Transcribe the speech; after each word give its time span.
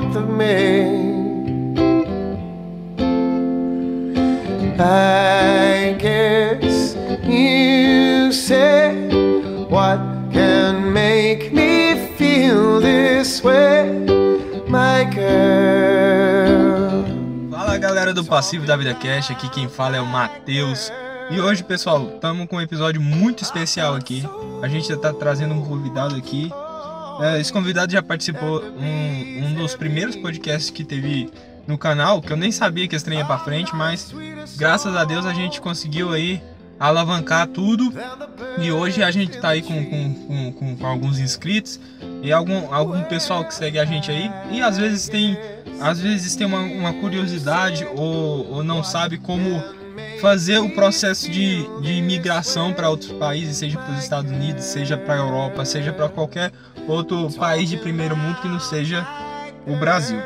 month 0.00 0.16
of 0.16 0.28
May. 0.28 1.18
I 4.78 5.96
guess 5.98 6.94
you 7.26 8.30
what 9.68 9.98
can 10.32 10.92
make 10.92 11.52
me 11.52 11.96
feel 12.16 12.80
this 12.80 13.42
way, 13.42 14.06
my 14.68 15.04
girl. 15.12 17.04
Fala 17.50 17.76
galera 17.78 18.14
do 18.14 18.24
Passivo 18.24 18.66
da 18.66 18.76
Vida 18.76 18.94
Cash, 18.94 19.32
aqui 19.32 19.48
quem 19.48 19.68
fala 19.68 19.96
é 19.96 20.00
o 20.00 20.06
Matheus. 20.06 20.92
E 21.30 21.40
hoje, 21.40 21.64
pessoal, 21.64 22.08
estamos 22.14 22.46
com 22.46 22.56
um 22.56 22.60
episódio 22.60 23.00
muito 23.00 23.42
especial 23.42 23.96
aqui. 23.96 24.22
A 24.62 24.68
gente 24.68 24.92
está 24.92 25.12
trazendo 25.12 25.54
um 25.54 25.62
convidado 25.64 26.14
aqui. 26.14 26.52
É, 27.20 27.40
esse 27.40 27.52
convidado 27.52 27.92
já 27.92 28.02
participou 28.02 28.62
um, 28.62 29.46
um 29.46 29.54
dos 29.54 29.74
primeiros 29.74 30.16
podcasts 30.16 30.70
que 30.70 30.84
teve 30.84 31.30
no 31.66 31.76
canal, 31.76 32.22
que 32.22 32.32
eu 32.32 32.36
nem 32.36 32.50
sabia 32.50 32.88
que 32.88 32.96
esse 32.96 33.04
trem 33.04 33.18
ia 33.18 33.24
pra 33.24 33.38
frente, 33.38 33.74
mas 33.74 34.14
graças 34.56 34.96
a 34.96 35.04
Deus 35.04 35.26
a 35.26 35.34
gente 35.34 35.60
conseguiu 35.60 36.12
aí 36.12 36.40
alavancar 36.78 37.46
tudo. 37.48 37.92
E 38.58 38.70
hoje 38.70 39.02
a 39.02 39.10
gente 39.10 39.38
tá 39.38 39.50
aí 39.50 39.62
com, 39.62 39.84
com, 39.84 40.14
com, 40.14 40.52
com, 40.52 40.76
com 40.76 40.86
alguns 40.86 41.18
inscritos 41.18 41.78
e 42.22 42.32
algum, 42.32 42.72
algum 42.72 43.02
pessoal 43.04 43.44
que 43.44 43.54
segue 43.54 43.78
a 43.78 43.84
gente 43.84 44.10
aí. 44.10 44.30
E 44.50 44.62
às 44.62 44.78
vezes 44.78 45.08
tem, 45.08 45.36
às 45.80 46.00
vezes 46.00 46.36
tem 46.36 46.46
uma, 46.46 46.60
uma 46.60 46.92
curiosidade 46.94 47.86
ou, 47.94 48.50
ou 48.50 48.64
não 48.64 48.82
sabe 48.82 49.18
como 49.18 49.62
fazer 50.20 50.58
o 50.58 50.70
processo 50.70 51.30
de, 51.30 51.62
de 51.80 51.92
imigração 51.92 52.72
para 52.72 52.90
outros 52.90 53.12
países, 53.12 53.56
seja 53.56 53.78
para 53.78 53.92
os 53.92 54.02
Estados 54.02 54.30
Unidos, 54.30 54.64
seja 54.64 54.96
para 54.96 55.14
a 55.14 55.18
Europa, 55.18 55.64
seja 55.64 55.92
para 55.92 56.08
qualquer 56.08 56.52
outro 56.88 57.30
país 57.32 57.68
de 57.68 57.76
primeiro 57.76 58.16
mundo 58.16 58.40
que 58.40 58.48
não 58.48 58.60
seja 58.60 59.06
o 59.66 59.76
Brasil. 59.76 60.18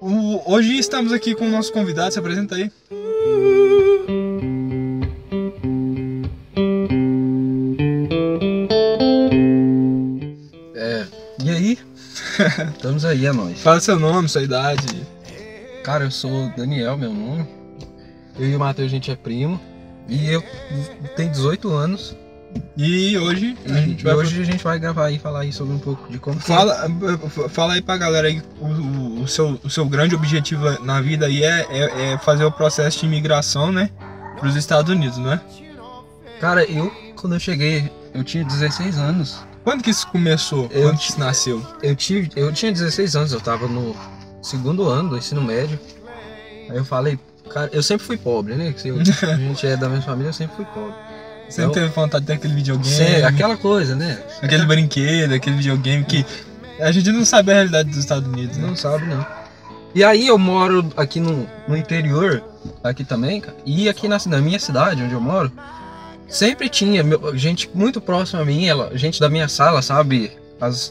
O- 0.00 0.52
hoje 0.52 0.76
estamos 0.78 1.12
aqui 1.12 1.34
com 1.34 1.46
o 1.46 1.50
nosso 1.50 1.72
convidado, 1.72 2.12
se 2.12 2.18
apresenta 2.18 2.56
aí. 2.56 2.70
É, 10.74 11.06
e 11.42 11.50
aí? 11.50 11.78
Estamos 12.76 13.04
aí, 13.04 13.26
é 13.26 13.32
nóis. 13.32 13.60
Fala 13.60 13.80
seu 13.80 13.98
nome, 13.98 14.28
sua 14.28 14.42
idade. 14.42 15.06
Cara, 15.84 16.04
eu 16.04 16.10
sou 16.10 16.50
Daniel, 16.56 16.96
meu 16.96 17.12
nome. 17.12 17.46
Eu 18.38 18.48
e 18.48 18.56
o 18.56 18.58
Matheus, 18.58 18.88
a 18.88 18.90
gente 18.90 19.10
é 19.10 19.16
primo. 19.16 19.60
E 20.08 20.30
eu 20.30 20.42
tenho 21.16 21.30
18 21.30 21.70
anos. 21.70 22.16
E 22.76 23.18
hoje 23.18 23.56
a 23.66 23.72
gente 23.80 24.00
E 24.00 24.04
vai 24.04 24.14
hoje 24.14 24.40
a 24.40 24.44
gente 24.44 24.64
vai 24.64 24.78
gravar 24.78 25.10
e 25.10 25.18
falar 25.18 25.40
aí 25.40 25.52
sobre 25.52 25.74
um 25.74 25.78
pouco 25.78 26.10
de 26.10 26.18
como 26.18 26.40
Fala, 26.40 26.88
fala 27.50 27.74
aí 27.74 27.82
pra 27.82 27.96
galera 27.98 28.28
aí 28.28 28.42
o, 28.58 29.22
o- 29.22 29.28
seu, 29.28 29.60
o 29.62 29.68
seu 29.70 29.84
grande 29.86 30.14
objetivo 30.14 30.64
na 30.82 31.00
vida 31.00 31.26
aí 31.26 31.42
é, 31.44 31.66
é, 31.70 32.12
é 32.12 32.18
fazer 32.18 32.44
o 32.44 32.50
processo 32.52 33.00
de 33.00 33.06
imigração, 33.06 33.70
né? 33.70 33.90
Pros 34.40 34.56
Estados 34.56 34.90
Unidos, 34.90 35.18
né? 35.18 35.40
Cara, 36.40 36.64
eu, 36.64 36.90
quando 37.14 37.34
eu 37.34 37.40
cheguei, 37.40 37.92
eu 38.14 38.24
tinha 38.24 38.42
16 38.44 38.96
anos. 38.98 39.38
Quando 39.62 39.82
que 39.82 39.90
isso 39.90 40.06
começou? 40.08 40.68
Eu 40.72 40.88
Quando 40.88 40.98
que 40.98 41.10
isso 41.10 41.20
nasceu? 41.20 41.64
Eu, 41.82 41.94
tive, 41.94 42.30
eu 42.34 42.52
tinha 42.52 42.72
16 42.72 43.14
anos, 43.14 43.32
eu 43.32 43.40
tava 43.40 43.68
no 43.68 43.94
segundo 44.42 44.88
ano 44.88 45.10
do 45.10 45.18
ensino 45.18 45.40
médio. 45.42 45.78
Aí 46.68 46.76
eu 46.76 46.84
falei, 46.84 47.16
cara, 47.48 47.70
eu 47.72 47.82
sempre 47.82 48.04
fui 48.04 48.16
pobre, 48.16 48.54
né? 48.56 48.74
Se 48.76 48.88
eu- 48.88 48.98
a 48.98 49.36
gente 49.36 49.64
é 49.66 49.76
da 49.76 49.88
mesma 49.88 50.04
família, 50.04 50.30
eu 50.30 50.34
sempre 50.34 50.56
fui 50.56 50.64
pobre. 50.64 50.94
Sempre 51.52 51.74
teve 51.74 51.86
vontade 51.88 52.22
de 52.22 52.26
ter 52.26 52.32
aquele 52.34 52.54
videogame, 52.54 52.94
Sempre, 52.94 53.22
aquela 53.24 53.56
coisa, 53.56 53.94
né? 53.94 54.18
aquele 54.42 54.64
brinquedo, 54.66 55.34
aquele 55.34 55.56
videogame 55.56 56.04
que 56.04 56.24
a 56.80 56.90
gente 56.90 57.10
não 57.12 57.24
sabe 57.24 57.50
a 57.52 57.54
realidade 57.54 57.88
dos 57.90 57.98
Estados 57.98 58.26
Unidos, 58.28 58.56
né? 58.56 58.66
Não 58.66 58.76
sabe, 58.76 59.06
não. 59.06 59.24
E 59.94 60.02
aí 60.02 60.26
eu 60.26 60.38
moro 60.38 60.90
aqui 60.96 61.20
no, 61.20 61.46
no 61.68 61.76
interior, 61.76 62.42
aqui 62.82 63.04
também, 63.04 63.40
cara. 63.40 63.56
E 63.66 63.88
aqui 63.88 64.08
na, 64.08 64.16
na 64.26 64.38
minha 64.40 64.58
cidade, 64.58 65.02
onde 65.02 65.12
eu 65.12 65.20
moro, 65.20 65.52
sempre 66.28 66.68
tinha 66.68 67.02
meu- 67.02 67.36
gente 67.36 67.68
muito 67.74 68.00
próxima 68.00 68.40
a 68.40 68.44
mim, 68.44 68.66
ela, 68.66 68.90
gente 68.96 69.20
da 69.20 69.28
minha 69.28 69.48
sala, 69.48 69.82
sabe? 69.82 70.32
As, 70.60 70.90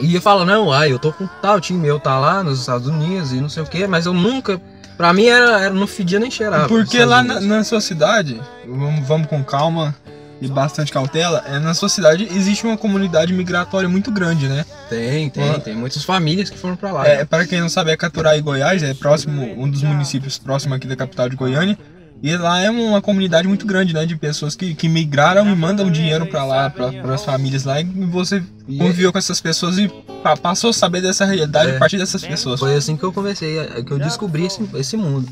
e 0.00 0.14
eu 0.14 0.20
falo, 0.20 0.44
não, 0.44 0.72
ai, 0.72 0.92
eu 0.92 0.98
tô 0.98 1.12
com 1.12 1.26
tal 1.40 1.60
time 1.60 1.78
meu, 1.78 1.98
tá 2.00 2.18
lá 2.18 2.42
nos 2.42 2.60
Estados 2.60 2.86
Unidos 2.88 3.32
e 3.32 3.40
não 3.40 3.48
sei 3.48 3.62
o 3.62 3.66
quê, 3.66 3.86
mas 3.86 4.06
eu 4.06 4.12
nunca. 4.12 4.60
Pra 4.98 5.12
mim 5.12 5.26
era, 5.26 5.60
era 5.60 5.72
não 5.74 5.86
fedia 5.86 6.18
nem 6.18 6.30
cheirava. 6.30 6.68
Porque 6.68 7.02
lá 7.04 7.22
na, 7.22 7.40
na 7.40 7.64
sua 7.64 7.80
cidade, 7.80 8.38
vamos, 8.66 9.06
vamos 9.06 9.28
com 9.28 9.42
calma 9.44 9.94
e 10.40 10.46
bastante 10.48 10.92
cautela, 10.92 11.42
é, 11.48 11.58
na 11.58 11.72
sua 11.74 11.88
cidade 11.88 12.28
existe 12.32 12.66
uma 12.66 12.76
comunidade 12.76 13.32
migratória 13.32 13.88
muito 13.88 14.10
grande, 14.10 14.46
né? 14.48 14.64
Tem, 14.88 15.30
tem, 15.30 15.50
Ah. 15.50 15.58
tem 15.58 15.74
muitas 15.74 16.04
famílias 16.04 16.50
que 16.50 16.58
foram 16.58 16.76
pra 16.76 16.92
lá. 16.92 17.06
É, 17.08 17.24
para 17.24 17.46
quem 17.46 17.60
não 17.60 17.68
sabe, 17.68 17.90
é 17.92 17.96
Caturaí, 17.96 18.40
Goiás, 18.40 18.82
é 18.82 18.92
próximo, 18.92 19.42
um 19.56 19.68
dos 19.70 19.82
municípios 19.82 20.36
próximo 20.38 20.74
aqui 20.74 20.86
da 20.86 20.94
capital 20.96 21.28
de 21.28 21.36
Goiânia. 21.36 21.78
E 22.22 22.36
lá 22.36 22.60
é 22.60 22.68
uma 22.68 23.00
comunidade 23.00 23.46
muito 23.46 23.64
grande, 23.64 23.94
né, 23.94 24.04
de 24.04 24.16
pessoas 24.16 24.56
que, 24.56 24.74
que 24.74 24.88
migraram 24.88 25.48
e 25.48 25.54
mandam 25.54 25.88
dinheiro 25.90 26.26
para 26.26 26.44
lá, 26.44 26.68
para 26.68 27.14
as 27.14 27.24
famílias 27.24 27.62
lá, 27.64 27.80
e 27.80 27.84
você 27.84 28.42
E 28.68 28.76
conviveu 28.76 29.12
com 29.12 29.18
essas 29.18 29.40
pessoas 29.40 29.78
e 29.78 29.88
pa- 30.22 30.36
passou 30.36 30.70
a 30.70 30.72
saber 30.72 31.00
dessa 31.00 31.24
realidade 31.24 31.70
É. 31.70 31.76
a 31.76 31.78
partir 31.78 31.96
dessas 31.96 32.24
pessoas. 32.24 32.58
Foi 32.58 32.74
assim 32.74 32.96
que 32.96 33.04
eu 33.04 33.12
comecei, 33.12 33.58
é, 33.58 33.82
que 33.84 33.92
eu 33.92 33.98
descobri 34.00 34.46
esse, 34.46 34.60
esse 34.74 34.96
mundo. 34.96 35.28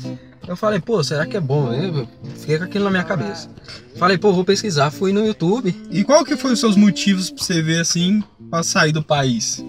Eu 0.47 0.55
falei, 0.55 0.79
pô, 0.79 1.03
será 1.03 1.25
que 1.25 1.35
é 1.35 1.41
bom? 1.41 1.73
Eu 1.73 2.07
fiquei 2.37 2.57
com 2.57 2.63
aquilo 2.63 2.85
na 2.85 2.91
minha 2.91 3.03
cabeça. 3.03 3.49
Falei, 3.97 4.17
pô, 4.17 4.31
vou 4.31 4.45
pesquisar. 4.45 4.89
Fui 4.89 5.11
no 5.11 5.25
YouTube. 5.25 5.75
E 5.91 6.05
qual 6.05 6.23
que 6.23 6.37
foi 6.37 6.53
os 6.53 6.59
seus 6.61 6.77
motivos 6.77 7.29
para 7.29 7.43
você 7.43 7.61
ver 7.61 7.81
assim, 7.81 8.23
para 8.49 8.63
sair 8.63 8.93
do 8.93 9.03
país? 9.03 9.61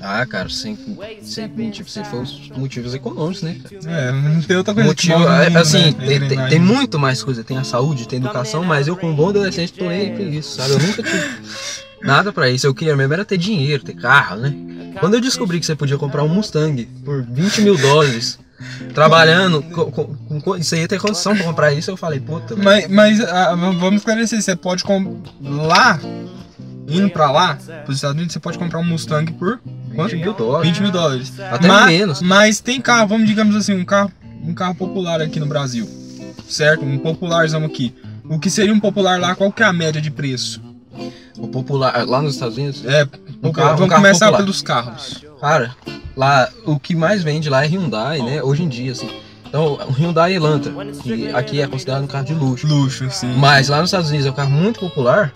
Ah, 0.00 0.24
cara, 0.26 0.48
sempre, 0.48 0.96
sempre, 1.22 1.70
tipo, 1.70 1.90
sempre 1.90 2.10
foi 2.10 2.20
os 2.20 2.50
motivos 2.50 2.94
econômicos, 2.94 3.42
né? 3.42 3.56
cara? 3.62 3.92
É, 3.92 4.12
não 4.12 4.40
tem 4.40 4.56
outra 4.56 4.72
coisa 4.72 4.88
Motivo, 4.88 5.28
é, 5.28 5.48
mundo, 5.48 5.58
assim, 5.58 5.90
né? 5.90 6.06
tem, 6.06 6.28
tem, 6.28 6.48
tem 6.48 6.58
muito 6.58 6.98
mais 6.98 7.22
coisa. 7.22 7.42
Tem 7.42 7.58
a 7.58 7.64
saúde, 7.64 8.06
tem 8.06 8.18
a 8.18 8.22
educação, 8.22 8.64
mas 8.64 8.86
eu, 8.86 8.96
como 8.96 9.14
bom 9.14 9.30
adolescente, 9.30 9.72
tô 9.72 9.86
nem 9.86 10.00
aí 10.00 10.10
pra 10.10 10.24
isso, 10.24 10.56
sabe? 10.56 10.72
Eu 10.72 10.78
nunca 10.78 11.02
tive 11.02 11.24
nada 12.02 12.32
pra 12.32 12.48
isso. 12.48 12.66
Eu 12.66 12.74
queria 12.74 12.96
mesmo 12.96 13.12
era 13.12 13.24
ter 13.24 13.36
dinheiro, 13.38 13.82
ter 13.82 13.94
carro, 13.94 14.36
né? 14.36 14.54
Quando 15.00 15.14
eu 15.14 15.20
descobri 15.20 15.60
que 15.60 15.66
você 15.66 15.74
podia 15.76 15.98
comprar 15.98 16.22
um 16.22 16.28
Mustang 16.28 16.84
por 17.04 17.22
20 17.22 17.62
mil 17.62 17.76
dólares, 17.76 18.38
trabalhando, 18.94 19.62
com, 19.62 19.90
com, 19.90 20.40
com, 20.40 20.56
você 20.56 20.80
ia 20.80 20.88
ter 20.88 21.00
condição 21.00 21.34
pra 21.36 21.44
comprar 21.44 21.72
isso, 21.72 21.90
eu 21.90 21.96
falei, 21.96 22.20
puta. 22.20 22.56
Mas, 22.56 22.88
mas 22.88 23.20
ah, 23.20 23.54
vamos 23.54 23.96
esclarecer, 23.96 24.40
você 24.40 24.56
pode 24.56 24.84
comprar 24.84 25.32
lá, 25.40 26.00
indo 26.88 27.10
pra 27.10 27.30
lá, 27.30 27.58
pros 27.84 27.96
Estados 27.96 28.16
Unidos, 28.16 28.32
você 28.32 28.40
pode 28.40 28.58
comprar 28.58 28.78
um 28.78 28.84
Mustang 28.84 29.32
por 29.32 29.60
20 30.06 30.16
mil 30.20 30.32
dólares. 30.34 30.68
20 30.68 30.82
mil 30.82 30.90
dólares. 30.92 31.32
Até 31.40 31.66
mas, 31.68 31.86
menos. 31.86 32.22
Mas 32.22 32.60
tem 32.60 32.80
carro, 32.80 33.08
vamos 33.08 33.26
digamos 33.26 33.54
assim, 33.56 33.74
um 33.74 33.84
carro, 33.84 34.10
um 34.42 34.54
carro 34.54 34.74
popular 34.74 35.20
aqui 35.20 35.38
no 35.40 35.46
Brasil, 35.46 35.88
certo? 36.48 36.84
Um 36.84 36.98
popularzão 36.98 37.64
aqui. 37.64 37.94
O 38.28 38.38
que 38.38 38.50
seria 38.50 38.72
um 38.72 38.80
popular 38.80 39.18
lá, 39.18 39.34
qual 39.34 39.50
que 39.50 39.62
é 39.62 39.66
a 39.66 39.72
média 39.72 40.00
de 40.00 40.10
preço? 40.10 40.62
O 41.38 41.48
popular, 41.48 42.04
lá 42.06 42.20
nos 42.20 42.34
Estados 42.34 42.56
Unidos, 42.56 42.84
É, 42.84 43.04
Um 43.04 43.06
popular. 43.06 43.52
carro- 43.52 43.72
um 43.74 43.76
vamos 43.76 43.90
carro 43.90 44.02
começar 44.02 44.26
popular. 44.26 44.38
pelos 44.42 44.62
carros. 44.62 45.24
cara, 45.40 45.76
lá 46.16 46.48
o 46.66 46.78
que 46.78 46.94
mais 46.96 47.22
vende 47.22 47.48
lá 47.48 47.64
é 47.64 47.68
Hyundai, 47.68 48.20
né? 48.20 48.42
Hoje 48.42 48.62
em 48.64 48.68
dia, 48.68 48.92
assim. 48.92 49.08
Então, 49.46 49.74
o 49.88 49.92
Hyundai 49.92 50.34
Elantra, 50.34 50.72
que 51.02 51.28
aqui 51.30 51.60
é 51.62 51.66
considerado 51.66 52.02
um 52.02 52.06
carro 52.06 52.24
de 52.26 52.34
luxo. 52.34 52.66
Luxo, 52.66 53.08
sim. 53.10 53.32
Mas 53.38 53.68
lá 53.70 53.78
nos 53.80 53.88
Estados 53.88 54.08
Unidos 54.10 54.26
é 54.26 54.30
um 54.30 54.34
carro 54.34 54.50
muito 54.50 54.78
popular. 54.80 55.32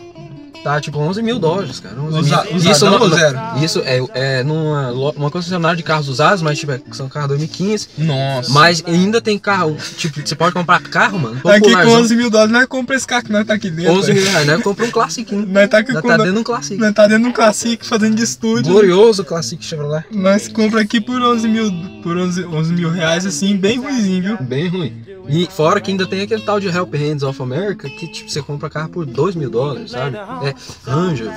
Tá 0.62 0.80
tipo 0.80 0.98
11 0.98 1.22
mil 1.22 1.38
dólares, 1.38 1.80
cara. 1.80 2.00
11 2.00 2.18
Usa- 2.18 2.44
mil. 2.44 2.56
usadão 2.56 2.90
não- 2.98 3.00
ou 3.02 3.10
zero? 3.10 3.38
Isso 3.62 3.82
é, 3.84 3.98
é 4.14 4.42
numa 4.44 4.92
uma 5.16 5.30
concessionária 5.30 5.76
de 5.76 5.82
carros 5.82 6.08
usados, 6.08 6.40
mas 6.42 6.58
tipo, 6.58 6.70
é- 6.72 6.80
são 6.92 7.08
carros 7.08 7.28
2015. 7.30 7.88
Nossa. 7.98 8.52
Mas 8.52 8.82
ainda 8.86 9.20
tem 9.20 9.38
carro, 9.38 9.76
tipo, 9.96 10.20
você 10.24 10.34
pode 10.36 10.54
comprar 10.54 10.80
carro, 10.82 11.18
mano. 11.18 11.36
aqui 11.36 11.42
com 11.42 11.66
popularzão, 11.66 12.00
11 12.00 12.16
mil 12.16 12.30
dólares, 12.30 12.52
nós 12.52 12.66
compra 12.66 12.94
esse 12.96 13.06
carro 13.06 13.24
que 13.24 13.32
nós 13.32 13.44
tá 13.46 13.54
aqui 13.54 13.70
dentro. 13.70 13.92
11 13.92 14.12
mil 14.12 14.24
reais, 14.24 14.46
né? 14.46 14.58
Compra 14.58 14.86
um 14.86 14.90
classiquinho. 14.90 15.46
Nós 15.46 15.68
tá 15.68 15.78
aqui 15.78 15.92
Já 15.92 16.00
com 16.02 16.08
tá 16.08 16.16
dentro 16.16 16.32
de 16.32 16.38
um 16.38 16.44
classic. 16.44 16.76
nós 16.80 16.94
tá 16.94 17.06
dentro 17.06 17.22
de 17.24 17.28
um 17.28 17.32
Classic 17.32 17.86
fazendo 17.86 18.14
de 18.14 18.22
estúdio. 18.22 18.72
Glorioso 18.72 19.24
Classic 19.24 19.64
Chevrolet. 19.64 20.04
Nós 20.12 20.46
compra 20.48 20.80
aqui 20.82 21.00
por 21.00 21.20
11 21.20 21.48
mil, 21.48 21.72
por 22.02 22.16
11, 22.16 22.44
11 22.44 22.72
mil 22.72 22.90
reais, 22.90 23.26
assim, 23.26 23.56
bem 23.56 23.78
ruimzinho, 23.80 24.22
viu? 24.22 24.36
Bem 24.40 24.68
ruim. 24.68 25.02
E 25.28 25.46
fora 25.46 25.80
que 25.80 25.90
ainda 25.90 26.06
tem 26.06 26.20
aquele 26.22 26.42
tal 26.42 26.58
de 26.58 26.68
Help 26.68 26.92
Hands 26.94 27.22
of 27.22 27.40
America 27.42 27.88
que 27.88 28.06
tipo, 28.08 28.28
você 28.30 28.42
compra 28.42 28.68
carro 28.68 28.88
por 28.88 29.06
2 29.06 29.34
mil 29.36 29.48
dólares, 29.48 29.92
sabe? 29.92 30.16
É 30.16 30.54
Ranger, 30.84 31.28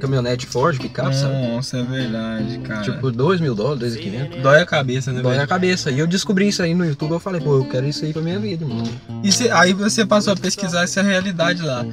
caminhonete 0.00 0.46
Ford, 0.46 0.78
picape, 0.80 1.14
sabe? 1.14 1.48
Nossa, 1.48 1.78
é 1.78 1.82
verdade, 1.82 2.58
cara. 2.60 2.82
Tipo, 2.82 3.10
2 3.10 3.40
mil 3.40 3.54
dólares, 3.54 3.96
2.500. 3.96 4.40
dói 4.42 4.60
a 4.62 4.66
cabeça, 4.66 5.12
né, 5.12 5.20
Dói 5.20 5.32
velho? 5.32 5.44
a 5.44 5.46
cabeça. 5.46 5.90
E 5.90 5.98
eu 5.98 6.06
descobri 6.06 6.48
isso 6.48 6.62
aí 6.62 6.72
no 6.74 6.84
YouTube, 6.86 7.10
eu 7.12 7.20
falei, 7.20 7.40
pô, 7.40 7.56
eu 7.56 7.64
quero 7.64 7.86
isso 7.86 8.04
aí 8.04 8.12
pra 8.12 8.22
minha 8.22 8.38
vida, 8.38 8.64
mano. 8.66 8.88
E 9.22 9.32
cê- 9.32 9.50
aí 9.50 9.72
você 9.72 10.06
passou 10.06 10.32
a 10.32 10.36
pesquisar 10.36 10.84
essa 10.84 11.02
realidade 11.02 11.62
lá. 11.62 11.84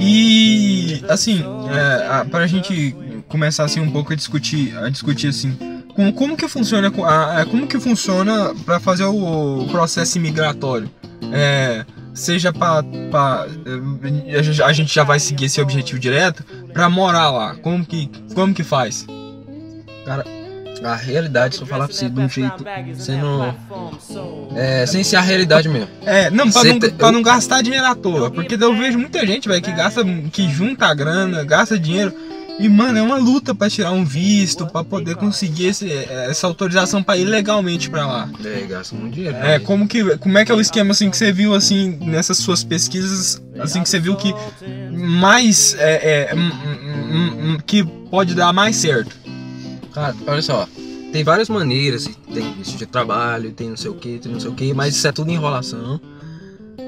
E, 0.00 1.02
assim, 1.08 1.42
é, 1.70 2.06
a, 2.08 2.24
pra 2.24 2.46
gente 2.46 2.94
começar, 3.28 3.64
assim, 3.64 3.80
um 3.80 3.90
pouco 3.90 4.12
a 4.12 4.16
discutir, 4.16 4.76
a 4.76 4.88
discutir, 4.88 5.28
assim, 5.28 5.56
como, 5.94 6.12
como 6.12 6.36
que 6.36 6.48
funciona, 6.48 6.92
a- 7.04 7.40
a- 7.40 7.46
como 7.46 7.66
que 7.66 7.78
funciona 7.80 8.54
pra 8.64 8.78
fazer 8.80 9.04
o, 9.04 9.62
o 9.62 9.68
processo 9.68 10.18
imigratório? 10.18 10.90
É, 11.32 11.84
seja 12.14 12.52
pra 12.52 12.82
eh, 14.28 14.62
a 14.64 14.72
gente 14.72 14.92
já 14.94 15.02
vai 15.04 15.18
seguir 15.20 15.46
esse 15.46 15.60
objetivo 15.60 15.98
direto 15.98 16.44
pra 16.72 16.88
morar 16.90 17.30
lá. 17.30 17.54
Como 17.56 17.84
que 17.84 18.10
como 18.34 18.52
que 18.52 18.62
faz? 18.62 19.06
A 20.84 20.96
realidade, 20.96 21.54
se 21.54 21.60
eu 21.62 21.66
falar 21.66 21.86
pra 21.86 21.94
você 21.96 22.08
de 22.10 22.18
um 22.20 22.28
jeito, 22.28 22.64
sendo. 22.96 23.54
É, 24.56 24.84
sem 24.84 25.04
ser 25.04 25.14
a 25.16 25.20
realidade 25.20 25.68
mesmo. 25.68 25.88
É, 26.04 26.28
não, 26.28 26.50
pra, 26.50 26.64
não, 26.64 26.78
te- 26.80 26.90
pra 26.90 27.12
não 27.12 27.22
gastar 27.22 27.62
dinheiro 27.62 27.86
à 27.86 27.94
toa. 27.94 28.30
Porque 28.32 28.56
eu 28.60 28.76
vejo 28.76 28.98
muita 28.98 29.24
gente, 29.24 29.48
velho, 29.48 29.62
que 29.62 29.70
gasta, 29.70 30.02
que 30.32 30.48
junta 30.50 30.86
a 30.86 30.94
grana, 30.94 31.44
gasta 31.44 31.78
dinheiro. 31.78 32.12
E, 32.60 32.68
mano, 32.68 32.98
é 32.98 33.02
uma 33.02 33.16
luta 33.16 33.54
pra 33.54 33.68
tirar 33.68 33.90
um 33.92 34.04
visto, 34.04 34.66
pra 34.66 34.84
poder 34.84 35.16
conseguir 35.16 35.66
esse- 35.66 35.90
essa 35.90 36.46
autorização 36.46 37.02
pra 37.02 37.16
ir 37.16 37.24
legalmente 37.24 37.90
pra 37.90 38.06
lá. 38.06 38.30
É, 38.44 38.60
gasta 38.68 38.94
muito 38.94 39.14
dinheiro. 39.14 39.36
É, 39.38 39.58
como 39.58 39.88
que, 39.88 40.16
como 40.18 40.38
é 40.38 40.44
que 40.44 40.52
é 40.52 40.54
o 40.54 40.60
esquema, 40.60 40.92
assim, 40.92 41.10
que 41.10 41.16
você 41.16 41.32
viu, 41.32 41.54
assim, 41.54 41.98
nessas 42.02 42.38
suas 42.38 42.62
pesquisas, 42.62 43.42
assim, 43.58 43.82
que 43.82 43.88
você 43.88 43.98
viu 43.98 44.14
que 44.16 44.32
mais, 44.92 45.74
é, 45.78 46.30
é, 46.30 46.34
que 47.66 47.82
pode 48.10 48.34
dar 48.34 48.52
mais 48.52 48.76
certo? 48.76 49.16
Cara, 49.92 50.14
olha 50.26 50.42
só. 50.42 50.68
Tem 51.12 51.22
várias 51.24 51.48
maneiras, 51.48 52.08
tem 52.32 52.54
visto 52.54 52.76
de 52.78 52.86
trabalho, 52.86 53.50
tem 53.52 53.68
não 53.70 53.76
sei 53.76 53.90
o 53.90 53.94
que, 53.94 54.18
tem 54.18 54.32
não 54.32 54.40
sei 54.40 54.50
o 54.50 54.54
que, 54.54 54.72
mas 54.72 54.94
isso 54.96 55.06
é 55.06 55.12
tudo 55.12 55.30
enrolação. 55.30 56.00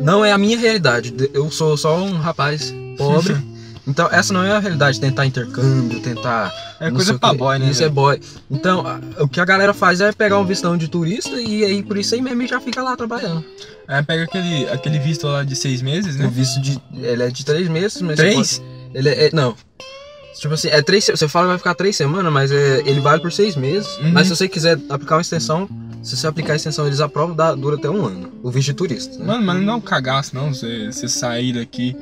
Não 0.01 0.25
é 0.25 0.33
a 0.33 0.39
minha 0.39 0.59
realidade. 0.59 1.15
Eu 1.35 1.51
sou 1.51 1.77
só 1.77 2.03
um 2.03 2.15
rapaz 2.19 2.75
pobre. 2.97 3.37
Então, 3.87 4.09
essa 4.11 4.33
não 4.33 4.43
é 4.43 4.53
a 4.53 4.59
realidade, 4.59 4.99
tentar 4.99 5.27
intercâmbio, 5.27 6.01
tentar. 6.01 6.51
É 6.81 6.91
coisa 6.91 7.13
o 7.15 7.19
pra 7.19 7.31
quê. 7.31 7.37
boy, 7.37 7.59
né? 7.59 7.71
Isso 7.71 7.83
é 7.85 7.89
boy. 7.89 8.19
Então, 8.51 8.83
o 9.19 9.29
que 9.29 9.39
a 9.41 9.45
galera 9.45 9.75
faz 9.75 10.01
é 10.01 10.11
pegar 10.11 10.39
um 10.39 10.45
vistão 10.47 10.77
de 10.77 10.89
turista 10.89 11.31
e 11.41 11.63
aí 11.65 11.83
por 11.83 11.99
isso 11.99 12.15
aí 12.15 12.23
mesmo 12.23 12.47
já 12.47 12.59
fica 12.61 12.83
lá 12.83 12.97
trabalhando. 12.97 13.45
É, 13.87 14.01
pega 14.01 14.25
aquele, 14.25 14.67
aquele 14.71 14.99
visto 14.99 15.27
lá 15.27 15.45
de 15.45 15.55
seis 15.55 15.83
meses, 15.83 16.17
O 16.17 16.19
né? 16.21 16.31
visto 16.33 16.61
de. 16.63 16.81
Ele 16.95 17.23
é 17.25 17.29
de 17.31 17.45
três 17.45 17.69
meses, 17.69 18.01
mas. 18.01 18.17
Três? 18.17 18.59
pode- 18.59 18.71
ele 18.95 19.09
é, 19.11 19.27
é- 19.27 19.31
Não. 19.35 19.55
Tipo 20.41 20.55
assim, 20.55 20.69
é 20.69 20.81
três. 20.83 21.05
Você 21.07 21.29
fala 21.29 21.45
que 21.47 21.49
vai 21.51 21.59
ficar 21.59 21.75
três 21.75 21.95
semanas, 21.95 22.33
mas 22.33 22.51
é, 22.51 22.81
ele 22.87 23.01
vale 23.01 23.21
por 23.21 23.31
seis 23.31 23.55
meses. 23.55 23.87
Uhum. 23.99 24.11
Mas 24.13 24.27
se 24.29 24.35
você 24.35 24.49
quiser 24.49 24.79
aplicar 24.89 25.17
uma 25.17 25.21
extensão, 25.23 25.69
se 26.03 26.17
você 26.17 26.27
aplicar 26.27 26.55
a 26.55 26.57
extensão, 26.57 26.87
eles 26.87 27.01
aprovam, 27.01 27.37
dá, 27.37 27.55
dura 27.55 27.77
até 27.77 27.89
um 27.89 28.05
ano. 28.05 28.33
O 28.43 28.51
visto 28.51 28.69
de 28.69 28.75
turista. 28.75 29.17
né? 29.19 29.27
Mano, 29.27 29.45
mas 29.45 29.63
não 29.63 29.75
é 29.75 29.77
um 29.77 29.81
cagaço, 29.81 30.35
não. 30.35 30.53
Você, 30.53 30.87
você 30.91 31.07
sair 31.07 31.53
daqui, 31.53 31.95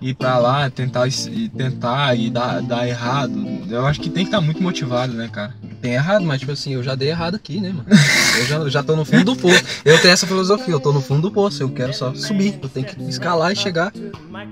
ir 0.00 0.14
pra 0.14 0.38
lá, 0.38 0.68
tentar, 0.70 1.06
e 1.08 1.48
tentar 1.48 2.14
e 2.14 2.30
dar, 2.30 2.60
dar 2.62 2.86
errado. 2.86 3.46
Eu 3.68 3.86
acho 3.86 4.00
que 4.00 4.10
tem 4.10 4.24
que 4.24 4.28
estar 4.28 4.40
muito 4.40 4.62
motivado, 4.62 5.12
né, 5.12 5.28
cara? 5.32 5.54
Tem 5.80 5.94
errado, 5.94 6.24
mas 6.24 6.40
tipo 6.40 6.52
assim, 6.52 6.74
eu 6.74 6.82
já 6.82 6.94
dei 6.94 7.08
errado 7.08 7.34
aqui, 7.34 7.60
né, 7.60 7.70
mano? 7.70 7.86
Eu 8.38 8.46
já, 8.46 8.68
já 8.68 8.82
tô 8.82 8.94
no 8.94 9.04
fundo 9.04 9.24
do 9.24 9.36
poço. 9.36 9.64
Eu 9.84 9.98
tenho 10.00 10.12
essa 10.12 10.26
filosofia, 10.26 10.74
eu 10.74 10.80
tô 10.80 10.92
no 10.92 11.00
fundo 11.00 11.22
do 11.22 11.30
poço, 11.30 11.62
eu 11.62 11.70
quero 11.70 11.92
só 11.94 12.14
subir. 12.14 12.58
Eu 12.62 12.68
tenho 12.68 12.86
que 12.86 13.02
escalar 13.04 13.52
e 13.52 13.56
chegar 13.56 13.92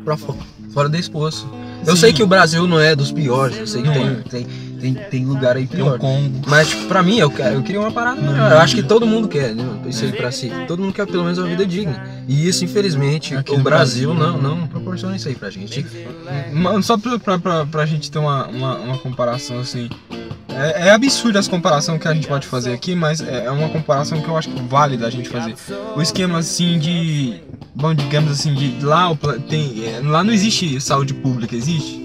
pra 0.05 0.17
fora, 0.17 0.39
fora 0.73 0.89
desse 0.89 1.11
poço. 1.11 1.49
Eu 1.87 1.95
Sim. 1.95 2.01
sei 2.01 2.13
que 2.13 2.23
o 2.23 2.27
Brasil 2.27 2.67
não 2.67 2.81
é 2.81 2.97
dos 2.97 3.13
piores, 3.13 3.59
eu 3.59 3.67
sei 3.67 3.83
que 3.83 3.91
tem, 3.91 4.07
é. 4.07 4.15
tem, 4.31 4.47
tem, 4.85 4.95
tem 4.95 5.25
lugar 5.25 5.57
aí 5.57 5.67
Tem 5.67 5.81
um 5.81 5.85
pior. 5.87 5.99
Congo. 5.99 6.43
Mas, 6.47 6.69
tipo, 6.69 6.87
pra 6.87 7.03
mim, 7.03 7.19
eu, 7.19 7.31
quero, 7.31 7.55
eu 7.55 7.63
queria 7.63 7.81
uma 7.81 7.91
parada 7.93 8.21
melhor. 8.21 8.53
Eu 8.53 8.59
acho 8.59 8.75
que 8.75 8.83
todo 8.83 9.07
mundo 9.07 9.29
quer, 9.29 9.55
né? 9.55 9.65
Isso 9.87 10.05
aí 10.05 10.13
pra 10.13 10.31
si. 10.31 10.53
Todo 10.69 10.83
mundo 10.83 10.93
quer 10.93 11.07
pelo 11.07 11.23
menos 11.25 11.39
uma 11.39 11.49
vida 11.49 11.65
digna. 11.65 12.07
E 12.29 12.47
isso, 12.47 12.65
infelizmente, 12.65 13.35
Aqui 13.35 13.53
o 13.53 13.59
no 13.59 13.65
Brasil, 13.65 14.15
Brasil, 14.15 14.39
não, 14.39 14.57
não 14.57 14.67
proporciona 14.67 15.17
isso 15.17 15.29
aí 15.29 15.35
pra 15.35 15.49
gente. 15.49 15.87
Mano, 16.53 16.83
só 16.83 16.99
pra, 16.99 17.19
pra, 17.19 17.39
pra, 17.39 17.67
pra 17.67 17.87
gente 17.87 18.11
ter 18.11 18.19
uma, 18.19 18.47
uma, 18.47 18.77
uma 18.77 18.99
comparação 18.99 19.61
assim. 19.61 19.89
É, 20.49 20.89
é 20.89 20.91
absurdo 20.91 21.39
as 21.39 21.49
comparações 21.49 22.01
que 22.01 22.07
a 22.07 22.15
gente 22.15 22.29
pode 22.29 22.47
fazer 22.47 22.73
aqui, 22.73 22.95
mas 22.95 23.21
é 23.21 23.45
é 23.45 23.51
uma 23.51 23.69
comparação 23.69 24.21
que 24.21 24.29
eu 24.29 24.37
acho 24.37 24.49
que 24.49 24.63
vale 24.63 24.97
da 24.97 25.11
gente 25.11 25.29
fazer. 25.29 25.55
O 25.97 26.03
esquema 26.03 26.39
assim 26.39 26.79
de. 26.79 27.41
Bom, 27.75 27.93
digamos 27.93 28.31
assim, 28.31 28.55
de 28.55 28.85
lá, 28.85 29.15
tem, 29.49 29.85
é, 29.85 30.01
lá 30.01 30.23
não 30.23 30.33
existe 30.33 30.81
saúde 30.81 31.13
pública, 31.13 31.57
existe? 31.57 32.04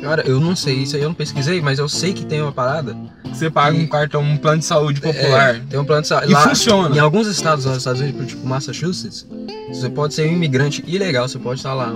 Cara, 0.00 0.22
eu 0.26 0.38
não 0.40 0.54
sei, 0.54 0.74
isso 0.82 0.94
aí 0.96 1.02
eu 1.02 1.08
não 1.08 1.14
pesquisei, 1.14 1.60
mas 1.60 1.78
eu 1.78 1.88
sei 1.88 2.12
que 2.12 2.24
tem 2.24 2.40
uma 2.42 2.52
parada. 2.52 2.96
Você 3.32 3.50
paga 3.50 3.76
E- 3.76 3.82
um 3.82 3.86
cartão, 3.86 4.22
um 4.22 4.36
plano 4.36 4.58
de 4.58 4.64
saúde 4.64 5.00
popular. 5.00 5.56
É, 5.56 5.60
tem 5.68 5.78
um 5.80 5.84
plano 5.84 6.02
de 6.02 6.08
saúde. 6.08 6.30
E 6.30 6.34
Lá, 6.34 6.48
funciona. 6.48 6.94
Em 6.96 6.98
alguns 6.98 7.26
estados 7.26 7.64
nos 7.64 7.78
Estados 7.78 8.00
Unidos, 8.00 8.26
tipo 8.28 8.46
Massachusetts, 8.46 9.26
você 9.68 9.88
pode 9.88 10.14
ser 10.14 10.28
um 10.28 10.32
imigrante 10.32 10.82
ilegal, 10.86 11.26
você 11.28 11.38
pode 11.38 11.58
estar 11.60 11.74
lá 11.74 11.94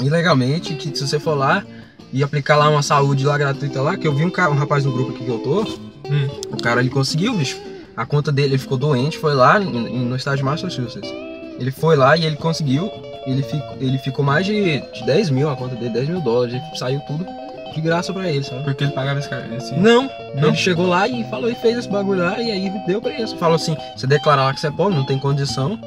ilegalmente, 0.00 0.74
que 0.74 0.96
se 0.96 1.06
você 1.06 1.18
for 1.18 1.34
lá 1.34 1.64
e 2.12 2.22
aplicar 2.22 2.56
lá 2.56 2.68
uma 2.68 2.82
saúde 2.82 3.24
lá 3.24 3.36
gratuita 3.36 3.80
lá, 3.82 3.96
que 3.96 4.06
eu 4.06 4.14
vi 4.14 4.24
um, 4.24 4.30
cara, 4.30 4.50
um 4.50 4.56
rapaz 4.56 4.84
no 4.84 4.92
grupo 4.92 5.10
aqui 5.12 5.24
que 5.24 5.30
eu 5.30 5.38
tô, 5.38 5.62
Hum. 6.08 6.28
o 6.52 6.56
cara 6.62 6.80
ele 6.80 6.90
conseguiu, 6.90 7.34
bicho. 7.34 7.58
A 7.96 8.04
conta 8.06 8.30
dele, 8.30 8.50
ele 8.50 8.58
ficou 8.58 8.76
doente, 8.78 9.18
foi 9.18 9.34
lá 9.34 9.58
no 9.58 10.14
estado 10.14 10.36
de 10.36 10.42
Massachusetts. 10.44 11.10
Ele 11.58 11.70
foi 11.70 11.96
lá 11.96 12.16
e 12.16 12.24
ele 12.26 12.36
conseguiu, 12.36 12.90
ele 13.26 13.42
ficou, 13.42 13.76
ele 13.80 13.98
ficou 13.98 14.24
mais 14.24 14.46
de, 14.46 14.80
de 14.92 15.04
10 15.04 15.30
mil 15.30 15.48
a 15.50 15.56
conta 15.56 15.74
dele, 15.76 15.90
10 15.90 16.08
mil 16.08 16.20
dólares, 16.20 16.54
e 16.74 16.78
saiu 16.78 17.00
tudo 17.00 17.26
de 17.74 17.80
graça 17.82 18.12
pra 18.12 18.30
ele, 18.30 18.42
sabe? 18.42 18.64
Porque 18.64 18.84
ele 18.84 18.92
pagava 18.92 19.18
esse 19.18 19.28
cara. 19.28 19.46
Esse... 19.54 19.74
Não, 19.74 20.08
Não? 20.34 20.48
ele 20.48 20.56
chegou 20.56 20.86
lá 20.86 21.06
e 21.06 21.22
falou 21.24 21.50
e 21.50 21.54
fez 21.56 21.76
esse 21.78 21.88
bagulho 21.88 22.20
lá 22.22 22.40
e 22.40 22.50
aí 22.50 22.72
deu 22.86 23.02
pra 23.02 23.12
isso. 23.20 23.36
Falou 23.36 23.56
assim, 23.56 23.76
você 23.94 24.06
declarar 24.06 24.44
lá 24.44 24.54
que 24.54 24.60
você 24.60 24.68
é 24.68 24.70
pobre, 24.70 24.94
não 24.96 25.04
tem 25.04 25.18
condição. 25.18 25.78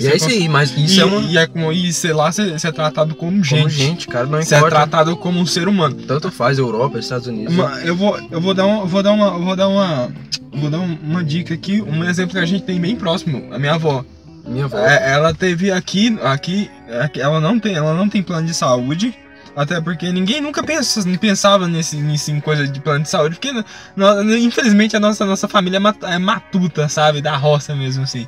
E, 0.00 0.06
é 0.08 0.16
isso 0.16 0.28
aí, 0.28 0.48
mas 0.48 0.70
isso 0.76 0.98
e, 0.98 1.00
é 1.00 1.04
uma 1.04 1.20
e 1.20 1.36
é 1.36 1.46
como, 1.46 1.70
e 1.70 1.92
sei 1.92 2.12
lá, 2.14 2.32
você, 2.32 2.52
você 2.58 2.66
é 2.66 2.72
tratado 2.72 3.14
como 3.14 3.44
gente. 3.44 3.58
como 3.58 3.68
gente, 3.68 4.08
cara, 4.08 4.26
não 4.26 4.40
Você 4.42 4.54
é 4.54 4.60
tratado 4.62 5.14
como 5.16 5.38
um 5.38 5.44
ser 5.46 5.68
humano. 5.68 5.94
Tanto 6.08 6.30
faz 6.32 6.58
Europa, 6.58 6.98
Estados 6.98 7.26
Unidos. 7.26 7.54
Ma- 7.54 7.78
Eu 7.84 7.94
vou, 7.94 8.18
eu 8.30 8.40
vou 8.40 8.54
dar 8.54 8.64
uma, 8.66 8.80
eu 8.84 8.86
vou 8.88 9.02
dar 9.02 9.12
uma, 9.12 9.26
eu 9.26 9.42
vou 9.44 9.54
dar 9.54 9.68
uma, 9.68 10.10
vou 10.54 10.70
dar 10.70 10.78
um- 10.80 10.98
uma 11.04 11.22
dica 11.22 11.52
aqui, 11.52 11.82
um 11.82 12.02
exemplo 12.04 12.32
que 12.32 12.38
a 12.40 12.46
gente 12.46 12.64
tem 12.64 12.80
bem 12.80 12.96
próximo. 12.96 13.52
A 13.52 13.58
minha 13.58 13.74
avó, 13.74 14.02
Minha 14.46 14.64
avó. 14.64 14.78
É, 14.78 15.12
ela 15.12 15.32
teve 15.34 15.70
aqui, 15.70 16.18
aqui, 16.22 16.70
aqui, 17.00 17.20
ela 17.20 17.40
não 17.40 17.58
tem, 17.58 17.74
ela 17.74 17.94
não 17.94 18.08
tem 18.08 18.22
plano 18.22 18.46
de 18.46 18.54
saúde. 18.54 19.14
Até 19.54 19.80
porque 19.82 20.10
ninguém 20.10 20.40
nunca 20.40 20.62
pensa, 20.62 21.02
pensava 21.18 21.68
nesse, 21.68 21.96
nisso 21.96 22.30
em 22.30 22.40
coisa 22.40 22.66
de 22.66 22.80
plano 22.80 23.02
de 23.02 23.10
saúde, 23.10 23.36
porque 23.36 23.52
nó- 23.94 24.22
infelizmente 24.22 24.96
a 24.96 25.00
nossa, 25.00 25.26
nossa 25.26 25.46
família 25.46 25.78
é 25.78 26.14
é 26.14 26.18
matuta, 26.18 26.88
sabe? 26.88 27.20
Da 27.20 27.36
roça 27.36 27.74
mesmo, 27.74 28.02
assim. 28.04 28.26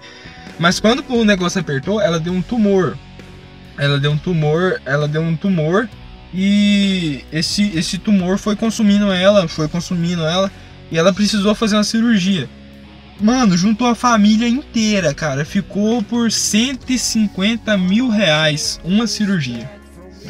Mas 0.59 0.79
quando 0.79 1.03
o 1.09 1.25
negócio 1.25 1.59
apertou, 1.61 1.99
ela 2.01 2.21
deu 2.21 2.33
um 2.33 2.43
tumor. 2.43 2.99
Ela 3.79 3.99
deu 3.99 4.13
um 4.13 4.19
tumor, 4.19 4.81
ela 4.85 5.09
deu 5.09 5.23
um 5.23 5.35
tumor 5.35 5.89
e 6.33 7.25
esse, 7.33 7.71
esse 7.77 7.97
tumor 7.99 8.39
foi 8.39 8.55
consumindo 8.55 9.11
ela, 9.11 9.49
foi 9.49 9.67
consumindo 9.67 10.25
ela 10.25 10.51
e 10.93 10.99
ela 10.99 11.13
precisou 11.13 11.55
fazer 11.55 11.77
uma 11.77 11.85
cirurgia. 11.85 12.49
Mano, 13.21 13.56
juntou 13.56 13.87
a 13.87 13.94
família 13.94 14.49
inteira, 14.49 15.15
cara. 15.15 15.44
Ficou 15.44 16.03
por 16.03 16.31
150 16.31 17.77
mil 17.79 18.09
reais 18.09 18.81
uma 18.85 19.06
cirurgia. 19.06 19.71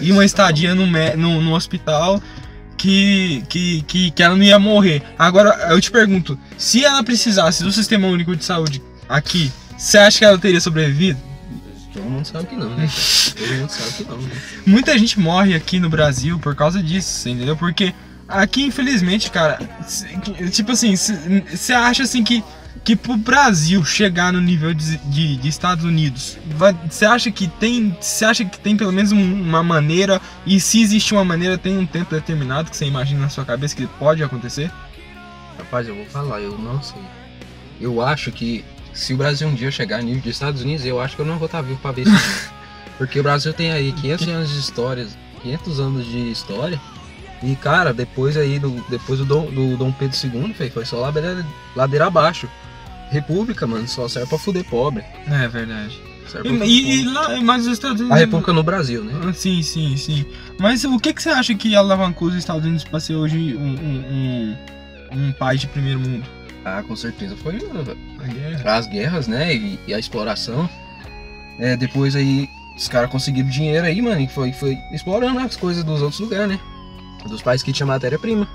E 0.01 0.11
uma 0.13 0.25
estadia 0.25 0.75
no, 0.75 0.87
no, 0.87 1.41
no 1.41 1.55
hospital 1.55 2.21
que, 2.77 3.43
que, 3.49 3.83
que, 3.83 4.11
que 4.11 4.23
ela 4.23 4.37
não 4.37 4.45
ia 4.45 4.59
morrer. 4.59 5.03
Agora, 5.19 5.69
eu 5.71 5.81
te 5.81 5.91
pergunto, 5.91 6.39
se 6.59 6.85
ela 6.85 7.03
precisasse 7.03 7.63
do 7.63 7.73
Sistema 7.73 8.09
Único 8.09 8.37
de 8.37 8.45
Saúde 8.45 8.83
aqui, 9.09 9.51
você 9.77 9.99
acha 9.99 10.19
que 10.19 10.25
ela 10.25 10.39
teria 10.39 10.61
sobrevivido? 10.61 11.19
Todo 11.93 12.05
mundo 12.05 12.27
sabe 12.27 12.47
que 12.47 12.57
não, 12.57 12.71
né? 12.71 12.89
Todo 13.39 13.55
mundo 13.55 13.71
sabe 13.71 13.93
que 13.93 14.05
não. 14.05 14.19
né? 14.19 14.31
Muita 14.67 14.99
gente 14.99 15.19
morre 15.19 15.55
aqui 15.55 15.79
no 15.79 15.89
Brasil 15.89 16.39
por 16.41 16.55
causa 16.55 16.83
disso, 16.83 17.29
entendeu? 17.29 17.57
Porque 17.57 17.95
aqui, 18.29 18.65
infelizmente, 18.65 19.31
cara, 19.31 19.59
tipo 20.51 20.73
assim, 20.73 20.95
você 20.97 21.73
acha 21.73 22.03
assim 22.03 22.25
que, 22.25 22.43
que 22.83 22.97
pro 22.97 23.17
Brasil 23.17 23.85
chegar 23.85 24.33
no 24.33 24.41
nível 24.41 24.75
de, 24.75 24.97
de, 24.99 25.37
de 25.37 25.49
Estados 25.49 25.85
Unidos, 25.85 26.37
você 26.91 27.05
acha 27.07 27.31
que 27.31 27.47
tem. 27.49 27.97
Você 28.01 28.25
acha 28.25 28.45
que 28.45 28.59
tem 28.59 28.77
pelo 28.77 28.93
menos 28.93 29.13
um- 29.13 29.43
uma 29.43 29.63
maneira, 29.63 30.21
e 30.45 30.59
se 30.61 30.81
existe 30.83 31.15
uma 31.15 31.25
maneira, 31.25 31.57
tem 31.57 31.79
um 31.79 31.87
tempo 31.87 32.11
determinado 32.15 32.71
que 32.71 32.77
você 32.77 32.87
imagina 32.87 33.21
na 33.21 33.29
sua 33.29 33.45
cabeça 33.45 33.75
que 33.77 33.87
pode 33.87 34.23
acontecer? 34.23 34.71
Rapaz, 35.59 35.87
eu 35.89 35.95
vou 35.95 36.07
falar, 36.07 36.41
eu 36.41 36.59
não 36.59 36.83
sei. 36.83 37.01
Eu 37.81 38.01
acho 38.03 38.31
que 38.33 38.65
se 38.93 39.15
o 39.15 39.17
Brasil 39.17 39.47
um 39.49 39.55
dia 39.55 39.71
chegar 39.71 39.99
no 39.99 40.05
nível 40.05 40.23
dos 40.23 40.33
Estados 40.33 40.63
Unidos, 40.63 40.85
eu 40.85 41.01
acho 41.01 41.17
que 41.17 41.23
eu 41.23 41.27
não 41.27 41.39
vou 41.39 41.47
estar 41.47 41.63
vivo 41.63 41.79
pra 41.81 41.93
ver 41.93 42.07
isso. 42.07 42.51
Porque 42.99 43.19
o 43.19 43.23
Brasil 43.23 43.53
tem 43.53 43.73
aí 43.73 43.93
500 43.93 44.29
anos 44.29 44.51
de 44.51 44.59
história, 44.59 45.07
500 45.43 45.81
anos 45.81 46.07
de 46.07 46.31
história. 46.31 46.81
E 47.43 47.57
cara, 47.57 47.93
depois 47.93 48.37
aí 48.37 48.59
do 48.59 48.71
depois 48.89 49.19
do 49.19 49.25
Dom, 49.25 49.47
do 49.51 49.77
Dom 49.77 49.91
Pedro 49.93 50.17
II, 50.17 50.71
foi 50.71 50.85
só 50.85 50.99
ladeira, 51.01 51.45
ladeira 51.77 52.07
abaixo. 52.07 52.49
República, 53.11 53.67
mano, 53.67 53.87
só 53.87 54.09
serve 54.09 54.29
pra 54.29 54.39
fuder 54.39 54.65
pobre. 54.65 55.05
É 55.31 55.47
verdade. 55.49 55.99
E, 56.45 56.49
e- 56.49 57.01
e 57.03 57.05
lá, 57.05 57.41
mas 57.43 57.67
os 57.67 57.75
Estados 57.75 58.01
Unidos. 58.01 58.17
A 58.17 58.21
República 58.21 58.53
no 58.53 58.63
Brasil, 58.63 59.05
né? 59.05 59.13
Ah, 59.29 59.33
Sim, 59.33 59.63
sim, 59.63 59.97
sim. 59.97 60.27
Mas 60.59 60.83
o 60.85 60.99
que, 60.99 61.13
que 61.13 61.23
você 61.23 61.29
acha 61.29 61.55
que 61.55 61.77
alavancou 61.77 62.29
os 62.29 62.35
Estados 62.35 62.65
Unidos 62.65 62.83
para 62.83 62.99
ser 62.99 63.15
hoje 63.15 63.55
um, 63.57 63.61
um, 63.61 64.57
um, 65.13 65.27
um 65.29 65.33
país 65.33 65.61
de 65.61 65.69
primeiro 65.69 66.01
mundo? 66.01 66.25
Ah, 66.65 66.83
com 66.83 66.97
certeza 66.97 67.37
foi 67.37 67.59
guerra. 67.59 68.77
as 68.77 68.87
guerras, 68.89 69.29
né? 69.29 69.55
E, 69.55 69.79
e 69.87 69.95
a 69.95 69.99
exploração. 69.99 70.69
É, 71.59 71.77
depois 71.77 72.17
aí 72.17 72.49
os 72.77 72.89
caras 72.89 73.11
conseguiram 73.11 73.49
dinheiro 73.49 73.87
aí, 73.87 74.01
mano, 74.03 74.21
e 74.21 74.27
foi, 74.27 74.53
foi 74.53 74.77
explorando 74.93 75.39
as 75.39 75.57
coisas 75.57 75.85
dos 75.85 76.03
outros 76.03 76.19
lugares, 76.21 76.49
né? 76.49 76.61
Dos 77.29 77.43
países 77.43 77.63
que 77.63 77.73
tinha 77.73 77.87
matéria-prima. 77.87 78.49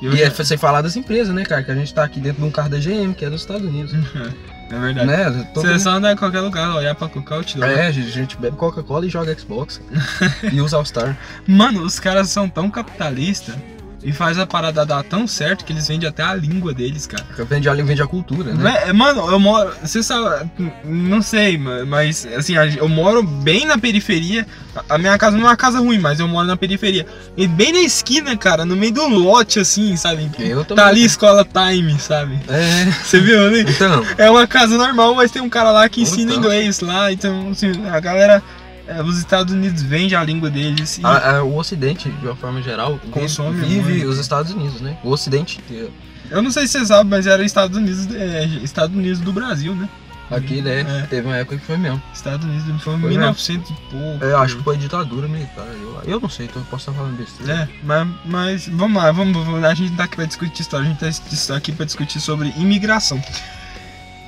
Eu 0.00 0.12
E 0.12 0.16
já- 0.18 0.26
é 0.26 0.30
sem 0.44 0.56
falar 0.56 0.80
das 0.82 0.96
empresas, 0.96 1.34
né, 1.34 1.44
cara? 1.44 1.62
Que 1.62 1.70
a 1.70 1.74
gente 1.74 1.92
tá 1.92 2.04
aqui 2.04 2.20
dentro 2.20 2.40
de 2.42 2.46
um 2.48 2.50
carro 2.50 2.68
da 2.68 2.78
GM, 2.78 3.12
que 3.14 3.24
é 3.24 3.30
dos 3.30 3.40
Estados 3.40 3.66
Unidos. 3.66 3.92
É 4.70 4.78
verdade. 4.78 5.06
Né? 5.06 5.50
Todo 5.54 5.66
Você 5.66 5.78
só 5.78 5.92
anda 5.92 6.12
em 6.12 6.16
qualquer 6.16 6.40
lugar, 6.40 6.74
olhar 6.76 6.94
pra 6.94 7.08
outdoor. 7.08 7.64
É, 7.64 7.86
a 7.86 7.90
gente 7.90 8.36
bebe 8.36 8.54
Coca-Cola 8.54 9.06
e 9.06 9.08
joga 9.08 9.34
Xbox. 9.34 9.80
e 10.52 10.60
usa 10.60 10.76
All-Star. 10.76 11.16
Mano, 11.46 11.80
os 11.80 11.98
caras 11.98 12.28
são 12.28 12.50
tão 12.50 12.70
capitalistas 12.70 13.54
e 14.02 14.12
faz 14.12 14.38
a 14.38 14.46
parada 14.46 14.86
dar 14.86 15.02
tão 15.02 15.26
certo 15.26 15.64
que 15.64 15.72
eles 15.72 15.88
vendem 15.88 16.08
até 16.08 16.22
a 16.22 16.34
língua 16.34 16.72
deles, 16.72 17.06
cara. 17.06 17.24
Vende 17.48 17.68
a, 17.68 17.74
vende 17.74 18.00
a 18.00 18.06
cultura, 18.06 18.52
né? 18.54 18.92
Mano, 18.92 19.28
eu 19.30 19.40
moro. 19.40 19.72
Você 19.82 20.02
sabe. 20.02 20.48
Não 20.84 21.20
sei, 21.20 21.58
ma- 21.58 21.84
mas 21.84 22.26
assim, 22.36 22.54
eu 22.76 22.88
moro 22.88 23.22
bem 23.22 23.66
na 23.66 23.76
periferia. 23.78 24.46
A 24.88 24.94
a 24.94 24.98
minha 24.98 25.18
casa 25.18 25.36
não 25.36 25.44
é 25.46 25.50
uma 25.50 25.56
casa 25.56 25.78
ruim, 25.80 25.98
mas 25.98 26.20
eu 26.20 26.28
moro 26.28 26.46
na 26.46 26.56
periferia. 26.56 27.06
E 27.36 27.46
bem 27.48 27.72
na 27.72 27.80
esquina, 27.80 28.36
cara, 28.36 28.64
no 28.64 28.76
meio 28.76 28.92
do 28.92 29.06
lote, 29.08 29.58
assim, 29.58 29.96
sabe? 29.96 30.30
Eu 30.38 30.64
também. 30.64 30.84
Tá 30.84 30.88
ali 30.88 31.04
escola 31.04 31.44
time, 31.44 31.98
sabe? 31.98 32.38
É. 32.48 32.84
Você 33.02 33.18
viu, 33.20 33.50
né? 33.50 33.60
Então, 33.60 34.04
É 34.16 34.30
uma 34.30 34.46
casa 34.46 34.76
normal, 34.78 35.14
mas 35.14 35.30
tem 35.30 35.42
um 35.42 35.48
cara 35.48 35.70
lá 35.72 35.88
que 35.88 36.02
ensina 36.02 36.30
Então. 36.32 36.44
inglês 36.44 36.80
lá. 36.80 37.12
Então, 37.12 37.48
assim, 37.50 37.72
a 37.88 37.98
galera. 38.00 38.42
É, 38.88 39.02
os 39.02 39.18
Estados 39.18 39.52
Unidos 39.52 39.82
vendem 39.82 40.16
a 40.16 40.24
língua 40.24 40.50
deles. 40.50 40.98
E, 40.98 41.04
a- 41.06 41.36
a- 41.38 41.42
o 41.44 41.56
Ocidente, 41.56 42.08
de 42.10 42.26
uma 42.26 42.36
forma 42.36 42.60
geral, 42.62 42.98
Consome 43.10 43.60
vive 43.60 43.92
muito. 43.94 44.08
os 44.08 44.18
Estados 44.18 44.52
Unidos, 44.52 44.80
né? 44.80 44.96
O 45.04 45.10
Ocidente 45.10 45.58
inteiro. 45.58 45.92
eu 46.30 46.42
não 46.42 46.50
sei 46.50 46.66
se 46.66 46.78
você 46.78 46.86
sabe, 46.86 47.08
mas 47.10 47.26
era 47.26 47.44
Estados 47.44 47.76
Unidos, 47.76 48.06
é, 48.14 48.44
Estados 48.62 48.96
Unidos 48.96 49.20
do 49.20 49.32
Brasil, 49.32 49.74
né? 49.74 49.88
Aqui, 50.30 50.60
né? 50.60 50.80
É. 50.80 51.06
Teve 51.06 51.26
uma 51.26 51.36
época 51.36 51.56
que 51.56 51.64
foi 51.64 51.78
mesmo. 51.78 52.02
Estados 52.12 52.44
Unidos 52.44 52.82
foi 52.82 52.94
em 52.96 53.00
Foi 53.00 53.08
1900 53.08 53.70
e 53.70 53.72
pouco. 53.90 54.22
Eu 54.22 54.36
acho 54.36 54.58
que 54.58 54.62
foi 54.62 54.76
ditadura 54.76 55.26
militar. 55.26 55.64
Eu, 55.80 56.02
eu 56.04 56.20
não 56.20 56.28
sei, 56.28 56.44
então 56.44 56.60
eu 56.60 56.66
posso 56.66 56.90
estar 56.90 56.92
falando 57.02 57.16
besteira. 57.16 57.62
É, 57.62 57.68
mas, 57.82 58.08
mas 58.26 58.68
vamos 58.68 59.02
lá, 59.02 59.10
vamos, 59.10 59.34
vamos- 59.42 59.64
a 59.64 59.72
gente 59.72 59.88
não 59.88 59.96
tá 59.96 60.04
aqui 60.04 60.16
pra 60.16 60.26
discutir 60.26 60.60
história, 60.60 60.84
a 60.86 60.90
gente 60.90 61.46
tá 61.46 61.56
aqui 61.56 61.72
pra 61.72 61.86
discutir 61.86 62.20
sobre 62.20 62.52
imigração. 62.58 63.18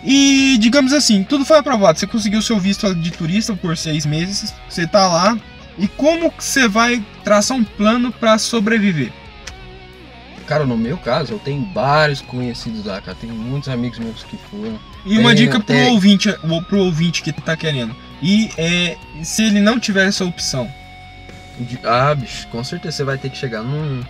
E 0.04 0.56
digamos 0.58 0.92
assim, 0.92 1.22
tudo 1.24 1.44
foi 1.44 1.58
aprovado. 1.58 1.98
Você 1.98 2.06
conseguiu 2.06 2.40
seu 2.42 2.58
visto 2.58 2.94
de 2.94 3.10
turista 3.10 3.54
por 3.54 3.76
seis 3.76 4.06
meses, 4.06 4.54
você 4.68 4.86
tá 4.86 5.06
lá. 5.06 5.38
E 5.78 5.86
como 5.88 6.32
você 6.38 6.66
vai 6.68 7.02
traçar 7.24 7.56
um 7.56 7.64
plano 7.64 8.10
pra 8.12 8.38
sobreviver? 8.38 9.12
Cara, 10.46 10.66
no 10.66 10.76
meu 10.76 10.98
caso, 10.98 11.32
eu 11.34 11.38
tenho 11.38 11.64
vários 11.72 12.20
conhecidos 12.20 12.84
lá, 12.84 13.00
cara. 13.00 13.16
Tenho 13.20 13.34
muitos 13.34 13.68
amigos 13.68 13.98
meus 13.98 14.24
que 14.24 14.36
foram. 14.50 14.78
E 15.06 15.16
uma 15.18 15.28
Tem 15.34 15.44
dica 15.46 15.60
pro 15.60 15.74
até- 15.74 15.88
ouvinte, 15.90 16.28
pro 16.68 16.78
ouvinte 16.80 17.22
que 17.22 17.32
tá 17.32 17.56
querendo. 17.56 17.94
E 18.20 18.50
é, 18.58 18.96
se 19.22 19.44
ele 19.44 19.60
não 19.60 19.78
tiver 19.78 20.06
essa 20.08 20.24
opção, 20.24 20.68
Ah, 21.84 22.14
bicho, 22.14 22.48
com 22.48 22.64
certeza 22.64 22.96
você 22.96 23.04
vai 23.04 23.16
ter 23.18 23.28
que 23.30 23.36
chegar 23.36 23.62
num. 23.62 24.02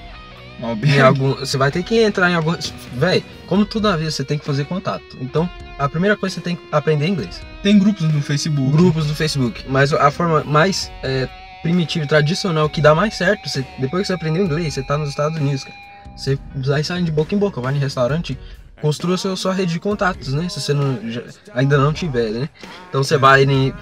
Em 0.97 1.01
algum, 1.01 1.35
você 1.35 1.57
vai 1.57 1.71
ter 1.71 1.83
que 1.83 2.01
entrar 2.03 2.31
em 2.31 2.35
algum. 2.35 2.55
Véi, 2.95 3.25
como 3.47 3.65
tudo 3.65 3.89
na 3.91 3.97
vida, 3.97 4.11
você 4.11 4.25
tem 4.25 4.39
que 4.39 4.45
fazer 4.45 4.65
contato. 4.67 5.17
Então, 5.21 5.49
a 5.79 5.89
primeira 5.89 6.17
coisa 6.17 6.35
você 6.35 6.41
tem 6.41 6.57
que 6.57 6.63
aprender 6.71 7.07
inglês. 7.07 7.41
tem 7.63 7.79
grupos 7.79 8.03
no 8.13 8.21
Facebook. 8.23 8.71
Grupos 8.73 9.07
do 9.07 9.15
Facebook. 9.15 9.65
Mas 9.69 9.93
a 9.93 10.11
forma 10.11 10.43
mais 10.45 10.91
é, 11.03 11.29
primitiva 11.63 12.07
tradicional 12.07 12.69
que 12.69 12.81
dá 12.81 12.95
mais 12.95 13.15
certo, 13.15 13.49
você- 13.49 13.65
depois 13.79 14.03
que 14.03 14.07
você 14.09 14.13
aprendeu 14.15 14.45
inglês, 14.45 14.75
você 14.75 14.83
tá 14.83 14.97
nos 14.97 15.11
Estados 15.11 15.39
Unidos, 15.39 15.65
cara. 15.65 15.77
Você 16.17 16.39
vai 16.57 16.83
saindo 16.85 17.07
de 17.07 17.13
boca 17.13 17.35
em 17.35 17.39
boca, 17.39 17.61
vai 17.61 17.75
em 17.75 17.79
restaurante, 17.79 18.39
construa 18.81 19.17
seu, 19.19 19.37
sua 19.37 19.53
rede 19.55 19.73
de 19.75 19.81
contatos, 19.81 20.33
né? 20.35 20.49
Se 20.49 20.61
você 20.61 20.73
não, 20.75 21.11
já- 21.11 21.23
ainda 21.55 21.77
não 21.79 21.93
tiver, 21.93 22.31
né? 22.31 22.49
Então 22.89 23.03
você 23.03 23.17
vai 23.19 23.45
em. 23.45 23.73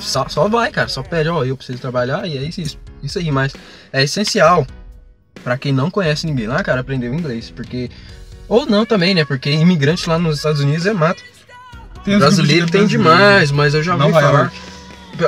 Só, 0.00 0.28
só 0.28 0.48
vai, 0.48 0.70
cara. 0.70 0.88
Só 0.88 1.02
pede, 1.02 1.28
ó, 1.28 1.44
eu 1.44 1.56
preciso 1.56 1.78
trabalhar 1.78 2.26
e 2.26 2.36
é 2.38 2.42
isso, 2.42 2.78
isso 3.02 3.18
aí. 3.18 3.30
Mas 3.30 3.54
é 3.92 4.02
essencial 4.02 4.66
pra 5.42 5.56
quem 5.58 5.72
não 5.72 5.90
conhece 5.90 6.26
ninguém 6.26 6.46
lá, 6.46 6.62
cara, 6.62 6.80
aprender 6.80 7.08
o 7.08 7.14
inglês. 7.14 7.50
Porque. 7.54 7.90
Ou 8.48 8.64
não 8.66 8.84
também, 8.86 9.14
né? 9.14 9.24
Porque 9.24 9.50
imigrante 9.50 10.08
lá 10.08 10.18
nos 10.18 10.36
Estados 10.36 10.60
Unidos 10.60 10.86
é 10.86 10.92
mato. 10.92 11.22
Tem 12.04 12.18
Brasileiro 12.18 12.66
tem 12.66 12.86
demais, 12.86 13.50
mas 13.50 13.74
eu 13.74 13.82
já 13.82 13.94
ouvi 13.94 14.06
Nova 14.06 14.20
falar. 14.20 14.52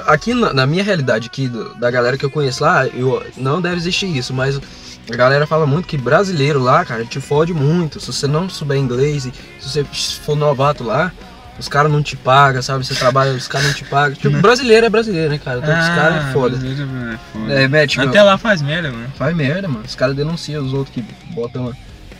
Aqui 0.07 0.35
na, 0.35 0.53
na 0.53 0.67
minha 0.67 0.85
realidade 0.85 1.27
aqui, 1.29 1.49
do- 1.49 1.75
da 1.75 1.91
galera 1.91 2.17
que 2.19 2.25
eu 2.25 2.31
conheço 2.31 2.63
lá, 2.63 2.87
eu, 2.87 3.25
não 3.37 3.61
deve 3.61 3.77
existir 3.77 4.07
isso, 4.15 4.33
mas 4.35 4.61
a 5.11 5.17
galera 5.17 5.47
fala 5.47 5.67
muito 5.67 5.89
que 5.89 5.97
brasileiro 5.97 6.61
lá, 6.61 6.85
cara, 6.85 7.05
te 7.05 7.21
fode 7.21 7.53
muito. 7.55 7.99
Se 7.99 8.07
você 8.13 8.27
não 8.29 8.49
souber 8.49 8.77
inglês 8.79 9.25
e 9.25 9.33
se 9.61 9.69
você 9.69 9.85
for 10.25 10.37
novato 10.37 10.85
lá, 10.85 11.11
os 11.59 11.69
caras 11.69 11.91
não 11.91 12.03
te 12.03 12.17
pagam, 12.17 12.63
sabe? 12.63 12.87
Você 12.87 12.95
trabalha, 12.95 13.33
os 13.33 13.49
caras 13.49 13.67
não 13.69 13.75
te 13.75 13.85
pagam. 13.85 14.15
Tipo, 14.15 14.31
Né? 14.31 14.41
brasileiro 14.41 14.87
é 14.87 14.89
brasileiro, 14.89 15.31
né, 15.31 15.39
cara? 15.39 15.59
Os 15.59 15.65
Ah, 15.65 15.95
caras 15.97 16.27
é 16.29 16.33
foda. 16.33 16.57
brasileiro 16.57 16.83
é 17.13 17.19
foda. 17.33 17.53
É, 17.53 17.69
né, 17.69 17.87
tipo, 17.87 18.03
Até 18.07 18.23
lá 18.23 18.39
faz 18.39 18.63
merda, 18.63 18.91
mano. 18.93 19.09
faz 19.17 19.35
merda, 19.37 19.69
mano. 19.69 19.85
Os 19.85 19.95
caras 19.95 20.15
denunciam 20.17 20.65
os 20.65 20.73
outros 20.73 20.95
que 20.95 21.05
botam 21.35 21.63
uma, 21.67 21.77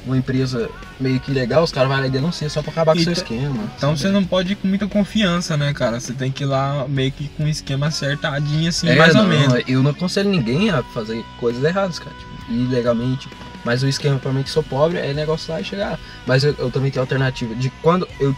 uma 0.07 0.17
empresa 0.17 0.69
meio 0.99 1.21
que 1.21 1.31
legal, 1.31 1.63
os 1.63 1.71
caras 1.71 1.89
vão 1.89 2.01
lá 2.01 2.07
e 2.07 2.11
denunciam 2.11 2.49
só 2.51 2.61
pra 2.63 2.73
acabar 2.73 2.95
com 2.95 3.01
o 3.01 3.05
seu 3.05 3.13
Então- 3.13 3.23
esquema. 3.23 3.65
Então 3.77 3.91
sabe? 3.91 4.01
você 4.01 4.09
não 4.09 4.25
pode 4.25 4.53
ir 4.53 4.57
com 4.57 4.67
muita 4.67 4.87
confiança, 4.89 5.57
né, 5.57 5.73
cara? 5.73 6.01
Você 6.01 6.13
tem 6.13 6.31
que 6.33 6.43
ir 6.43 6.47
lá 6.47 6.87
meio 6.89 7.13
que 7.13 7.29
com 7.37 7.45
um 7.45 7.49
esquema 7.49 7.87
acertadinho, 7.87 8.69
assim, 8.69 8.89
É, 8.89 8.97
mais 8.97 9.15
ou 9.15 9.23
não, 9.23 9.29
menos. 9.29 9.63
Eu 9.69 9.83
não 9.83 9.93
aconselho 9.93 10.29
ninguém 10.29 10.71
a 10.71 10.83
fazer 10.83 11.25
coisas 11.39 11.63
erradas, 11.63 11.99
cara. 12.01 12.11
Tipo, 12.17 12.53
ilegalmente. 12.53 13.29
Mas 13.65 13.83
o 13.83 13.89
esquema 13.89 14.19
pra 14.19 14.33
mim 14.33 14.43
que 14.43 14.51
sou 14.51 14.63
pobre 14.63 14.99
é 14.99 15.13
negócio 15.13 15.53
lá 15.53 15.61
e 15.61 15.65
chegar. 15.65 15.99
Mas 16.27 16.43
eu, 16.43 16.55
eu 16.59 16.71
também 16.71 16.91
tenho 16.91 17.03
alternativa. 17.03 17.55
De 17.55 17.71
quando 17.83 18.09
eu 18.19 18.35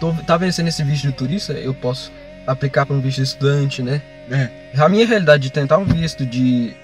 tô, 0.00 0.12
tá 0.26 0.36
vencendo 0.36 0.68
esse 0.68 0.82
visto 0.84 1.02
de 1.06 1.12
turista, 1.12 1.52
eu 1.52 1.74
posso 1.74 2.10
aplicar 2.46 2.86
pra 2.86 2.94
um 2.94 3.00
visto 3.00 3.16
de 3.18 3.22
estudante, 3.24 3.82
né? 3.82 4.00
É. 4.30 4.80
A 4.80 4.88
minha 4.88 5.06
realidade 5.06 5.42
de 5.44 5.50
tentar 5.50 5.78
um 5.78 5.84
visto 5.84 6.24
de 6.26 6.74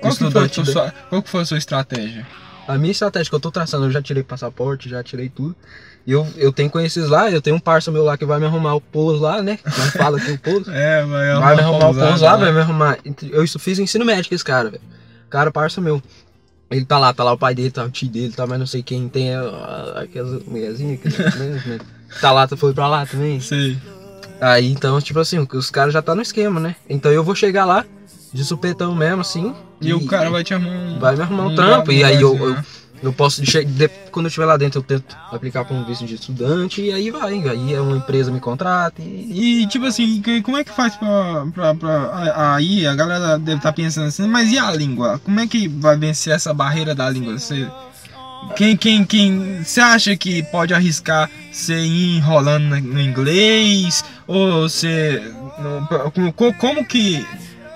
Qual 0.00 0.12
que, 0.12 0.18
foi 0.18 0.28
estudante. 0.28 0.54
tua, 0.54 0.64
da- 0.64 0.72
sua- 0.72 0.94
qual 1.08 1.22
que 1.22 1.30
foi 1.30 1.42
a 1.42 1.44
sua 1.44 1.58
estratégia? 1.58 2.26
A 2.66 2.78
minha 2.78 2.92
estratégia 2.92 3.28
que 3.28 3.34
eu 3.36 3.40
tô 3.40 3.50
traçando, 3.50 3.86
eu 3.86 3.90
já 3.90 4.00
tirei 4.00 4.22
passaporte, 4.22 4.88
já 4.88 5.02
tirei 5.02 5.28
tudo. 5.28 5.54
E 6.06 6.12
eu, 6.12 6.26
eu 6.36 6.52
tenho 6.52 6.68
conhecidos 6.70 7.08
lá, 7.08 7.30
eu 7.30 7.40
tenho 7.40 7.56
um 7.56 7.60
parça 7.60 7.90
meu 7.90 8.04
lá 8.04 8.16
que 8.16 8.24
vai 8.26 8.38
me 8.38 8.46
arrumar 8.46 8.74
o 8.74 8.80
pouso 8.80 9.20
lá, 9.22 9.42
né? 9.42 9.58
Não 9.64 9.72
fala 9.92 10.18
que 10.20 10.30
o 10.32 10.38
pouso. 10.38 10.70
É, 10.72 11.02
vai, 11.04 11.34
Vai 11.40 11.56
me 11.56 11.62
arrumar 11.62 11.88
o 11.90 11.94
pouso 11.94 12.24
lá, 12.24 12.36
velho. 12.36 12.38
vai 12.46 12.52
me 12.52 12.60
arrumar. 12.60 12.98
Eu 13.30 13.42
isso- 13.44 13.58
fiz 13.58 13.78
ensino 13.78 14.04
médio 14.04 14.28
com 14.28 14.34
esse 14.34 14.44
cara, 14.44 14.70
velho. 14.70 14.82
Cara, 15.30 15.50
parça 15.50 15.80
meu. 15.80 16.02
Ele 16.70 16.84
tá 16.84 16.98
lá, 16.98 17.12
tá 17.12 17.22
lá 17.24 17.32
o 17.32 17.38
pai 17.38 17.54
dele, 17.54 17.70
tá 17.70 17.84
o 17.84 17.90
tio 17.90 18.08
dele, 18.08 18.32
tá 18.32 18.46
mais 18.46 18.58
não 18.58 18.66
sei 18.66 18.82
quem. 18.82 19.08
Tem 19.08 19.34
a- 19.34 19.40
a- 19.42 20.00
aquelas 20.02 20.42
mulherzinhas 20.44 21.00
né, 22.14 22.18
né, 22.18 22.20
tá 22.20 22.32
lá, 22.32 22.46
tá- 22.46 22.56
foi 22.56 22.72
pra 22.72 22.86
lá 22.88 23.04
também. 23.06 23.40
Sei. 23.40 23.76
Aí 24.40 24.70
então, 24.70 25.00
tipo 25.00 25.18
assim, 25.20 25.46
os 25.52 25.70
caras 25.70 25.92
já 25.94 26.02
tá 26.02 26.14
no 26.14 26.22
esquema, 26.22 26.60
né? 26.60 26.76
Então 26.88 27.10
eu 27.12 27.22
vou 27.24 27.34
chegar 27.34 27.64
lá, 27.64 27.84
de 28.32 28.44
supetão 28.44 28.94
mesmo, 28.94 29.20
assim. 29.20 29.54
E, 29.80 29.92
o 29.94 30.06
cara 30.06 30.28
vai 30.30 30.42
te 30.42 30.52
arrumar 30.54 30.70
um. 30.70 30.98
vai 30.98 31.16
me 31.16 31.22
arrumar 31.22 31.44
um, 31.44 31.52
um 31.52 31.54
trampo. 31.54 31.92
E 31.92 32.02
aí 32.02 32.20
eu, 32.20 32.36
eu, 32.36 32.50
né? 32.54 32.64
eu 33.02 33.12
posso, 33.12 33.42
de- 33.42 33.88
quando 34.10 34.26
eu 34.26 34.28
estiver 34.28 34.46
lá 34.46 34.56
dentro, 34.56 34.80
eu 34.80 34.82
tento 34.82 35.16
aplicar 35.30 35.64
pra 35.64 35.76
um 35.76 35.84
visto 35.84 36.04
de 36.04 36.14
estudante. 36.14 36.82
E 36.82 36.92
aí 36.92 37.10
vai. 37.10 37.34
Aí 37.48 37.74
é 37.74 37.80
uma 37.80 37.96
empresa 37.96 38.30
me 38.32 38.40
contrata 38.40 39.00
e. 39.02 39.62
E 39.62 39.66
tipo 39.68 39.84
assim, 39.86 40.20
como 40.42 40.56
é 40.56 40.64
que 40.64 40.72
faz 40.72 40.96
pra. 40.96 41.46
pra, 41.54 41.74
pra 41.74 42.54
aí 42.56 42.86
a 42.86 42.94
galera 42.94 43.38
deve 43.38 43.58
estar 43.58 43.72
pensando 43.72 44.08
assim, 44.08 44.26
mas 44.26 44.50
e 44.50 44.58
a 44.58 44.70
língua? 44.72 45.20
Como 45.24 45.38
é 45.38 45.46
que 45.46 45.68
vai 45.68 45.96
vencer 45.96 46.32
essa 46.34 46.52
barreira 46.52 46.94
da 46.94 47.08
língua? 47.08 47.38
Você. 47.38 47.68
Quem, 48.56 48.76
quem, 48.76 49.04
quem. 49.04 49.62
Você 49.64 49.80
acha 49.80 50.16
que 50.16 50.42
pode 50.44 50.72
arriscar 50.74 51.28
ir 51.68 52.16
enrolando 52.16 52.64
no- 52.80 53.00
inglês? 53.00 54.04
Ou 54.26 54.62
você. 54.68 55.20
como- 56.14 56.32
co- 56.32 56.52
como 56.54 56.84
que 56.84 57.26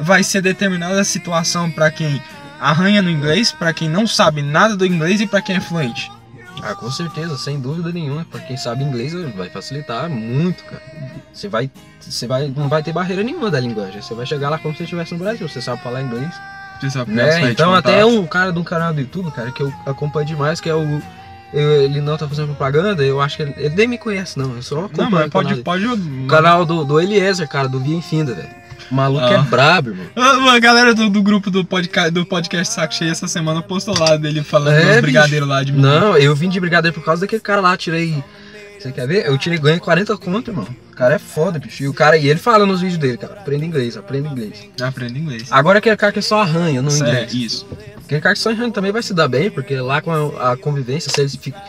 vai 0.00 0.22
ser 0.22 0.40
determinada 0.40 1.00
a 1.00 1.04
situação 1.04 1.70
pra 1.70 1.90
quem 1.90 2.22
arranha 2.60 3.00
no 3.02 3.10
inglês, 3.10 3.50
pra 3.52 3.72
quem 3.72 3.88
não 3.88 4.06
sabe 4.06 4.42
nada 4.42 4.76
do 4.76 4.86
inglês 4.86 5.20
e 5.20 5.26
pra 5.26 5.40
quem 5.42 5.56
é 5.56 5.60
fluente? 5.60 6.10
Ah, 6.62 6.74
com 6.74 6.90
certeza, 6.90 7.36
sem 7.38 7.60
dúvida 7.60 7.92
nenhuma. 7.92 8.24
Pra 8.24 8.40
quem 8.40 8.56
sabe 8.56 8.82
inglês 8.82 9.12
vai 9.36 9.48
facilitar 9.48 10.08
muito, 10.10 10.64
cara. 10.64 10.82
Você 11.32 11.48
vai. 11.48 11.70
Você 12.00 12.26
vai. 12.26 12.48
Não 12.56 12.68
vai 12.68 12.82
ter 12.82 12.92
barreira 12.92 13.22
nenhuma 13.22 13.50
da 13.50 13.60
linguagem. 13.60 14.00
Você 14.02 14.12
vai 14.14 14.26
chegar 14.26 14.48
lá 14.50 14.58
como 14.58 14.74
se 14.76 14.82
estivesse 14.82 15.12
no 15.12 15.18
Brasil. 15.20 15.48
Você 15.48 15.60
sabe 15.62 15.82
falar 15.82 16.02
inglês. 16.02 16.32
Né? 17.06 17.50
Então 17.50 17.74
até 17.74 18.04
um 18.04 18.26
cara 18.26 18.52
de 18.52 18.58
um 18.58 18.64
canal 18.64 18.92
do 18.92 19.00
YouTube, 19.00 19.30
cara, 19.32 19.50
que 19.50 19.62
eu 19.62 19.72
acompanho 19.86 20.26
demais, 20.26 20.60
que 20.60 20.68
é 20.68 20.74
o. 20.74 21.02
eu- 21.52 21.82
ele 21.82 22.00
não 22.00 22.16
tá 22.16 22.28
fazendo 22.28 22.46
propaganda, 22.48 23.02
eu 23.02 23.20
acho 23.20 23.36
que 23.36 23.42
ele, 23.42 23.54
ele 23.56 23.74
nem 23.74 23.88
me 23.88 23.98
conhece, 23.98 24.38
não. 24.38 24.54
Eu 24.54 24.62
só 24.62 24.84
acompanho 24.84 25.10
Não, 25.10 25.18
mas 25.18 25.26
o 25.26 25.30
pode. 25.30 25.48
canal, 25.48 25.64
pode 25.64 25.86
o 25.86 26.26
canal 26.26 26.64
do, 26.66 26.84
do 26.84 27.00
Eliezer, 27.00 27.48
cara, 27.48 27.68
do 27.68 27.80
Via 27.80 27.96
Infinda, 27.96 28.34
velho. 28.34 28.58
O 28.90 28.94
maluco 28.94 29.24
é 29.26 29.36
Ah. 29.36 29.42
brabo, 29.42 29.90
irmão. 29.90 30.06
Ah, 30.16 30.52
A 30.54 30.58
galera 30.58 30.94
do, 30.94 31.10
do 31.10 31.22
grupo 31.22 31.50
do 31.50 31.62
podcast, 31.62 32.10
do 32.10 32.24
podcast 32.24 32.72
Saco 32.72 32.94
Cheio 32.94 33.10
essa 33.10 33.28
semana 33.28 33.60
postou 33.60 33.94
lá 33.98 34.16
dele 34.16 34.42
falando 34.42 34.74
É, 34.76 34.92
dos 34.94 35.00
brigadeiros 35.02 35.46
lá 35.46 35.62
de 35.62 35.72
Não, 35.72 36.16
eu 36.16 36.34
vim 36.34 36.48
de 36.48 36.58
brigadeiro 36.58 36.94
por 36.94 37.04
causa 37.04 37.20
daquele 37.20 37.42
cara 37.42 37.60
lá, 37.60 37.76
tirei. 37.76 38.22
Você 38.78 38.92
quer 38.92 39.06
ver? 39.06 39.26
Eu 39.26 39.36
tirei 39.36 39.58
ganho 39.58 39.80
40 39.80 40.16
conto, 40.18 40.50
irmão. 40.50 40.66
O 40.92 40.94
cara 40.94 41.14
é 41.14 41.18
foda, 41.18 41.58
bicho. 41.58 41.82
E 41.82 41.88
o 41.88 41.94
cara, 41.94 42.16
e 42.16 42.28
ele 42.28 42.38
fala 42.38 42.64
nos 42.64 42.80
vídeos 42.80 42.98
dele, 42.98 43.16
cara, 43.16 43.34
aprenda 43.34 43.64
inglês, 43.64 43.96
aprenda 43.96 44.28
inglês. 44.28 44.68
Aprende 44.80 45.18
inglês. 45.18 45.48
Agora 45.50 45.78
aquele 45.78 45.96
cara 45.96 46.12
que 46.12 46.22
só 46.22 46.42
arranha 46.42 46.80
no 46.80 46.88
Isso 46.88 47.04
é, 47.04 47.08
inglês. 47.08 47.34
isso. 47.34 47.66
Aquele 48.04 48.20
cara 48.20 48.34
que 48.34 48.40
só 48.40 48.50
arranha 48.50 48.70
também 48.70 48.92
vai 48.92 49.02
se 49.02 49.12
dar 49.12 49.28
bem, 49.28 49.50
porque 49.50 49.76
lá 49.80 50.00
com 50.00 50.12
a, 50.12 50.52
a 50.52 50.56
convivência, 50.56 51.10
se 51.12 51.20
ele 51.20 51.28
fica, 51.28 51.60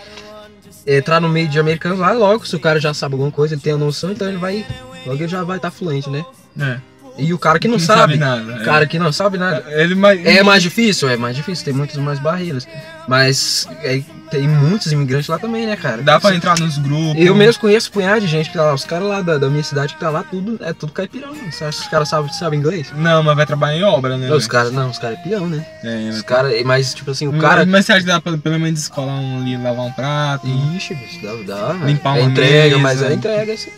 entrar 0.86 1.20
no 1.20 1.30
meio 1.30 1.48
de 1.48 1.60
americanos 1.60 2.00
lá, 2.00 2.12
logo, 2.12 2.46
se 2.46 2.56
o 2.56 2.60
cara 2.60 2.80
já 2.80 2.94
sabe 2.94 3.14
alguma 3.16 3.32
coisa, 3.32 3.54
ele 3.54 3.62
tem 3.62 3.74
a 3.74 3.78
noção, 3.78 4.12
então 4.12 4.28
ele 4.28 4.38
vai. 4.38 4.66
Logo 5.06 5.18
ele 5.22 5.28
já 5.28 5.44
vai 5.44 5.58
estar 5.58 5.72
fluente, 5.72 6.10
né? 6.10 6.26
É. 6.60 6.80
E 7.20 7.34
o 7.34 7.38
cara 7.38 7.60
que 7.60 7.68
não, 7.68 7.78
Não 7.78 7.80
sabe, 7.86 8.18
nada. 8.18 8.56
o 8.62 8.64
cara 8.64 8.86
que 8.88 8.98
não 9.00 9.12
sabe 9.12 9.38
nada. 9.38 9.64
Ele. 9.68 9.96
É 10.26 10.42
mais 10.44 10.64
difícil, 10.64 11.10
é 11.10 11.18
mais 11.18 11.36
difícil, 11.36 11.66
tem 11.66 11.74
muitas 11.74 11.98
mais 11.98 12.20
barreiras. 12.20 12.68
Mas 13.08 13.68
é, 13.84 14.02
tem 14.30 14.48
muitos 14.48 14.92
imigrantes 14.92 15.28
lá 15.28 15.40
também, 15.40 15.66
né, 15.66 15.76
cara? 15.76 16.02
Dá 16.04 16.20
pra 16.20 16.30
Você- 16.30 16.36
entrar 16.36 16.60
nos 16.60 16.78
grupos. 16.78 17.16
Eu 17.26 17.34
mesmo 17.34 17.60
conheço 17.62 17.90
um 17.90 17.94
punhado 17.94 18.22
de 18.22 18.28
gente 18.28 18.50
que 18.52 18.56
tá 18.58 18.64
lá, 18.66 18.74
os 18.74 18.86
caras 18.86 19.08
lá 19.08 19.22
da, 19.22 19.38
da 19.40 19.50
minha 19.50 19.64
cidade 19.64 19.96
que 19.96 20.00
tá 20.00 20.10
lá, 20.12 20.24
tudo, 20.24 20.60
é 20.64 20.72
tudo 20.74 20.92
caipirão. 20.94 21.34
né? 21.34 21.50
Você 21.52 21.64
acha 21.66 21.80
que 21.80 21.84
os 21.86 21.90
caras 21.90 22.08
sabem, 22.08 22.32
sabem 22.34 22.60
inglês? 22.60 22.94
Não, 22.96 23.24
mas 23.24 23.36
vai 23.36 23.46
trabalhar 23.48 23.78
em 23.78 23.84
obra, 23.84 24.16
né? 24.16 24.28
Não, 24.28 24.38
os 24.38 24.46
caras, 24.48 24.72
não, 24.72 24.90
os 24.92 25.00
caras 25.00 25.18
é 25.20 25.24
peão, 25.24 25.48
né? 25.48 25.66
É, 25.84 26.10
Os 26.10 26.22
caras, 26.22 26.54
mas 26.64 26.94
tipo 26.94 27.10
assim, 27.12 27.28
o 27.28 27.32
Mas- 27.32 27.42
cara. 27.42 27.66
Mas 27.66 27.86
você 27.86 27.94
acha 27.94 28.02
que 28.02 28.08
dá 28.08 28.22
pra 28.22 28.38
pelo 28.38 28.60
menos 28.60 28.80
descolar 28.80 29.16
um 29.20 29.42
ali, 29.42 29.58
lavar 29.58 29.86
um 29.86 29.92
prato? 29.92 30.48
Ixi, 30.76 30.94
bicho, 30.94 31.20
dá, 31.48 31.56
dá. 31.56 31.74
Limpar 31.86 32.18
é 32.18 32.22
uma 32.22 32.30
entrega, 32.32 32.78
mesa. 32.78 32.80
mas 32.80 33.02
é 33.02 33.14
entrega, 33.14 33.54
assim. 33.54 33.72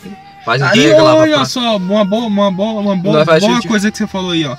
Faz 0.46 0.62
Aí, 0.62 0.80
entrega, 0.80 1.04
lava 1.04 1.22
olha 1.22 1.46
só, 1.46 1.78
uma 1.78 2.04
boa, 2.04 2.26
uma 2.26 2.52
boa, 2.52 2.82
uma 2.82 2.96
boa, 2.96 3.24
boa 3.26 3.36
assistir. 3.38 3.68
coisa 3.68 3.92
que 3.92 3.98
você 3.98 4.08
falou 4.08 4.32
aí, 4.32 4.46
ó. 4.46 4.56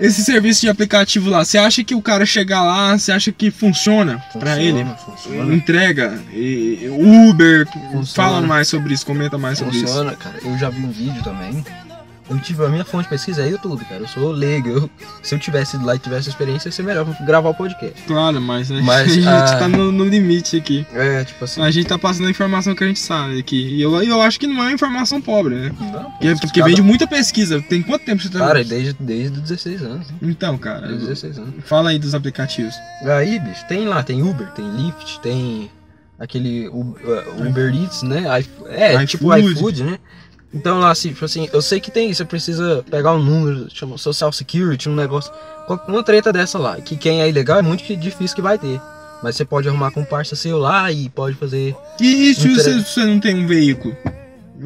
Esse 0.00 0.24
serviço 0.24 0.62
de 0.62 0.68
aplicativo 0.68 1.30
lá, 1.30 1.44
você 1.44 1.56
acha 1.56 1.84
que 1.84 1.94
o 1.94 2.02
cara 2.02 2.26
chegar 2.26 2.62
lá, 2.64 2.98
você 2.98 3.12
acha 3.12 3.30
que 3.30 3.48
funciona, 3.50 4.20
pra 4.40 4.60
ele? 4.60 4.84
Funciona, 5.06 5.54
Entrega, 5.54 6.18
e- 6.32 6.88
Uber, 7.30 7.64
Funciona. 7.92 8.28
fala 8.28 8.40
mais 8.42 8.66
sobre 8.66 8.92
isso, 8.92 9.06
comenta 9.06 9.38
mais 9.38 9.58
sobre 9.58 9.76
isso. 9.76 9.86
funciona, 9.86 10.16
cara. 10.16 10.34
Eu 10.44 10.58
já 10.58 10.68
vi 10.68 10.84
um 10.84 10.90
vídeo 10.90 11.22
também. 11.22 11.64
Eu 12.28 12.38
tive 12.38 12.64
a 12.64 12.68
minha 12.68 12.84
fonte 12.86 13.02
de 13.04 13.10
pesquisa 13.10 13.42
é 13.42 13.50
YouTube, 13.50 13.84
cara. 13.84 14.00
Eu 14.02 14.08
sou 14.08 14.32
leigo. 14.32 14.68
Eu- 14.68 14.90
se 15.22 15.34
eu 15.34 15.38
tivesse 15.38 15.76
ido 15.76 15.84
lá 15.84 15.94
e 15.94 15.98
tivesse 15.98 16.28
experiência, 16.30 16.68
ia 16.68 16.72
ser 16.72 16.82
melhor 16.82 17.04
gravar 17.26 17.50
o 17.50 17.54
podcast. 17.54 18.00
Claro, 18.06 18.40
mas, 18.40 18.70
a 18.70 18.74
Mas, 18.80 19.12
gente 19.12 19.28
ah, 19.28 19.56
tá 19.58 19.68
no, 19.68 19.92
no 19.92 20.04
limite 20.06 20.56
aqui. 20.56 20.86
É, 20.94 21.22
tipo 21.24 21.44
assim. 21.44 21.60
A 21.62 21.70
gente 21.70 21.86
tá 21.86 21.98
passando 21.98 22.26
a 22.26 22.30
informação 22.30 22.74
que 22.74 22.82
a 22.82 22.86
gente 22.86 22.98
sabe 23.00 23.38
aqui. 23.38 23.56
E 23.74 23.82
eu, 23.82 24.02
eu 24.02 24.22
acho 24.22 24.40
que 24.40 24.46
não 24.46 24.64
é 24.66 24.72
informação 24.72 25.20
pobre, 25.20 25.54
né? 25.54 25.72
Não, 25.78 26.10
Porque, 26.12 26.28
os 26.32 26.40
porque 26.40 26.60
cada- 26.60 26.66
vem 26.66 26.74
de 26.74 26.82
muita 26.82 27.06
pesquisa. 27.06 27.60
Tem 27.60 27.82
quanto 27.82 28.04
tempo 28.06 28.22
você 28.22 28.30
tá. 28.30 28.38
Cara, 28.38 28.64
desde, 28.64 28.94
desde 28.98 29.40
16 29.40 29.82
anos. 29.82 30.08
né? 30.10 30.16
Então, 30.22 30.56
cara. 30.56 30.86
Desde 30.88 31.06
16 31.06 31.38
anos. 31.38 31.54
Fala 31.64 31.90
aí 31.90 31.98
dos 31.98 32.14
aplicativos. 32.14 32.74
Aí, 33.02 33.38
bicho, 33.38 33.66
tem 33.68 33.84
lá, 33.86 34.02
tem 34.02 34.22
Uber, 34.22 34.50
tem 34.52 34.64
Lyft, 34.70 35.20
tem 35.20 35.70
aquele 36.18 36.68
U- 36.68 36.96
uh, 37.04 37.46
Uber 37.48 37.74
Eats, 37.74 38.02
né? 38.02 38.22
I- 38.40 38.48
É, 38.68 38.94
iFood. 38.94 39.06
tipo 39.06 39.36
iFood, 39.36 39.82
né? 39.84 39.98
Então 40.54 40.78
lá, 40.78 40.90
assim, 40.92 41.08
tipo 41.12 41.24
assim, 41.24 41.48
eu 41.52 41.60
sei 41.60 41.80
que 41.80 41.90
tem, 41.90 42.14
você 42.14 42.24
precisa 42.24 42.84
pegar 42.88 43.12
um 43.12 43.18
número, 43.22 43.66
chama 43.74 43.98
Social 43.98 44.30
Security, 44.32 44.88
um 44.88 44.94
negócio, 44.94 45.32
uma 45.88 46.02
treta 46.04 46.32
dessa 46.32 46.58
lá, 46.58 46.76
que 46.80 46.96
quem 46.96 47.20
é 47.20 47.28
ilegal 47.28 47.58
é 47.58 47.62
muito 47.62 47.82
difícil 47.96 48.36
que 48.36 48.42
vai 48.42 48.56
ter. 48.56 48.80
Mas 49.22 49.36
você 49.36 49.44
pode 49.44 49.68
arrumar 49.68 49.90
com 49.90 50.00
um 50.02 50.04
parça 50.04 50.36
seu 50.36 50.58
lá 50.58 50.92
e 50.92 51.08
pode 51.08 51.34
fazer. 51.36 51.74
E 52.00 52.34
se 52.34 52.46
Inter- 52.46 52.62
você, 52.62 52.80
você 52.80 53.04
não 53.04 53.18
tem 53.18 53.42
um 53.42 53.46
veículo? 53.46 53.96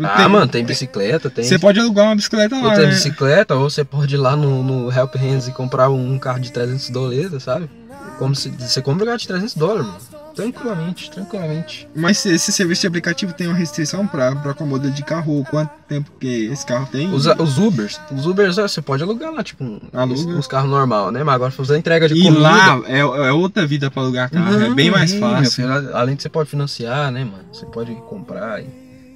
Ah, 0.02 0.16
Tem- 0.18 0.28
mano, 0.28 0.46
tem 0.48 0.64
bicicleta, 0.64 1.30
tem. 1.30 1.44
Você 1.44 1.58
pode 1.58 1.80
alugar 1.80 2.04
uma 2.06 2.16
bicicleta 2.16 2.54
ou 2.54 2.62
lá, 2.62 2.74
tem 2.74 2.84
né? 2.84 2.90
bicicleta, 2.90 3.54
ou 3.54 3.70
você 3.70 3.82
pode 3.84 4.14
ir 4.14 4.18
lá 4.18 4.36
no, 4.36 4.62
no 4.62 4.92
Help 4.92 5.14
Hands 5.16 5.48
e 5.48 5.52
comprar 5.52 5.88
um 5.88 6.18
carro 6.18 6.40
de 6.40 6.52
300 6.52 6.90
dólares, 6.90 7.42
sabe? 7.42 7.70
Como 8.18 8.34
se 8.34 8.50
você 8.50 8.82
compra 8.82 9.04
um 9.04 9.06
carro 9.06 9.18
de 9.18 9.26
300 9.28 9.54
dólares, 9.54 9.86
mano. 9.86 9.98
Tranquilamente, 10.42 11.10
tranquilamente. 11.10 11.88
Mas 11.94 12.18
se 12.18 12.30
esse 12.30 12.52
serviço 12.52 12.82
de 12.82 12.86
aplicativo 12.86 13.32
tem 13.32 13.46
uma 13.46 13.56
restrição 13.56 14.06
pra, 14.06 14.34
pra 14.36 14.54
qual 14.54 14.68
modelo 14.68 14.92
de 14.92 15.02
carro, 15.02 15.44
quanto 15.50 15.70
tempo 15.88 16.10
que 16.20 16.46
esse 16.46 16.64
carro 16.64 16.86
tem? 16.90 17.12
Os, 17.12 17.26
os 17.26 17.58
Ubers, 17.58 18.00
os 18.14 18.26
Ubers 18.26 18.56
você 18.56 18.80
pode 18.80 19.02
alugar 19.02 19.32
lá, 19.32 19.42
tipo, 19.42 19.64
um- 19.64 19.80
Aluga. 19.92 20.20
uns, 20.20 20.26
uns 20.26 20.46
carros 20.46 20.70
normal, 20.70 21.10
né? 21.10 21.22
Mas 21.24 21.34
agora 21.34 21.50
fazer 21.50 21.76
entrega 21.76 22.08
de 22.08 22.14
E 22.14 22.22
comida. 22.22 22.40
lá 22.40 22.80
é, 22.86 22.98
é 23.00 23.32
outra 23.32 23.66
vida 23.66 23.90
pra 23.90 24.02
alugar 24.02 24.30
carro, 24.30 24.54
é 24.54 24.68
Não, 24.68 24.74
bem 24.74 24.90
mais 24.90 25.12
fácil. 25.14 25.50
filho, 25.68 25.96
além 25.96 26.14
de 26.16 26.22
você 26.22 26.28
pode 26.28 26.48
financiar, 26.48 27.10
né, 27.10 27.24
mano? 27.24 27.44
Você 27.52 27.66
pode 27.66 27.94
comprar. 28.08 28.62
E... 28.62 28.66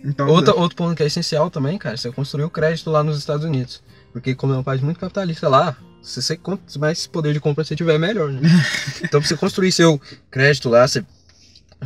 Então, 0.04 0.26
Outra, 0.28 0.54
outro 0.54 0.76
ponto 0.76 0.96
que 0.96 1.02
é 1.02 1.06
essencial 1.06 1.48
também, 1.50 1.78
cara, 1.78 1.96
você 1.96 2.10
construir 2.10 2.44
o 2.44 2.50
crédito 2.50 2.90
lá 2.90 3.04
nos 3.04 3.16
Estados 3.18 3.44
Unidos. 3.44 3.80
Porque 4.12 4.34
como 4.34 4.52
é 4.52 4.58
um 4.58 4.62
país 4.62 4.80
muito 4.82 4.98
capitalista 5.00 5.48
lá, 5.48 5.76
se 6.02 6.20
você 6.20 6.36
quanto 6.36 6.78
mais 6.78 7.06
poder 7.06 7.32
de 7.32 7.40
compra 7.40 7.64
você 7.64 7.76
tiver, 7.76 7.98
melhor, 7.98 8.30
né? 8.30 8.40
então 9.02 9.20
pra 9.20 9.28
você 9.28 9.36
construir 9.36 9.72
seu 9.72 10.00
crédito 10.30 10.68
lá, 10.68 10.86
você 10.86 11.04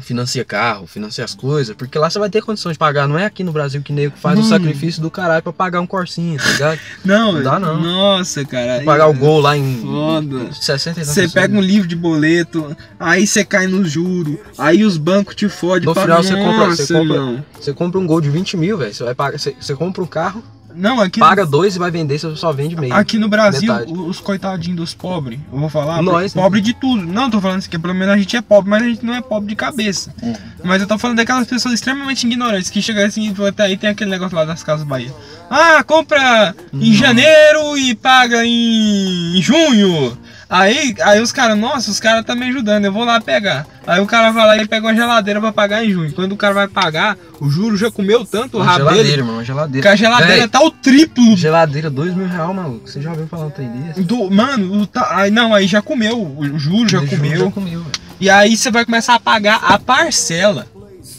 financia 0.00 0.44
carro, 0.44 0.86
financia 0.86 1.24
as 1.24 1.34
coisas, 1.34 1.74
porque 1.74 1.98
lá 1.98 2.10
você 2.10 2.18
vai 2.18 2.28
ter 2.28 2.42
condições 2.42 2.74
de 2.74 2.78
pagar, 2.78 3.08
não 3.08 3.18
é 3.18 3.24
aqui 3.24 3.42
no 3.42 3.52
Brasil 3.52 3.80
que 3.82 3.92
nego 3.92 4.14
faz 4.16 4.38
o 4.38 4.42
Mano. 4.42 4.50
sacrifício 4.54 5.00
do 5.00 5.10
caralho 5.10 5.42
pra 5.42 5.52
pagar 5.52 5.80
um 5.80 5.86
corsinho, 5.86 6.38
tá 6.38 6.50
ligado? 6.50 6.80
não, 7.04 7.32
não 7.32 7.42
dá, 7.42 7.58
não. 7.58 7.80
Nossa, 7.80 8.44
cara. 8.44 8.82
pagar 8.84 9.06
o 9.06 9.14
gol 9.14 9.40
lá 9.40 9.56
em 9.56 9.80
Foda. 9.80 10.52
60 10.52 11.00
e 11.00 11.04
Você 11.04 11.28
pega 11.28 11.56
um 11.56 11.60
livro 11.60 11.88
de 11.88 11.96
boleto, 11.96 12.76
aí 13.00 13.26
você 13.26 13.44
cai 13.44 13.66
no 13.66 13.84
juro, 13.86 14.38
aí 14.58 14.84
os 14.84 14.98
bancos 14.98 15.34
te 15.34 15.48
fodem 15.48 15.86
No 15.86 15.94
final 15.94 16.22
você 16.22 16.36
compra- 16.36 16.66
você 16.66 16.92
compra-. 16.92 17.44
Você 17.58 17.72
compra 17.72 17.98
um 18.00 18.06
gol 18.06 18.20
de 18.20 18.28
20 18.28 18.56
mil, 18.56 18.76
velho. 18.76 18.92
Você 18.94 19.02
vai 19.02 19.14
pagar. 19.14 19.38
Você, 19.38 19.56
você 19.58 19.74
compra 19.74 20.02
um 20.02 20.06
carro, 20.06 20.42
Não, 20.76 21.00
aqui, 21.00 21.18
paga 21.18 21.46
dois 21.46 21.74
e 21.74 21.78
vai 21.78 21.90
vender, 21.90 22.18
você 22.18 22.36
só 22.36 22.52
vende 22.52 22.76
meio. 22.76 22.92
aqui 22.94 23.18
no 23.18 23.28
Brasil, 23.28 23.72
Metade. 23.72 23.92
os 23.92 24.20
coitadinhos 24.20 24.76
dos 24.76 24.94
pobres, 24.94 25.38
eu 25.52 25.58
vou 25.58 25.68
falar, 25.70 26.02
Nós, 26.02 26.34
né? 26.34 26.42
pobre 26.42 26.60
de 26.60 26.74
tudo. 26.74 27.02
Não, 27.02 27.30
tô 27.30 27.40
falando 27.40 27.58
assim, 27.58 27.70
que 27.70 27.78
pelo 27.78 27.94
menos 27.94 28.14
a 28.14 28.16
gente 28.18 28.36
é 28.36 28.42
pobre, 28.42 28.68
mas 28.70 28.82
a 28.82 28.86
gente 28.86 29.04
não 29.04 29.14
é 29.14 29.20
pobre 29.22 29.48
de 29.48 29.56
cabeça. 29.56 30.14
Uhum. 30.22 30.34
Mas 30.62 30.82
eu 30.82 30.88
tô 30.88 30.98
falando 30.98 31.16
daquelas 31.16 31.46
pessoas 31.46 31.74
extremamente 31.74 32.26
ignorantes 32.26 32.68
que 32.70 32.82
chegam 32.82 33.04
assim 33.06 33.34
e 33.36 33.46
até 33.46 33.62
aí 33.64 33.76
tem 33.76 33.88
aquele 33.90 34.10
negócio 34.10 34.36
lá 34.36 34.44
das 34.44 34.62
Casas 34.62 34.86
Bahia. 34.86 35.12
Ah, 35.50 35.82
compra 35.84 36.54
em 36.72 36.88
Uhum. 36.90 36.92
janeiro 36.94 37.78
e 37.78 37.94
paga 37.94 38.44
em 38.44 39.40
junho. 39.40 40.18
Aí, 40.48 40.94
aí 41.02 41.20
os 41.20 41.32
caras, 41.32 41.58
nossa, 41.58 41.90
os 41.90 41.98
caras 41.98 42.24
tá 42.24 42.32
me 42.36 42.46
ajudando, 42.48 42.84
eu 42.84 42.92
vou 42.92 43.04
lá 43.04 43.20
pegar. 43.20 43.66
Aí 43.84 44.00
o 44.00 44.06
cara 44.06 44.30
vai 44.30 44.46
lá 44.46 44.56
e 44.56 44.66
pega 44.68 44.86
uma 44.86 44.94
geladeira 44.94 45.40
pra 45.40 45.50
pagar 45.52 45.84
em 45.84 45.90
junho. 45.90 46.12
Quando 46.12 46.32
o 46.32 46.36
cara 46.36 46.54
vai 46.54 46.68
pagar, 46.68 47.16
o 47.40 47.50
juro 47.50 47.76
já 47.76 47.90
comeu 47.90 48.24
tanto 48.24 48.56
o 48.56 48.60
Uma 48.60 48.66
rabo 48.66 48.78
geladeira, 48.78 49.08
dele. 49.08 49.20
irmão, 49.22 49.34
uma 49.36 49.44
geladeira. 49.44 49.82
Que 49.82 49.92
a 49.92 49.96
geladeira 49.96 50.36
Véi, 50.42 50.48
tá 50.48 50.60
o 50.60 50.70
triplo 50.70 51.36
Geladeira, 51.36 51.90
dois 51.90 52.14
mil 52.14 52.28
reais, 52.28 52.54
maluco. 52.54 52.88
Você 52.88 53.02
já 53.02 53.10
ouviu 53.10 53.26
falar 53.26 53.46
um 53.46 53.50
trem 53.50 53.68
desse? 53.70 54.02
do. 54.04 54.30
Mano, 54.30 54.82
o 54.82 54.86
ta- 54.86 55.16
aí, 55.16 55.32
não, 55.32 55.52
aí 55.52 55.66
já 55.66 55.82
comeu. 55.82 56.22
O 56.22 56.56
juro 56.58 56.88
já 56.88 56.98
Ele 56.98 57.08
comeu. 57.08 57.44
Já 57.46 57.50
comeu. 57.50 57.84
E 58.20 58.30
aí 58.30 58.56
você 58.56 58.70
vai 58.70 58.84
começar 58.84 59.14
a 59.16 59.20
pagar 59.20 59.56
a 59.64 59.78
parcela. 59.80 60.64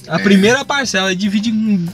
A 0.07 0.15
É. 0.19 0.23
primeira 0.23 0.63
parcela 0.63 1.11
e 1.11 1.15
divide 1.17 1.49
em 1.49 1.85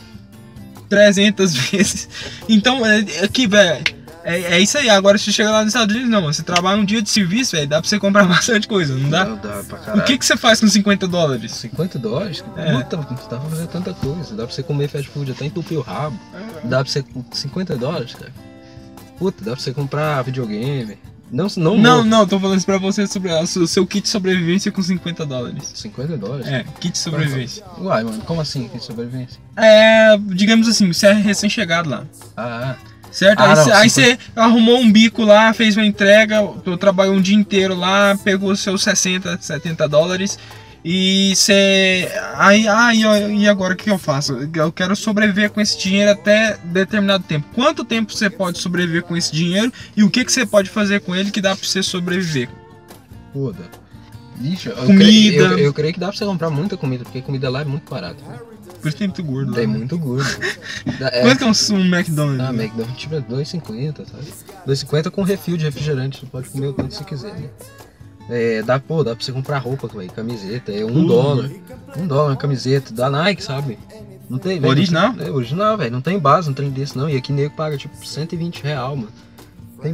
300 0.87 1.53
vezes. 1.71 2.07
Então, 2.47 2.85
é, 2.85 2.99
é 3.23 3.27
que, 3.27 3.47
velho, 3.47 3.83
é, 4.23 4.55
é 4.55 4.59
isso 4.59 4.77
aí. 4.77 4.89
Agora, 4.89 5.17
você 5.17 5.31
chega 5.31 5.51
lá 5.51 5.59
nos 5.59 5.69
Estados 5.69 5.93
Unidos, 5.93 6.11
não. 6.11 6.21
Você 6.23 6.43
trabalha 6.43 6.79
um 6.79 6.85
dia 6.85 7.01
de 7.01 7.09
serviço, 7.09 7.55
velho, 7.55 7.67
dá 7.67 7.79
pra 7.79 7.89
você 7.89 7.99
comprar 7.99 8.25
bastante 8.27 8.67
coisa, 8.67 8.95
não 8.95 9.09
dá? 9.09 9.23
Dá, 9.25 9.35
dá 9.35 9.63
pra 9.63 9.77
caralho. 9.79 10.01
O 10.01 10.05
que, 10.05 10.17
que 10.17 10.25
você 10.25 10.37
faz 10.37 10.59
com 10.59 10.67
50 10.67 11.07
dólares? 11.07 11.51
50 11.51 11.99
dólares? 11.99 12.43
É. 12.57 12.73
Puta, 12.73 12.97
dá 12.97 13.37
pra 13.37 13.49
fazer 13.49 13.67
tanta 13.67 13.93
coisa. 13.93 14.35
Dá 14.35 14.45
pra 14.45 14.53
você 14.53 14.63
comer 14.63 14.87
fast 14.87 15.09
food 15.09 15.31
até 15.31 15.45
entupir 15.45 15.77
o 15.77 15.81
rabo. 15.81 16.19
Dá 16.63 16.83
pra 16.83 16.91
você. 16.91 17.03
50 17.31 17.75
dólares, 17.77 18.13
cara. 18.13 18.31
Puta, 19.17 19.43
dá 19.43 19.51
pra 19.51 19.59
você 19.59 19.73
comprar 19.73 20.21
videogame. 20.23 20.97
Não, 21.33 21.47
não, 21.57 21.77
Não, 21.77 22.03
não, 22.03 22.27
tô 22.27 22.39
falando 22.39 22.57
isso 22.57 22.65
pra 22.65 22.77
você 22.77 23.07
sobre 23.07 23.31
o 23.33 23.67
seu 23.67 23.87
kit 23.87 24.03
de 24.03 24.09
sobrevivência 24.09 24.71
com 24.71 24.83
50 24.83 25.25
dólares. 25.25 25.71
50 25.73 26.15
dólares? 26.15 26.45
É, 26.45 26.63
kit 26.79 26.91
de 26.91 26.97
sobrevivência. 26.99 27.65
Uai, 27.79 28.03
mano, 28.03 28.21
como 28.21 28.39
assim? 28.39 28.67
Que 28.67 28.79
sobrevivência? 28.79 29.41
É, 29.57 30.15
digamos 30.19 30.67
assim, 30.67 30.93
você 30.93 31.07
é 31.07 31.13
recém-chegado 31.13 31.89
lá. 31.89 32.05
Ah, 32.37 32.75
Certo? 33.13 33.39
Ah, 33.39 33.51
aí 33.51 33.55
não, 33.55 33.73
aí 33.75 33.89
50. 33.89 33.91
você 33.91 34.17
arrumou 34.35 34.79
um 34.79 34.91
bico 34.91 35.23
lá, 35.23 35.53
fez 35.53 35.77
uma 35.77 35.85
entrega, 35.85 36.37
eu 36.65 36.77
trabalhou 36.77 37.13
um 37.13 37.21
dia 37.21 37.35
inteiro 37.35 37.75
lá, 37.75 38.17
pegou 38.23 38.55
seus 38.55 38.83
60, 38.83 39.37
70 39.39 39.87
dólares 39.87 40.39
e 40.83 41.31
você. 41.35 42.09
Aí, 42.35 42.67
aí, 42.67 43.01
e 43.37 43.47
agora 43.47 43.73
o 43.73 43.77
que 43.77 43.89
eu 43.89 43.99
faço? 43.99 44.49
Eu 44.53 44.71
quero 44.71 44.95
sobreviver 44.95 45.51
com 45.51 45.61
esse 45.61 45.77
dinheiro 45.77 46.11
até 46.11 46.57
determinado 46.63 47.23
tempo. 47.23 47.45
Quanto 47.53 47.85
tempo 47.85 48.11
você 48.11 48.29
pode 48.29 48.57
sobreviver 48.57 49.03
com 49.03 49.15
esse 49.15 49.31
dinheiro 49.31 49.71
e 49.95 50.03
o 50.03 50.09
que, 50.09 50.25
que 50.25 50.31
você 50.31 50.45
pode 50.45 50.69
fazer 50.69 51.01
com 51.01 51.15
ele 51.15 51.29
que 51.31 51.39
dá 51.39 51.55
pra 51.55 51.65
você 51.65 51.83
sobreviver? 51.83 52.49
foda. 53.33 53.69
Eu 54.65 54.75
Comida. 54.75 55.03
creio, 55.03 55.41
eu, 55.41 55.57
eu 55.59 55.73
creio 55.73 55.93
que 55.93 55.99
dá 55.99 56.07
pra 56.07 56.17
você 56.17 56.25
comprar 56.25 56.49
muita 56.49 56.75
comida, 56.75 57.03
porque 57.03 57.21
comida 57.21 57.49
lá 57.49 57.61
é 57.61 57.65
muito 57.65 57.89
barata. 57.89 58.23
né? 58.27 58.39
Por 58.83 58.89
isso 58.89 58.97
tem 58.97 59.07
muito 59.07 59.23
gordo. 59.23 59.53
Tem 59.53 59.65
lá. 59.65 59.73
muito 59.73 59.97
gordo. 59.97 60.29
Dá- 60.99 61.09
é, 61.11 61.21
Quanto 61.21 61.43
é 61.45 61.47
um, 61.47 61.75
um 61.77 61.85
McDonald's? 61.95 62.41
Ah, 62.47 62.53
McDonald's 62.53 62.97
tipo 62.99 63.15
é 63.15 63.21
2,50, 63.21 64.05
sabe? 64.05 64.25
2,50 64.67 65.09
com 65.09 65.23
refil 65.23 65.57
de 65.57 65.65
refrigerante, 65.65 66.19
você 66.19 66.25
pode 66.27 66.49
comer 66.49 66.67
o 66.67 66.73
que 66.73 66.83
você 66.83 67.03
quiser, 67.03 67.33
né? 67.33 67.49
É, 68.29 68.61
dá, 68.61 68.79
pô, 68.79 69.03
dá 69.03 69.15
pra 69.15 69.23
você 69.23 69.31
comprar 69.31 69.57
roupa, 69.57 69.87
véio, 69.87 70.11
camiseta, 70.11 70.71
é 70.71 70.85
um 70.85 70.89
Uhum. 70.89 71.07
dólar. 71.07 71.49
Um 71.97 72.05
dólar 72.07 72.29
uma 72.31 72.37
camiseta, 72.37 72.93
da 72.93 73.09
Nike, 73.09 73.43
sabe? 73.43 73.77
Não 74.29 74.37
tem, 74.37 74.59
velho, 74.59 74.71
Original? 74.71 75.07
não 75.09 75.15
tem- 75.15 75.27
é 75.27 75.31
original, 75.31 75.77
velho. 75.77 75.91
Não 75.91 76.01
tem 76.01 76.17
base, 76.19 76.47
não 76.47 76.53
tem 76.53 76.69
desse 76.69 76.97
não. 76.97 77.09
E 77.09 77.17
aqui 77.17 77.33
nego 77.33 77.53
paga 77.55 77.77
tipo 77.77 77.93
120 78.05 78.61
real, 78.63 78.95
mano. 78.95 79.09
Tem. 79.83 79.93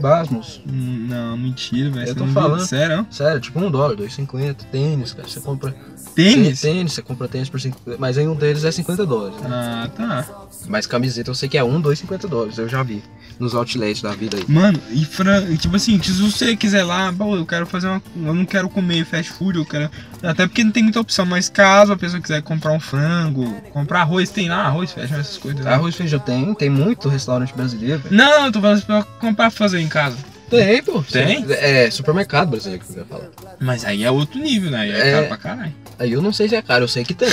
Hum, 0.67 1.07
Não, 1.09 1.37
mentira, 1.37 1.89
velho. 1.89 2.09
Eu 2.09 2.15
tô 2.15 2.27
falando. 2.27 2.65
Sério? 2.65 3.05
Sério, 3.09 3.39
tipo 3.39 3.59
um 3.59 3.71
dólar, 3.71 3.95
2,50. 3.95 4.55
Tênis, 4.71 5.13
cara. 5.13 5.27
Você 5.27 5.39
compra 5.39 5.75
Tênis? 6.15 6.61
tênis, 6.61 6.93
você 6.93 7.01
compra 7.01 7.27
tênis 7.27 7.49
por 7.49 7.59
50. 7.59 7.97
Mas 7.97 8.17
aí 8.17 8.27
um 8.27 8.35
deles 8.35 8.63
é 8.63 8.71
50 8.71 9.05
dólares, 9.05 9.37
né? 9.41 9.49
Ah, 9.51 9.89
tá. 9.95 10.27
Mas 10.67 10.85
camiseta 10.85 11.29
eu 11.29 11.35
sei 11.35 11.49
que 11.49 11.57
é 11.57 11.63
1, 11.63 11.81
2, 11.81 11.99
50 11.99 12.27
dólares. 12.27 12.57
Eu 12.57 12.67
já 12.67 12.83
vi 12.83 13.03
nos 13.39 13.55
outlets 13.55 14.01
da 14.01 14.11
vida 14.11 14.37
aí. 14.37 14.45
Mano, 14.47 14.79
e 14.91 15.05
frango, 15.05 15.55
tipo 15.57 15.75
assim, 15.75 16.01
se 16.01 16.11
você 16.11 16.55
quiser 16.55 16.83
lá, 16.83 17.13
eu 17.37 17.45
quero 17.45 17.65
fazer 17.65 17.87
uma. 17.87 18.01
Eu 18.15 18.33
não 18.33 18.45
quero 18.45 18.69
comer 18.69 19.05
fast 19.05 19.31
food, 19.31 19.57
eu 19.57 19.65
quero. 19.65 19.89
Até 20.21 20.47
porque 20.47 20.63
não 20.63 20.71
tem 20.71 20.83
muita 20.83 20.99
opção, 20.99 21.25
mas 21.25 21.49
caso 21.49 21.93
a 21.93 21.97
pessoa 21.97 22.21
quiser 22.21 22.41
comprar 22.41 22.71
um 22.71 22.79
frango, 22.79 23.53
comprar 23.71 24.01
arroz, 24.01 24.29
tem 24.29 24.49
lá 24.49 24.65
arroz, 24.65 24.91
feijão, 24.91 25.19
essas 25.19 25.37
coisas. 25.37 25.63
né? 25.63 25.73
Arroz 25.73 25.95
feijão 25.95 26.19
tem, 26.19 26.53
tem 26.55 26.69
muito 26.69 27.07
restaurante 27.09 27.53
brasileiro. 27.53 27.99
velho. 27.99 28.15
Não, 28.15 28.45
eu 28.45 28.51
tô 28.51 28.59
falando 28.59 28.85
pra 28.85 29.03
comprar 29.03 29.49
pra 29.49 29.51
fazer 29.51 29.79
em 29.79 29.87
casa. 29.87 30.17
Tem, 30.49 30.81
pô. 30.83 31.03
Tem? 31.03 31.45
É, 31.49 31.89
supermercado 31.91 32.49
brasileiro 32.49 32.83
que 32.83 32.91
eu 32.93 32.97
ia 32.99 33.05
falar. 33.05 33.29
Mas 33.59 33.85
aí 33.85 34.03
é 34.03 34.11
outro 34.11 34.39
nível, 34.39 34.71
né? 34.71 34.79
Aí 34.81 34.91
é, 34.91 35.07
É. 35.09 35.11
caro 35.13 35.27
pra 35.27 35.37
caralho. 35.37 35.73
Aí 35.99 36.11
eu 36.13 36.21
não 36.21 36.31
sei 36.31 36.47
se 36.47 36.55
é 36.55 36.61
caro, 36.61 36.85
eu 36.85 36.87
sei 36.87 37.03
que 37.03 37.13
tem. 37.13 37.27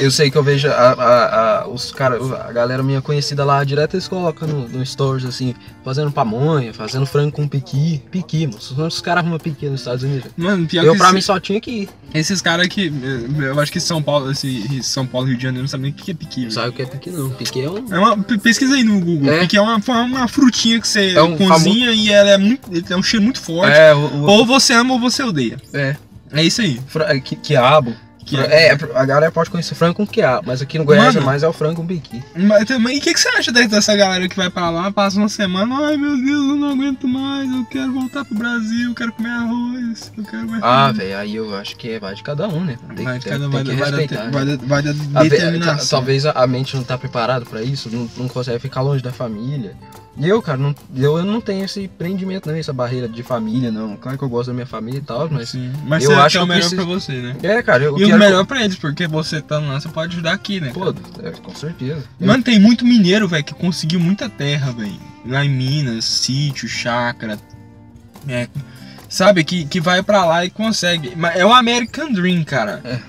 eu 0.00 0.10
sei 0.10 0.28
que 0.30 0.36
eu 0.36 0.42
vejo 0.42 0.68
a, 0.68 0.72
a, 0.72 1.60
a- 1.62 1.68
os 1.68 1.92
cara, 1.92 2.18
a 2.48 2.52
galera 2.52 2.82
minha 2.82 3.00
conhecida 3.00 3.44
lá 3.44 3.62
direto, 3.62 3.94
eles 3.94 4.08
colocam 4.08 4.48
no, 4.48 4.68
no 4.68 4.84
stories 4.84 5.24
assim, 5.24 5.54
fazendo 5.84 6.10
pamonha, 6.10 6.74
fazendo 6.74 7.06
frango 7.06 7.32
com 7.32 7.46
piqui. 7.46 8.02
Piqui, 8.10 8.46
moço. 8.48 8.74
Os 8.84 9.00
caras 9.00 9.22
arrumam 9.22 9.38
piqui 9.38 9.68
nos 9.68 9.80
Estados 9.80 10.02
Unidos. 10.02 10.30
Mano, 10.36 10.66
pior 10.66 10.84
Eu 10.84 10.92
que 10.92 10.98
pra 10.98 11.06
esse- 11.08 11.14
mim 11.14 11.20
só 11.20 11.38
tinha 11.38 11.60
que 11.60 11.70
ir. 11.70 11.88
esses 12.12 12.42
caras 12.42 12.66
aqui, 12.66 12.92
eh, 13.02 13.44
eu 13.46 13.60
acho 13.60 13.70
que 13.70 13.78
São 13.80 14.02
Paulo, 14.02 14.30
esse 14.32 14.82
São 14.82 15.06
Paulo, 15.06 15.28
Rio 15.28 15.36
de 15.36 15.42
Janeiro, 15.44 15.62
não 15.62 15.68
sabe 15.68 15.84
nem 15.84 15.92
o 15.92 15.94
que 15.94 16.10
é 16.10 16.14
piqui. 16.14 16.44
Não 16.44 16.50
sabe 16.50 16.70
o 16.70 16.72
que 16.72 16.82
é 16.82 16.86
piqui 16.86 17.10
não. 17.10 17.30
Piqui 17.30 17.62
é 17.62 17.70
um. 17.70 17.94
É 17.94 17.98
uma, 17.98 18.18
pe- 18.18 18.38
pesquisa 18.38 18.74
aí 18.74 18.82
no 18.82 18.98
Google. 19.00 19.32
É. 19.32 19.40
Piqui 19.40 19.56
é 19.56 19.60
uma, 19.60 19.76
uma 19.76 20.26
frutinha 20.26 20.80
que 20.80 20.88
você 20.88 21.12
É 21.14 21.22
um 21.22 21.36
cozinha 21.36 21.92
e 21.92 22.10
ela 22.10 22.30
é 22.30 22.33
muito. 22.38 22.70
ele 22.70 22.82
tem 22.82 22.96
um 22.96 23.02
cheiro 23.02 23.24
muito 23.24 23.40
forte. 23.40 23.72
É, 23.76 23.94
o, 23.94 23.98
o- 23.98 24.22
Ou 24.30 24.46
você 24.46 24.72
ama 24.72 24.94
ou 24.94 25.00
você 25.00 25.22
odeia. 25.22 25.56
é, 25.72 25.96
É 26.32 26.42
isso 26.42 26.60
aí. 26.60 26.80
fra- 26.86 27.18
quiabo. 27.20 27.94
Que 28.26 28.38
é, 28.38 28.70
a 28.94 29.04
galera 29.04 29.30
pode 29.30 29.50
conhecer 29.50 29.74
frango 29.74 29.96
com 29.96 30.06
quiabo, 30.06 30.44
mas 30.46 30.62
aqui 30.62 30.78
no 30.78 30.84
Goiás 30.86 31.08
Mano. 31.14 31.20
é 31.20 31.26
mais 31.26 31.42
é 31.42 31.46
o 31.48 31.52
frango 31.52 31.82
com 31.82 31.86
piqui. 31.86 32.24
Mas, 32.34 32.64
também- 32.64 32.96
e 32.96 32.98
o 32.98 33.02
que, 33.02 33.12
que 33.12 33.20
você 33.20 33.28
acha 33.28 33.52
de- 33.52 33.66
dessa 33.68 33.94
galera 33.94 34.26
que 34.26 34.34
vai 34.34 34.48
pra 34.48 34.70
lá, 34.70 34.90
passa 34.90 35.18
uma 35.18 35.28
semana, 35.28 35.76
ai 35.88 35.98
meu 35.98 36.16
Deus, 36.16 36.48
eu 36.48 36.56
não 36.56 36.70
aguento 36.70 37.06
mais, 37.06 37.50
eu 37.52 37.66
quero 37.66 37.92
voltar 37.92 38.24
pro 38.24 38.34
Brasil, 38.34 38.88
eu 38.88 38.94
quero 38.94 39.12
comer 39.12 39.28
arroz, 39.28 40.10
eu 40.16 40.24
quero 40.24 40.48
mais 40.48 40.62
Ah, 40.62 40.84
arroz." 40.84 40.96
velho, 40.96 41.18
aí 41.18 41.36
eu 41.36 41.54
acho 41.54 41.76
que 41.76 41.90
é- 41.90 42.00
vai 42.00 42.14
de 42.14 42.22
cada 42.22 42.48
um, 42.48 42.64
né? 42.64 42.78
Tem, 42.96 43.04
vai 43.04 43.18
de 43.18 43.26
cada 43.26 43.40
tem 43.40 43.50
vai, 43.50 43.62
que 43.62 43.68
da- 43.68 43.76
vai, 43.76 43.90
da, 43.92 43.96
respeitar, 43.98 44.24
né? 44.24 44.30
vai, 44.32 44.44
da, 44.46 44.56
vai 44.64 44.82
da 44.82 44.90
A 45.20 45.22
ve- 45.22 45.28
determinação. 45.28 45.98
Talvez 45.98 46.24
a, 46.24 46.30
a 46.30 46.46
mente 46.46 46.74
não 46.76 46.82
tá 46.82 46.96
preparada 46.96 47.44
pra 47.44 47.62
isso, 47.62 47.90
não, 47.92 48.08
não 48.16 48.26
consegue 48.26 48.58
ficar 48.58 48.80
longe 48.80 49.02
da 49.02 49.12
família. 49.12 49.76
E 50.16 50.28
eu, 50.28 50.40
cara, 50.40 50.56
não, 50.58 50.72
eu, 50.94 51.24
não 51.24 51.40
tenho 51.40 51.64
esse 51.64 51.88
prendimento, 51.88 52.48
não, 52.48 52.56
essa 52.56 52.72
barreira 52.72 53.08
de 53.08 53.22
família, 53.24 53.72
não. 53.72 53.96
Claro 53.96 54.16
que 54.16 54.22
eu 54.22 54.28
gosto 54.28 54.46
da 54.48 54.54
minha 54.54 54.66
família 54.66 54.98
e 54.98 55.02
tal, 55.02 55.28
mas. 55.28 55.48
Sim, 55.50 55.72
mas 55.86 56.04
eu 56.04 56.10
você 56.10 56.16
acho 56.16 56.30
que 56.30 56.38
o 56.38 56.42
eu 56.42 56.46
melhor 56.46 56.60
preciso- 56.60 56.76
pra 56.76 56.84
você, 56.84 57.12
né? 57.14 57.36
É, 57.42 57.62
cara, 57.64 57.82
eu 57.82 57.96
E 57.98 58.04
quero. 58.04 58.16
o 58.16 58.18
melhor 58.20 58.46
pra 58.46 58.64
eles, 58.64 58.76
porque 58.76 59.08
você 59.08 59.38
estando 59.38 59.66
lá, 59.66 59.80
você 59.80 59.88
pode 59.88 60.12
ajudar 60.12 60.32
aqui, 60.32 60.60
né? 60.60 60.70
Pô, 60.72 60.90
é, 61.22 61.30
com 61.32 61.54
certeza. 61.54 62.04
Mano, 62.20 62.44
tem 62.44 62.60
muito 62.60 62.84
mineiro, 62.84 63.26
velho, 63.26 63.42
que 63.42 63.54
conseguiu 63.54 63.98
muita 63.98 64.28
terra, 64.28 64.70
velho. 64.70 64.94
Lá 65.26 65.44
em 65.44 65.48
Minas, 65.50 66.04
sítio, 66.04 66.68
chácara. 66.68 67.36
É, 68.28 68.46
sabe, 69.08 69.42
que, 69.42 69.64
que 69.64 69.80
vai 69.80 70.00
pra 70.00 70.24
lá 70.24 70.44
e 70.44 70.50
consegue. 70.50 71.12
Mas 71.16 71.34
é 71.36 71.44
o 71.44 71.52
American 71.52 72.12
Dream, 72.12 72.44
cara. 72.44 72.80
É. 72.84 73.00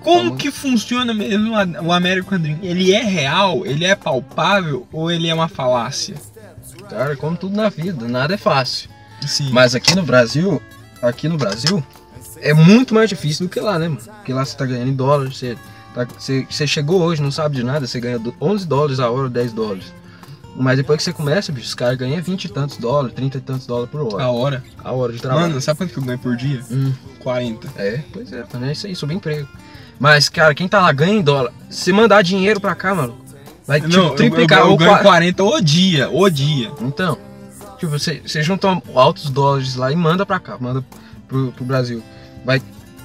Como 0.00 0.36
que 0.36 0.52
funciona 0.52 1.12
mesmo 1.12 1.52
o 1.82 1.92
American 1.92 2.38
Dream? 2.38 2.58
Ele 2.62 2.92
é 2.92 3.02
real? 3.02 3.66
Ele 3.66 3.84
é 3.84 3.94
palpável? 3.96 4.86
Ou 4.92 5.10
ele 5.10 5.28
é 5.28 5.34
uma 5.34 5.48
falácia? 5.48 6.14
Cara, 6.88 7.16
como 7.16 7.36
tudo 7.36 7.56
na 7.56 7.68
vida, 7.68 8.06
nada 8.08 8.34
é 8.34 8.36
fácil. 8.36 8.88
Sim. 9.26 9.50
Mas 9.52 9.74
aqui 9.74 9.94
no 9.94 10.02
Brasil, 10.02 10.60
aqui 11.02 11.28
no 11.28 11.36
Brasil, 11.36 11.82
é 12.40 12.52
muito 12.54 12.94
mais 12.94 13.08
difícil 13.08 13.46
do 13.46 13.50
que 13.50 13.58
lá, 13.60 13.78
né, 13.78 13.88
mano? 13.88 14.00
Porque 14.00 14.32
lá 14.32 14.44
você 14.44 14.56
tá 14.56 14.64
ganhando 14.66 14.88
em 14.90 14.94
dólar, 14.94 15.32
você, 15.32 15.56
tá- 15.94 16.06
você, 16.18 16.46
você 16.48 16.66
chegou 16.66 17.02
hoje, 17.02 17.22
não 17.22 17.30
sabe 17.32 17.56
de 17.56 17.62
nada, 17.64 17.86
você 17.86 17.98
ganha 18.00 18.18
do- 18.18 18.34
11 18.40 18.66
dólares 18.66 19.00
a 19.00 19.10
hora, 19.10 19.28
10 19.28 19.52
dólares. 19.52 19.92
Mas 20.58 20.78
depois 20.78 20.96
que 20.98 21.04
você 21.04 21.12
começa, 21.12 21.52
bicho, 21.52 21.66
os 21.66 21.74
caras 21.74 21.98
ganham 21.98 22.22
20 22.22 22.46
e 22.46 22.48
tantos 22.48 22.78
dólares, 22.78 23.14
30 23.14 23.36
e 23.36 23.40
tantos 23.42 23.66
dólares 23.66 23.90
por 23.90 24.00
hora. 24.00 24.24
a 24.24 24.30
hora. 24.30 24.64
A 24.82 24.90
hora 24.92 25.12
de 25.12 25.20
trabalho. 25.20 25.48
Mano, 25.48 25.60
sabe 25.60 25.78
quanto 25.78 25.92
que 25.92 25.98
eu 25.98 26.02
ganho 26.04 26.18
por 26.18 26.34
dia? 26.34 26.62
Hum, 26.70 26.92
40. 27.18 27.68
é, 27.76 28.00
pois 28.10 28.32
é, 28.32 28.42
também 28.44 28.70
é 28.70 28.72
isso 28.72 28.86
aí, 28.86 28.96
subemprego. 28.96 29.46
Mas, 30.00 30.28
cara, 30.30 30.54
quem 30.54 30.66
tá 30.66 30.80
lá 30.80 30.92
ganha 30.92 31.14
em 31.14 31.22
dólar. 31.22 31.52
Se 31.68 31.92
mandar 31.92 32.22
dinheiro 32.22 32.58
pra 32.58 32.74
cá, 32.74 32.94
mano, 32.94 33.18
vai 33.66 33.80
tipo, 33.80 33.92
Não, 33.92 34.02
eu, 34.04 34.08
eu, 34.10 34.14
triplicar 34.16 34.60
eu 34.60 34.70
ou 34.70 34.76
ganho 34.76 34.90
qua- 34.92 34.98
40 35.02 35.42
o 35.44 35.60
dia, 35.60 36.08
o 36.10 36.28
dia. 36.30 36.70
Então, 36.80 37.18
tipo, 37.78 37.90
você, 37.90 38.20
você 38.24 38.42
junta 38.42 38.68
altos 38.94 39.30
dólares 39.30 39.74
lá 39.76 39.90
e 39.92 39.96
manda 39.96 40.24
pra 40.26 40.38
cá, 40.40 40.56
manda 40.60 40.84
pro, 41.28 41.52
pro 41.52 41.64
Brasil. 41.64 42.02
Vai 42.44 42.62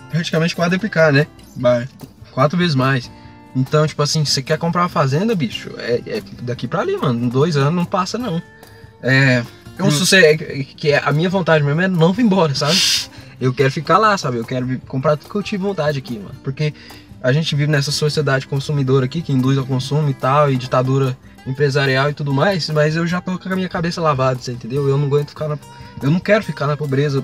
praticamente 0.09 0.55
quadruplicar, 0.55 1.11
né? 1.11 1.27
Vai. 1.57 1.87
Quatro 2.31 2.57
vezes 2.57 2.75
mais. 2.75 3.09
Então, 3.55 3.85
tipo 3.85 4.01
assim, 4.01 4.23
você 4.23 4.41
quer 4.41 4.57
comprar 4.57 4.83
uma 4.83 4.89
fazenda, 4.89 5.35
bicho, 5.35 5.71
é, 5.77 6.01
é 6.07 6.23
daqui 6.43 6.67
pra 6.67 6.81
ali, 6.81 6.95
mano. 6.95 7.25
Em 7.25 7.27
dois 7.27 7.57
anos 7.57 7.73
não 7.73 7.83
passa, 7.85 8.17
não. 8.17 8.41
É. 9.01 9.43
Eu, 9.77 9.85
Hum. 9.87 9.91
se 9.91 10.05
você, 10.05 10.37
que 10.37 10.91
é, 10.91 11.01
a 11.03 11.11
minha 11.11 11.29
vontade 11.29 11.63
mesmo 11.63 11.81
é 11.81 11.87
não 11.87 12.13
vir 12.13 12.23
embora, 12.23 12.53
sabe? 12.55 12.77
Eu 13.41 13.51
quero 13.53 13.71
ficar 13.71 13.97
lá, 13.97 14.17
sabe? 14.17 14.37
Eu 14.37 14.45
quero 14.45 14.79
comprar 14.87 15.17
tudo 15.17 15.29
que 15.31 15.35
eu 15.35 15.41
tive 15.43 15.63
vontade 15.63 15.97
aqui, 15.97 16.19
mano. 16.19 16.35
Porque 16.43 16.73
a 17.23 17.31
gente 17.31 17.55
vive 17.55 17.71
nessa 17.71 17.91
sociedade 17.91 18.47
consumidora 18.47 19.05
aqui, 19.05 19.21
que 19.21 19.31
induz 19.31 19.57
ao 19.57 19.65
consumo 19.65 20.09
e 20.09 20.13
tal, 20.13 20.51
e 20.51 20.57
ditadura 20.57 21.15
empresarial 21.45 22.09
e 22.09 22.13
tudo 22.13 22.33
mais, 22.33 22.69
mas 22.69 22.95
eu 22.95 23.05
já 23.05 23.19
tô 23.19 23.37
com 23.37 23.49
a 23.49 23.55
minha 23.55 23.69
cabeça 23.69 24.01
lavada, 24.01 24.39
você 24.39 24.51
entendeu? 24.51 24.87
Eu 24.87 24.97
não 24.97 25.05
aguento 25.05 25.29
ficar 25.29 25.47
na. 25.47 25.57
Eu 26.01 26.09
não 26.09 26.19
quero 26.19 26.43
ficar 26.43 26.67
na 26.67 26.75
pobreza 26.75 27.23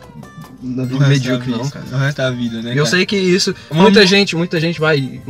na 0.61 0.83
O 0.83 0.85
vida 0.85 1.05
resto 1.05 1.09
medíocre, 1.09 1.51
não, 1.51 1.69
cara. 1.69 1.85
O 1.91 1.97
resto 1.97 2.17
da 2.17 2.31
vida, 2.31 2.61
né? 2.61 2.71
Eu 2.71 2.75
cara? 2.77 2.85
sei 2.87 3.05
que 3.05 3.15
isso. 3.17 3.53
Vamos- 3.69 3.83
Muita 3.83 4.05
gente, 4.05 4.35
muita 4.35 4.59
gente 4.59 4.79
vai. 4.79 5.21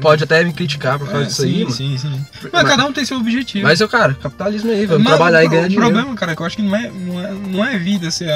Pode 0.00 0.24
até 0.24 0.44
me 0.44 0.52
criticar 0.52 0.98
por 0.98 1.06
causa 1.08 1.24
É, 1.24 1.26
disso 1.26 1.42
sim, 1.42 1.48
aí, 1.48 1.58
mano. 1.64 1.70
sim, 1.74 1.98
sim. 1.98 2.26
Mas, 2.42 2.52
Mas- 2.52 2.68
cada 2.68 2.86
um 2.86 2.92
tem 2.92 3.04
seu 3.04 3.16
objetivo. 3.18 3.66
Mas 3.66 3.80
eu, 3.80 3.88
cara, 3.88 4.14
capitalismo 4.14 4.70
aí, 4.70 4.84
vamos 4.86 5.04
Mas 5.04 5.14
trabalhar 5.16 5.38
o 5.40 5.42
e 5.42 5.48
ganhar 5.48 5.64
O 5.64 5.68
dinheiro. 5.68 5.90
problema, 5.92 6.14
cara, 6.16 6.32
é 6.32 6.36
que 6.36 6.42
eu 6.42 6.46
acho 6.46 6.56
que 6.56 6.62
não 6.62 6.76
é, 6.76 6.90
não 6.90 7.20
é, 7.24 7.32
não 7.32 7.64
é 7.64 7.78
vida 7.78 8.10
você, 8.10 8.26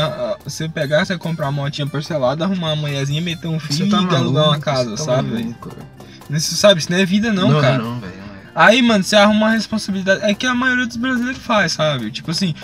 você 0.45 0.69
pegar, 0.69 1.05
você 1.05 1.19
comprar 1.19 1.47
uma 1.47 1.63
motinha 1.63 1.87
parcelada, 1.87 2.45
arrumar 2.45 2.69
uma 2.73 2.77
mulherzinha, 2.77 3.21
meter 3.21 3.49
um 3.49 3.61
filho 3.61 3.91
Você 3.91 3.91
tá 3.91 4.03
e 4.13 4.17
alugar 4.17 4.45
uma 4.49 4.59
casa, 4.59 4.91
você 4.97 5.05
tá 5.07 5.17
sabe? 5.17 5.29
maluco, 5.31 5.69
velho. 5.71 5.99
Isso, 6.31 6.55
sabe, 6.57 6.81
isso 6.81 6.91
não 6.93 6.99
é 6.99 7.05
vida 7.07 7.33
não, 7.33 7.51
não, 7.53 7.61
cara. 7.61 7.79
Não, 7.79 8.01
velho. 8.01 8.13
Aí, 8.61 8.83
mano, 8.83 9.05
você 9.05 9.15
arruma 9.15 9.47
uma 9.47 9.51
responsabilidade. 9.53 10.21
É 10.25 10.35
que 10.35 10.45
a 10.45 10.53
maioria 10.53 10.85
dos 10.85 10.97
brasileiros 10.97 11.41
faz, 11.41 11.75
sabe? 11.75 12.11
Tipo 12.11 12.33
assim, 12.33 12.57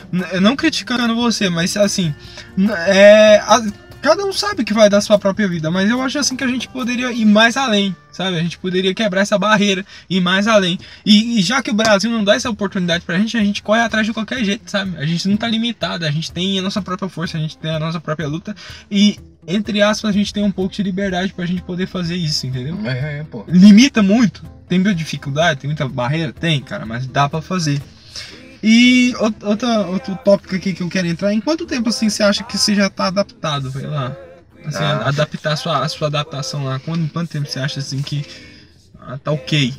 não 0.42 0.56
criticando 0.56 1.14
você, 1.14 1.48
mas 1.48 1.76
assim, 1.76 2.12
é. 2.88 3.36
a- 3.46 3.62
cada 4.02 4.24
um 4.26 4.32
sabe 4.32 4.64
que 4.64 4.74
vai 4.74 4.90
dar 4.90 5.00
sua 5.00 5.18
própria 5.20 5.48
vida, 5.48 5.70
mas 5.70 5.88
eu 5.88 6.02
acho 6.02 6.18
assim 6.18 6.34
que 6.36 6.42
a 6.42 6.48
gente 6.48 6.68
poderia 6.68 7.12
ir 7.12 7.24
mais 7.24 7.56
além, 7.56 7.94
sabe? 8.10 8.36
A 8.36 8.42
gente 8.42 8.58
poderia 8.58 8.92
quebrar 8.92 9.20
essa 9.20 9.38
barreira, 9.38 9.86
ir 10.10 10.20
mais 10.20 10.48
além. 10.48 10.78
E, 11.06 11.38
e 11.38 11.42
já 11.42 11.62
que 11.62 11.70
o 11.70 11.74
Brasil 11.74 12.10
não 12.10 12.24
dá 12.24 12.34
essa 12.34 12.50
oportunidade 12.50 13.04
pra 13.04 13.16
gente, 13.16 13.36
a 13.36 13.44
gente 13.44 13.62
corre 13.62 13.80
atrás 13.80 14.04
de 14.04 14.12
qualquer 14.12 14.44
jeito, 14.44 14.68
sabe? 14.68 14.98
A 14.98 15.06
gente 15.06 15.28
não 15.28 15.36
tá 15.36 15.46
limitado, 15.46 16.04
a 16.04 16.10
gente 16.10 16.32
tem 16.32 16.58
a 16.58 16.62
nossa 16.62 16.82
própria 16.82 17.08
força, 17.08 17.38
a 17.38 17.40
gente 17.40 17.56
tem 17.56 17.70
a 17.70 17.78
nossa 17.78 18.00
própria 18.00 18.26
luta 18.26 18.54
e. 18.90 19.16
Entre 19.46 19.82
aspas, 19.82 20.10
a 20.10 20.12
gente 20.12 20.32
tem 20.32 20.42
um 20.42 20.50
pouco 20.50 20.74
de 20.74 20.82
liberdade 20.82 21.32
pra 21.32 21.44
gente 21.46 21.62
poder 21.62 21.86
fazer 21.86 22.16
isso, 22.16 22.46
entendeu? 22.46 22.78
É, 22.84 23.18
é, 23.20 23.24
pô. 23.30 23.44
limita 23.46 24.02
muito. 24.02 24.42
Tem 24.68 24.78
muita 24.78 24.94
dificuldade, 24.94 25.60
tem 25.60 25.68
muita 25.68 25.86
barreira? 25.86 26.32
Tem, 26.32 26.60
cara, 26.62 26.86
mas 26.86 27.06
dá 27.06 27.28
pra 27.28 27.42
fazer. 27.42 27.80
E 28.62 29.14
out- 29.18 29.44
outra, 29.44 29.86
outro 29.86 30.16
tópico 30.24 30.56
aqui 30.56 30.72
que 30.72 30.82
eu 30.82 30.88
quero 30.88 31.06
entrar, 31.06 31.32
em 31.34 31.40
quanto 31.40 31.66
tempo 31.66 31.90
assim 31.90 32.08
você 32.08 32.22
acha 32.22 32.42
que 32.42 32.56
você 32.56 32.74
já 32.74 32.88
tá 32.88 33.08
adaptado, 33.08 33.70
vai 33.70 33.82
lá? 33.82 34.16
Assim, 34.64 34.78
Ah. 34.82 35.08
adaptar 35.08 35.52
a 35.52 35.56
sua, 35.56 35.78
a 35.84 35.88
sua 35.90 36.06
adaptação 36.08 36.64
lá. 36.64 36.78
Quanto, 36.78 37.12
quanto 37.12 37.28
tempo 37.30 37.46
você 37.46 37.58
acha 37.58 37.80
assim 37.80 38.00
que 38.00 38.24
ah, 38.98 39.18
tá 39.22 39.30
ok? 39.32 39.74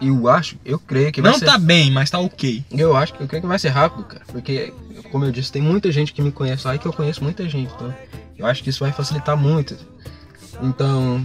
Eu 0.00 0.26
acho, 0.28 0.56
eu 0.64 0.78
creio 0.78 1.12
que 1.12 1.20
vai 1.20 1.30
Não 1.30 1.38
ser. 1.38 1.44
tá 1.44 1.58
bem, 1.58 1.90
mas 1.90 2.08
tá 2.10 2.18
ok. 2.18 2.64
Eu 2.72 2.96
acho 2.96 3.12
que 3.12 3.20
eu 3.22 3.28
creio 3.28 3.42
que 3.42 3.48
vai 3.48 3.58
ser 3.58 3.68
rápido, 3.68 4.02
cara. 4.04 4.22
Porque, 4.26 4.72
como 5.12 5.26
eu 5.26 5.30
disse, 5.30 5.52
tem 5.52 5.60
muita 5.60 5.92
gente 5.92 6.12
que 6.14 6.22
me 6.22 6.32
conhece 6.32 6.66
lá 6.66 6.74
e 6.74 6.78
que 6.78 6.86
eu 6.86 6.92
conheço 6.92 7.22
muita 7.22 7.46
gente. 7.48 7.70
Então, 7.74 7.94
eu 8.42 8.46
acho 8.46 8.62
que 8.62 8.70
isso 8.70 8.80
vai 8.80 8.92
facilitar 8.92 9.36
muito. 9.36 9.76
Então, 10.62 11.24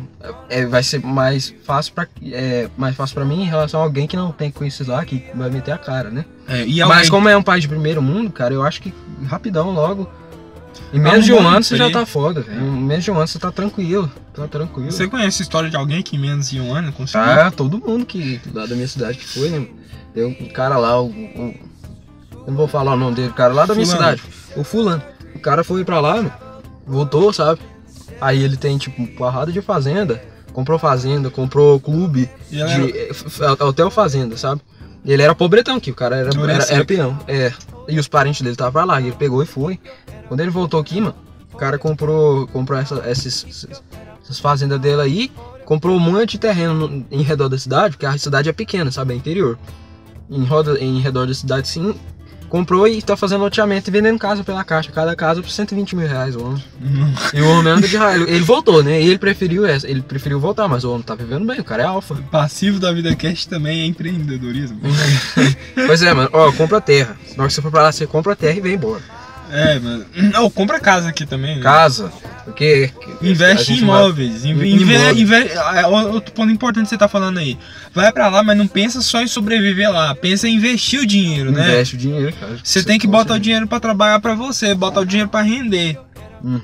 é, 0.49 0.65
vai 0.65 0.81
ser 0.81 0.99
mais 1.03 1.53
fácil 1.63 1.93
para 1.93 2.07
é, 2.31 2.69
mais 2.77 2.95
fácil 2.95 3.13
para 3.15 3.25
mim 3.25 3.41
em 3.43 3.45
relação 3.45 3.81
a 3.81 3.83
alguém 3.83 4.07
que 4.07 4.15
não 4.15 4.31
tem 4.31 4.49
conhecido 4.49 4.91
lá, 4.91 5.05
que 5.05 5.23
vai 5.35 5.49
meter 5.49 5.71
a 5.73 5.77
cara, 5.77 6.09
né? 6.09 6.25
É, 6.47 6.65
e 6.65 6.79
Mas 6.79 6.91
alguém- 6.97 7.09
como 7.09 7.29
é 7.29 7.37
um 7.37 7.43
país 7.43 7.61
de 7.61 7.67
primeiro 7.67 8.01
mundo, 8.01 8.31
cara, 8.31 8.53
eu 8.53 8.63
acho 8.63 8.81
que 8.81 8.93
rapidão 9.25 9.71
logo. 9.71 10.09
Em 10.93 10.99
menos 10.99 11.25
de 11.25 11.33
um 11.33 11.45
ano 11.45 11.63
você 11.63 11.75
já 11.75 11.89
tá 11.91 12.05
foda, 12.05 12.41
velho. 12.41 12.61
Em 12.61 12.81
menos 12.81 13.03
de 13.03 13.11
um 13.11 13.17
ano 13.17 13.27
você 13.27 13.37
tá 13.37 13.51
tranquilo. 13.51 14.09
Tá 14.33 14.47
tranquilo. 14.47 14.91
Você 14.91 15.07
conhece 15.07 15.41
a 15.41 15.43
história 15.43 15.69
de 15.69 15.75
alguém 15.75 16.01
que 16.01 16.15
em 16.15 16.19
menos 16.19 16.49
de 16.49 16.59
um 16.61 16.73
ano 16.73 16.93
conseguiu? 16.93 17.27
Ah, 17.29 17.51
todo 17.51 17.77
mundo 17.79 18.05
que 18.05 18.39
lá 18.53 18.65
da 18.65 18.75
minha 18.75 18.87
cidade 18.87 19.17
que 19.17 19.27
foi, 19.27 19.49
né? 19.49 19.67
Tem 20.13 20.23
um 20.25 20.33
cara 20.49 20.77
lá, 20.77 20.99
o, 21.01 21.07
o- 21.09 21.55
eu 22.33 22.47
não 22.47 22.55
vou 22.55 22.67
falar 22.67 22.93
o 22.93 22.97
nome 22.97 23.15
dele, 23.15 23.29
o 23.29 23.33
cara 23.33 23.53
lá 23.53 23.65
da 23.65 23.73
minha 23.75 23.85
Fulano. 23.85 24.17
cidade, 24.17 24.23
o 24.55 24.63
fulano. 24.63 25.03
O 25.35 25.39
cara 25.39 25.63
foi 25.63 25.83
pra 25.83 25.99
lá, 25.99 26.21
meu, 26.21 26.31
voltou, 26.87 27.31
sabe? 27.33 27.59
Aí 28.21 28.41
ele 28.43 28.57
tem 28.57 28.77
tipo 28.77 29.05
porrada 29.15 29.51
de 29.51 29.61
fazenda, 29.61 30.21
comprou 30.53 30.79
fazenda, 30.79 31.29
comprou 31.29 31.79
clube 31.79 32.29
de 32.77 32.99
f- 33.09 33.25
f- 33.27 33.43
hotel 33.63 33.91
fazenda, 33.91 34.37
sabe? 34.37 34.61
Ele 35.05 35.21
era 35.21 35.35
pobretão 35.35 35.75
aqui, 35.75 35.91
o 35.91 35.95
cara 35.95 36.15
era, 36.15 36.29
era, 36.55 36.63
era 36.75 36.85
peão. 36.85 37.19
É. 37.27 37.53
E 37.87 37.99
os 37.99 38.07
parentes 38.07 38.41
dele 38.41 38.53
estavam 38.53 38.73
pra 38.73 38.83
lá, 38.83 38.99
e 38.99 39.07
ele 39.07 39.15
pegou 39.15 39.41
e 39.43 39.45
foi. 39.45 39.79
Quando 40.27 40.39
ele 40.41 40.49
voltou 40.49 40.79
aqui, 40.79 40.99
mano, 40.99 41.15
o 41.53 41.57
cara 41.57 41.77
comprou, 41.77 42.47
comprou 42.47 42.77
essa, 42.77 43.03
esses- 43.09 43.67
essas 44.23 44.39
fazendas 44.39 44.79
dele 44.79 45.01
aí, 45.01 45.31
comprou 45.63 45.95
um 45.95 45.99
monte 45.99 46.31
de 46.31 46.39
terreno 46.39 46.73
no- 46.87 47.05
em 47.11 47.21
redor 47.21 47.47
da 47.47 47.57
cidade, 47.57 47.91
porque 47.95 48.05
a 48.05 48.17
cidade 48.17 48.49
é 48.49 48.53
pequena, 48.53 48.91
sabe? 48.91 49.13
É 49.13 49.17
interior. 49.17 49.57
em, 50.29 50.43
roda, 50.43 50.77
em 50.77 50.99
redor 50.99 51.25
da 51.25 51.33
cidade, 51.33 51.69
sim. 51.69 51.95
Comprou 52.49 52.87
e 52.87 53.01
tá 53.01 53.17
fazendo 53.17 53.41
loteamento 53.41 53.89
e 53.89 53.91
vendendo 53.91 54.17
casa 54.17 54.43
pela 54.43 54.63
caixa. 54.63 54.91
Cada 54.91 55.15
casa 55.15 55.41
por 55.41 55.49
120 55.49 55.95
mil 55.95 56.07
reais 56.07 56.35
o 56.35 56.45
homem. 56.45 56.63
E 57.33 57.41
o 57.41 57.49
homem 57.49 57.73
anda 57.73 57.87
de 57.87 57.97
raio. 57.97 58.27
Ele 58.27 58.43
voltou, 58.43 58.81
né? 58.81 59.01
Ele 59.01 59.17
preferiu 59.17 59.65
essa. 59.65 59.89
Ele 59.89 60.01
preferiu 60.01 60.39
voltar, 60.39 60.67
mas 60.67 60.83
o 60.83 60.91
homem 60.91 61.03
tá 61.03 61.15
vivendo 61.15 61.45
bem, 61.45 61.59
o 61.59 61.63
cara 61.63 61.83
é 61.83 61.85
alfa. 61.85 62.15
Passivo 62.31 62.79
da 62.79 62.91
vida 62.91 63.15
cast 63.15 63.49
também 63.49 63.81
é 63.81 63.85
empreendedorismo. 63.85 64.79
pois 65.87 66.01
é, 66.01 66.13
mano. 66.13 66.29
Ó, 66.31 66.51
compra 66.53 66.79
terra. 66.79 67.17
Na 67.35 67.43
hora 67.43 67.47
que 67.47 67.53
você 67.53 67.61
for 67.61 67.71
pra 67.71 67.83
lá, 67.83 67.91
você 67.91 68.07
compra 68.07 68.35
terra 68.35 68.57
e 68.57 68.61
vem 68.61 68.75
embora. 68.75 69.16
É, 69.51 69.79
mano. 69.79 70.05
Não, 70.33 70.49
compra 70.49 70.79
casa 70.79 71.09
aqui 71.09 71.25
também, 71.25 71.57
né? 71.57 71.61
Casa. 71.63 72.11
Porque. 72.45 72.91
Investe 73.21 73.71
em 73.73 73.75
gente 73.75 73.85
vai- 73.85 73.97
imóveis. 73.99 74.45
Inve, 74.45 74.67
imóveis. 74.69 75.19
inve- 75.19 75.49
é 75.75 75.85
outro 75.87 76.33
ponto 76.33 76.51
importante 76.51 76.83
que 76.85 76.89
você 76.89 76.97
tá 76.97 77.07
falando 77.07 77.37
aí. 77.39 77.57
Vai 77.93 78.11
pra 78.11 78.27
lá, 78.29 78.43
mas 78.43 78.57
não 78.57 78.67
pensa 78.67 79.01
só 79.01 79.21
em 79.21 79.27
sobreviver 79.27 79.91
lá. 79.91 80.13
Pensa 80.15 80.47
em 80.47 80.55
investir 80.55 80.99
o 81.01 81.05
dinheiro, 81.05 81.51
né? 81.51 81.67
Investe 81.69 81.95
o 81.95 81.97
dinheiro, 81.97 82.33
cara. 82.39 82.57
Você 82.63 82.83
tem 82.83 82.97
que 82.99 83.07
botar 83.07 83.35
o 83.35 83.39
dinheiro 83.39 83.67
pra 83.67 83.79
trabalhar 83.79 84.19
pra 84.19 84.33
você, 84.35 84.73
botar 84.75 85.01
o 85.01 85.05
dinheiro 85.05 85.29
pra 85.29 85.41
render. 85.41 85.97
Uhum. 86.43 86.61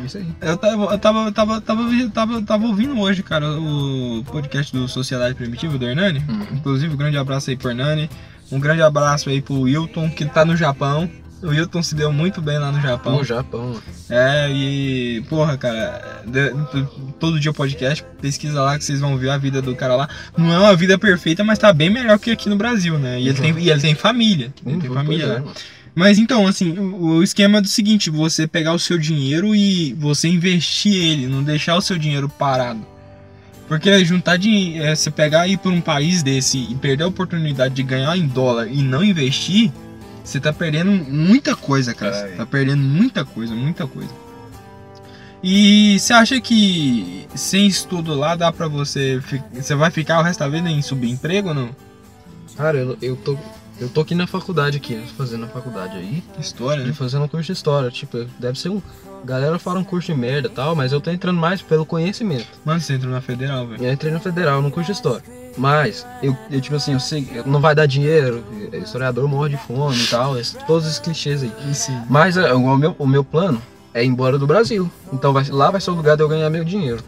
É 0.00 0.06
Isso 0.06 0.16
aí. 0.16 0.26
Eu 0.40 0.56
tava, 0.56 0.84
eu 0.94 0.98
tava, 0.98 1.18
eu 1.26 1.32
tava, 1.32 1.60
tava, 1.60 1.82
tava, 2.14 2.42
tava 2.42 2.66
ouvindo 2.66 2.98
hoje, 2.98 3.22
cara, 3.22 3.46
o 3.50 4.24
podcast 4.32 4.72
do 4.72 4.88
Sociedade 4.88 5.34
Primitiva 5.34 5.76
do 5.76 5.86
Hernani. 5.86 6.24
Uhum. 6.28 6.46
Inclusive, 6.52 6.94
um 6.94 6.96
grande 6.96 7.18
abraço 7.18 7.50
aí 7.50 7.56
pro 7.56 7.68
Hernani. 7.70 8.08
Um 8.50 8.58
grande 8.58 8.80
abraço 8.82 9.28
aí 9.28 9.40
pro 9.42 9.60
Wilton, 9.60 10.08
que 10.10 10.24
tá 10.24 10.44
no 10.44 10.56
Japão. 10.56 11.08
O 11.42 11.48
Wilton 11.48 11.82
se 11.82 11.94
deu 11.94 12.12
muito 12.12 12.42
bem 12.42 12.58
lá 12.58 12.70
no 12.70 12.80
Japão. 12.82 13.16
No 13.16 13.24
Japão. 13.24 13.80
É, 14.10 14.50
e, 14.50 15.24
porra, 15.28 15.56
cara, 15.56 16.22
de- 16.26 16.50
de- 16.50 16.86
todo 17.18 17.40
dia 17.40 17.50
o 17.50 17.54
podcast, 17.54 18.04
pesquisa 18.20 18.60
lá 18.60 18.76
que 18.78 18.84
vocês 18.84 19.00
vão 19.00 19.16
ver 19.16 19.30
a 19.30 19.38
vida 19.38 19.62
do 19.62 19.74
cara 19.74 19.96
lá. 19.96 20.08
Não 20.36 20.52
é 20.52 20.58
uma 20.58 20.76
vida 20.76 20.98
perfeita, 20.98 21.42
mas 21.42 21.58
tá 21.58 21.72
bem 21.72 21.88
melhor 21.88 22.18
que 22.18 22.30
aqui 22.30 22.48
no 22.48 22.56
Brasil, 22.56 22.98
né? 22.98 23.18
E 23.20 23.28
ele 23.28 23.38
tem, 23.40 23.58
e 23.58 23.70
ele 23.70 23.80
tem 23.80 23.94
família. 23.94 24.52
Ele 24.66 24.76
tem 24.78 24.90
Uhum, 24.90 24.94
família 24.96 25.26
pois 25.28 25.44
lá. 25.44 25.50
é. 25.50 25.54
Mas 25.94 26.18
então, 26.18 26.46
assim, 26.46 26.78
o, 26.78 27.16
o 27.16 27.22
esquema 27.22 27.58
é 27.58 27.60
do 27.60 27.68
seguinte: 27.68 28.10
você 28.10 28.46
pegar 28.46 28.72
o 28.74 28.78
seu 28.78 28.98
dinheiro 28.98 29.54
e 29.54 29.92
você 29.94 30.28
investir 30.28 30.94
ele, 30.94 31.26
não 31.26 31.42
deixar 31.42 31.74
o 31.76 31.80
seu 31.82 31.96
dinheiro 31.98 32.28
parado. 32.28 32.86
Porque 33.66 34.04
juntar 34.04 34.36
dinheiro, 34.36 34.84
é, 34.84 34.94
você 34.94 35.10
pegar 35.10 35.46
e 35.46 35.52
ir 35.52 35.56
para 35.56 35.70
um 35.70 35.80
país 35.80 36.22
desse 36.22 36.58
e 36.58 36.74
perder 36.74 37.04
a 37.04 37.08
oportunidade 37.08 37.74
de 37.74 37.82
ganhar 37.82 38.16
em 38.16 38.26
dólar 38.26 38.66
e 38.68 38.82
não 38.82 39.02
investir, 39.02 39.70
você 40.24 40.40
tá 40.40 40.52
perdendo 40.52 40.90
muita 40.90 41.56
coisa, 41.56 41.94
cara. 41.94 42.12
Você 42.12 42.36
tá 42.36 42.46
perdendo 42.46 42.82
muita 42.82 43.24
coisa, 43.24 43.54
muita 43.54 43.86
coisa. 43.86 44.10
E 45.42 45.98
você 45.98 46.12
acha 46.12 46.40
que 46.40 47.26
sem 47.34 47.66
estudo 47.66 48.14
lá 48.14 48.36
dá 48.36 48.52
pra 48.52 48.68
você. 48.68 49.20
Você 49.54 49.74
vai 49.74 49.90
ficar 49.90 50.18
o 50.20 50.22
resto 50.22 50.40
da 50.40 50.48
vida 50.48 50.68
em 50.68 50.82
subemprego 50.82 51.48
ou 51.48 51.54
não? 51.54 51.70
Cara, 52.56 52.76
eu, 52.78 52.98
eu 53.00 53.16
tô. 53.16 53.38
Eu 53.80 53.88
tô 53.88 54.02
aqui 54.02 54.14
na 54.14 54.26
faculdade 54.26 54.76
aqui, 54.76 55.02
fazendo 55.16 55.46
a 55.46 55.48
faculdade 55.48 55.96
aí. 55.96 56.22
História, 56.38 56.82
E 56.82 56.88
né? 56.88 56.92
fazendo 56.92 57.24
um 57.24 57.28
curso 57.28 57.46
de 57.46 57.52
história. 57.52 57.90
Tipo, 57.90 58.26
deve 58.38 58.58
ser 58.60 58.68
um. 58.68 58.82
Galera 59.24 59.58
fala 59.58 59.80
um 59.80 59.84
curso 59.84 60.12
de 60.12 60.18
merda 60.18 60.48
e 60.48 60.50
tal, 60.50 60.74
mas 60.76 60.92
eu 60.92 61.00
tô 61.00 61.10
entrando 61.10 61.38
mais 61.40 61.62
pelo 61.62 61.86
conhecimento. 61.86 62.46
Mano, 62.62 62.78
você 62.78 62.92
entrou 62.94 63.10
na 63.10 63.22
federal, 63.22 63.66
velho. 63.66 63.82
Eu 63.82 63.90
entrei 63.90 64.12
na 64.12 64.20
federal, 64.20 64.60
no 64.60 64.70
curso 64.70 64.92
de 64.92 64.96
história. 64.98 65.22
Mas, 65.56 66.06
eu, 66.22 66.36
eu, 66.50 66.60
tipo 66.60 66.76
assim, 66.76 66.92
eu 66.92 67.00
sei, 67.00 67.28
não 67.44 67.60
vai 67.60 67.74
dar 67.74 67.86
dinheiro, 67.86 68.42
historiador 68.72 69.28
morre 69.28 69.50
de 69.50 69.56
fome 69.56 69.96
e 70.00 70.06
tal, 70.06 70.38
esse- 70.38 70.56
todos 70.66 70.86
esses 70.86 70.98
clichês 70.98 71.42
aí. 71.42 71.52
Sim. 71.74 72.00
Mas 72.08 72.36
é, 72.36 72.52
o, 72.54 72.76
meu, 72.76 72.94
o 72.98 73.06
meu 73.06 73.24
plano 73.24 73.60
é 73.92 74.02
ir 74.04 74.06
embora 74.06 74.38
do 74.38 74.46
Brasil. 74.46 74.90
Então 75.12 75.32
vai, 75.32 75.44
lá 75.48 75.70
vai 75.70 75.80
ser 75.80 75.90
o 75.90 75.94
lugar 75.94 76.16
de 76.16 76.22
eu 76.22 76.28
ganhar 76.28 76.48
meu 76.50 76.64
dinheiro. 76.64 77.02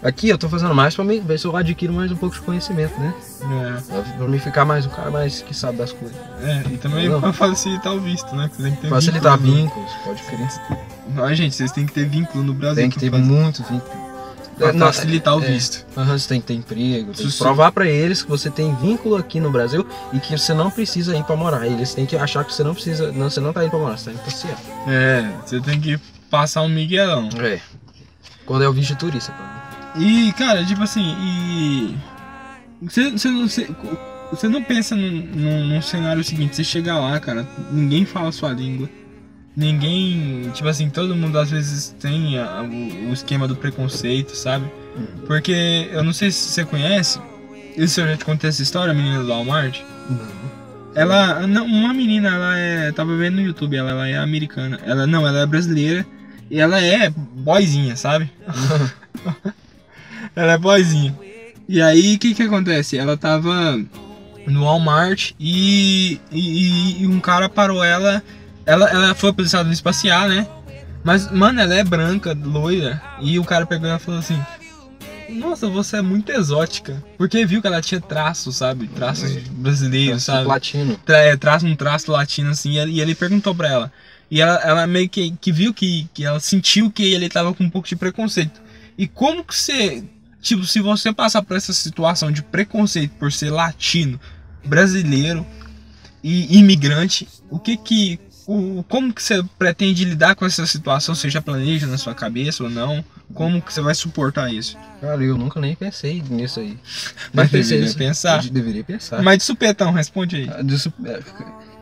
Aqui 0.00 0.28
eu 0.28 0.38
tô 0.38 0.48
fazendo 0.48 0.72
mais 0.76 0.94
pra 0.94 1.02
mim, 1.04 1.18
ver 1.20 1.40
se 1.40 1.46
eu 1.46 1.56
adquiro 1.56 1.92
mais 1.92 2.12
um 2.12 2.16
pouco 2.16 2.36
de 2.36 2.40
conhecimento, 2.42 2.96
né? 3.00 3.12
É. 3.42 4.02
Pra, 4.16 4.28
mim 4.28 4.38
ficar 4.38 4.64
mais 4.64 4.86
um 4.86 4.90
cara 4.90 5.10
mais 5.10 5.42
que 5.42 5.52
sabe 5.52 5.78
das 5.78 5.92
coisas. 5.92 6.16
É, 6.40 6.62
e 6.72 6.76
também 6.76 7.08
Não. 7.08 7.20
pra 7.20 7.32
facilitar 7.32 7.92
o 7.94 8.00
visto, 8.00 8.32
né? 8.36 8.48
Que 8.54 8.62
tem 8.62 8.74
que 8.76 8.82
ter 8.82 8.88
Facilitar 8.90 9.36
vínculo. 9.38 9.64
vínculos, 9.64 9.90
pode 10.04 10.22
crer. 10.22 10.48
Ai, 11.24 11.34
gente, 11.34 11.56
vocês 11.56 11.72
têm 11.72 11.84
que 11.84 11.92
ter 11.92 12.06
vínculo 12.06 12.44
no 12.44 12.54
Brasil. 12.54 12.76
Tem 12.76 12.90
que 12.90 13.00
ter 13.00 13.10
fazer- 13.10 13.22
muito 13.24 13.62
vínculo. 13.64 14.07
Pra 14.58 14.72
Não, 14.72 14.86
facilitar 14.86 15.36
o 15.36 15.42
é. 15.42 15.46
visto. 15.46 15.86
Aham, 15.96 16.18
você 16.18 16.28
tem 16.28 16.40
que 16.40 16.46
ter 16.48 16.54
emprego, 16.54 17.12
tem 17.12 17.26
que 17.26 17.38
provar 17.38 17.72
pra 17.72 17.86
eles 17.86 18.22
que 18.22 18.28
você 18.28 18.50
tem 18.50 18.74
vínculo 18.76 19.16
aqui 19.16 19.40
no 19.40 19.50
Brasil 19.50 19.86
e 20.12 20.20
que 20.20 20.36
você 20.36 20.52
não 20.52 20.70
precisa 20.70 21.16
ir 21.16 21.24
pra 21.24 21.36
morar. 21.36 21.66
Eles 21.66 21.94
têm 21.94 22.04
que 22.04 22.16
achar 22.16 22.44
que 22.44 22.52
você 22.52 22.62
não 22.64 22.74
precisa, 22.74 23.12
não, 23.12 23.30
você 23.30 23.40
não 23.40 23.52
tá 23.52 23.62
indo 23.62 23.70
pra 23.70 23.78
morar, 23.78 23.96
você 23.96 24.06
tá 24.06 24.12
indo 24.12 24.24
passear. 24.24 24.58
É, 24.86 25.30
você 25.44 25.60
tem 25.60 25.80
que 25.80 25.98
passar 26.30 26.62
um 26.62 26.68
miguelão. 26.68 27.28
É. 27.40 27.60
Quando 28.44 28.64
é 28.64 28.68
o 28.68 28.72
visto 28.72 28.90
de 28.90 28.96
turista, 28.98 29.32
pô. 29.32 30.00
E, 30.00 30.32
cara, 30.32 30.64
tipo 30.64 30.82
assim, 30.82 31.14
e. 31.20 31.96
Você, 32.82 33.10
você, 33.10 33.28
não, 33.28 33.48
você, 33.48 33.68
você 34.30 34.48
não 34.48 34.62
pensa 34.62 34.94
num, 34.94 35.10
num, 35.34 35.66
num 35.66 35.82
cenário 35.82 36.22
seguinte, 36.22 36.54
você 36.54 36.62
chega 36.62 36.98
lá, 36.98 37.18
cara, 37.18 37.46
ninguém 37.70 38.04
fala 38.04 38.28
a 38.28 38.32
sua 38.32 38.50
língua. 38.52 38.88
Ninguém. 39.58 40.50
Tipo 40.54 40.68
assim, 40.68 40.88
todo 40.88 41.16
mundo 41.16 41.36
às 41.36 41.50
vezes 41.50 41.92
tem 42.00 42.38
a- 42.38 42.62
o, 42.62 43.10
o 43.10 43.12
esquema 43.12 43.48
do 43.48 43.56
preconceito, 43.56 44.36
sabe? 44.36 44.66
Porque 45.26 45.88
eu 45.90 46.04
não 46.04 46.12
sei 46.12 46.30
se 46.30 46.48
você 46.50 46.64
conhece. 46.64 47.18
Isso 47.76 48.00
eu 48.00 48.06
já 48.06 48.16
te 48.16 48.24
contei 48.24 48.48
essa 48.50 48.62
história, 48.62 48.92
a 48.92 48.94
menina 48.94 49.20
do 49.22 49.28
Walmart. 49.28 49.80
Não. 50.08 50.48
Ela, 50.94 51.44
não, 51.46 51.66
uma 51.66 51.92
menina, 51.92 52.28
ela 52.28 52.56
é, 52.58 52.92
tava 52.92 53.16
vendo 53.16 53.34
no 53.36 53.42
YouTube, 53.42 53.76
ela, 53.76 53.90
ela 53.90 54.08
é 54.08 54.16
americana. 54.18 54.78
Ela 54.84 55.06
não, 55.08 55.26
ela 55.26 55.40
é 55.40 55.46
brasileira 55.46 56.06
e 56.48 56.60
ela 56.60 56.80
é 56.80 57.10
boizinha, 57.10 57.96
sabe? 57.96 58.30
ela 60.36 60.52
é 60.52 60.58
boizinha. 60.58 61.14
E 61.68 61.82
aí, 61.82 62.14
o 62.14 62.18
que 62.18 62.34
que 62.34 62.42
acontece? 62.44 62.96
Ela 62.96 63.16
tava 63.16 63.78
no 64.46 64.64
Walmart 64.64 65.32
e, 65.38 66.20
e, 66.32 67.02
e 67.02 67.06
um 67.06 67.20
cara 67.20 67.48
parou 67.48 67.84
ela, 67.84 68.22
ela, 68.68 68.88
ela 68.90 69.14
foi 69.14 69.30
Estados 69.38 69.66
Unidos 69.66 69.80
passear, 69.80 70.28
né? 70.28 70.46
Mas, 71.02 71.30
mano, 71.30 71.60
ela 71.60 71.74
é 71.74 71.82
branca, 71.84 72.36
loira, 72.40 73.00
e 73.20 73.38
o 73.38 73.44
cara 73.44 73.64
pegou 73.66 73.88
ela 73.88 73.98
e 73.98 74.00
falou 74.00 74.20
assim: 74.20 74.38
Nossa, 75.30 75.68
você 75.68 75.98
é 75.98 76.02
muito 76.02 76.30
exótica. 76.30 77.02
Porque 77.16 77.44
viu 77.46 77.60
que 77.60 77.66
ela 77.66 77.80
tinha 77.80 78.00
traços, 78.00 78.56
sabe? 78.56 78.88
Traços 78.88 79.32
brasileiros, 79.48 80.22
sabe? 80.24 80.46
Latino. 80.46 80.98
tra 81.04 81.18
é, 81.18 81.36
traça 81.36 81.66
um 81.66 81.76
traço 81.76 82.10
latino 82.10 82.50
assim, 82.50 82.72
e 82.72 82.78
ele- 82.78 82.92
e 82.92 83.00
ele 83.00 83.14
perguntou 83.14 83.54
pra 83.54 83.68
ela. 83.68 83.92
E 84.30 84.40
ela, 84.40 84.56
ela 84.62 84.86
meio 84.86 85.08
que, 85.08 85.30
que 85.40 85.50
viu 85.52 85.72
que, 85.72 86.06
que 86.12 86.24
ela 86.24 86.38
sentiu 86.40 86.90
que 86.90 87.02
ele 87.14 87.28
tava 87.28 87.54
com 87.54 87.64
um 87.64 87.70
pouco 87.70 87.88
de 87.88 87.96
preconceito. 87.96 88.60
E 88.98 89.06
como 89.06 89.42
que 89.44 89.54
você, 89.56 90.04
tipo, 90.42 90.64
se 90.66 90.80
você 90.80 91.12
passar 91.12 91.40
por 91.42 91.56
essa 91.56 91.72
situação 91.72 92.30
de 92.30 92.42
preconceito 92.42 93.12
por 93.12 93.32
ser 93.32 93.50
latino, 93.50 94.20
brasileiro 94.64 95.46
e 96.22 96.58
imigrante, 96.58 97.26
o 97.48 97.58
que 97.58 97.76
que 97.76 98.18
o, 98.48 98.82
como 98.88 99.12
que 99.12 99.22
você 99.22 99.44
pretende 99.58 100.04
lidar 100.06 100.34
com 100.34 100.46
essa 100.46 100.66
situação? 100.66 101.14
Você 101.14 101.28
já 101.28 101.42
planeja 101.42 101.86
na 101.86 101.98
sua 101.98 102.14
cabeça 102.14 102.64
ou 102.64 102.70
não? 102.70 103.04
Como 103.34 103.60
que 103.60 103.72
você 103.72 103.82
vai 103.82 103.94
suportar 103.94 104.50
isso? 104.52 104.76
Cara, 105.02 105.22
eu 105.22 105.36
nunca 105.36 105.60
nem 105.60 105.74
pensei 105.74 106.22
nisso 106.30 106.58
aí. 106.60 106.78
Nem 107.34 107.46
pensei 107.46 107.78
deveria 107.78 107.94
pensar. 107.98 108.44
Eu 108.44 108.50
deveria 108.50 108.84
pensar. 108.84 109.22
Mas 109.22 109.38
de 109.38 109.44
supetão, 109.44 109.92
responde 109.92 110.36
aí. 110.36 110.50
Ah, 110.50 110.62
disso- 110.62 110.92
é, 111.04 111.20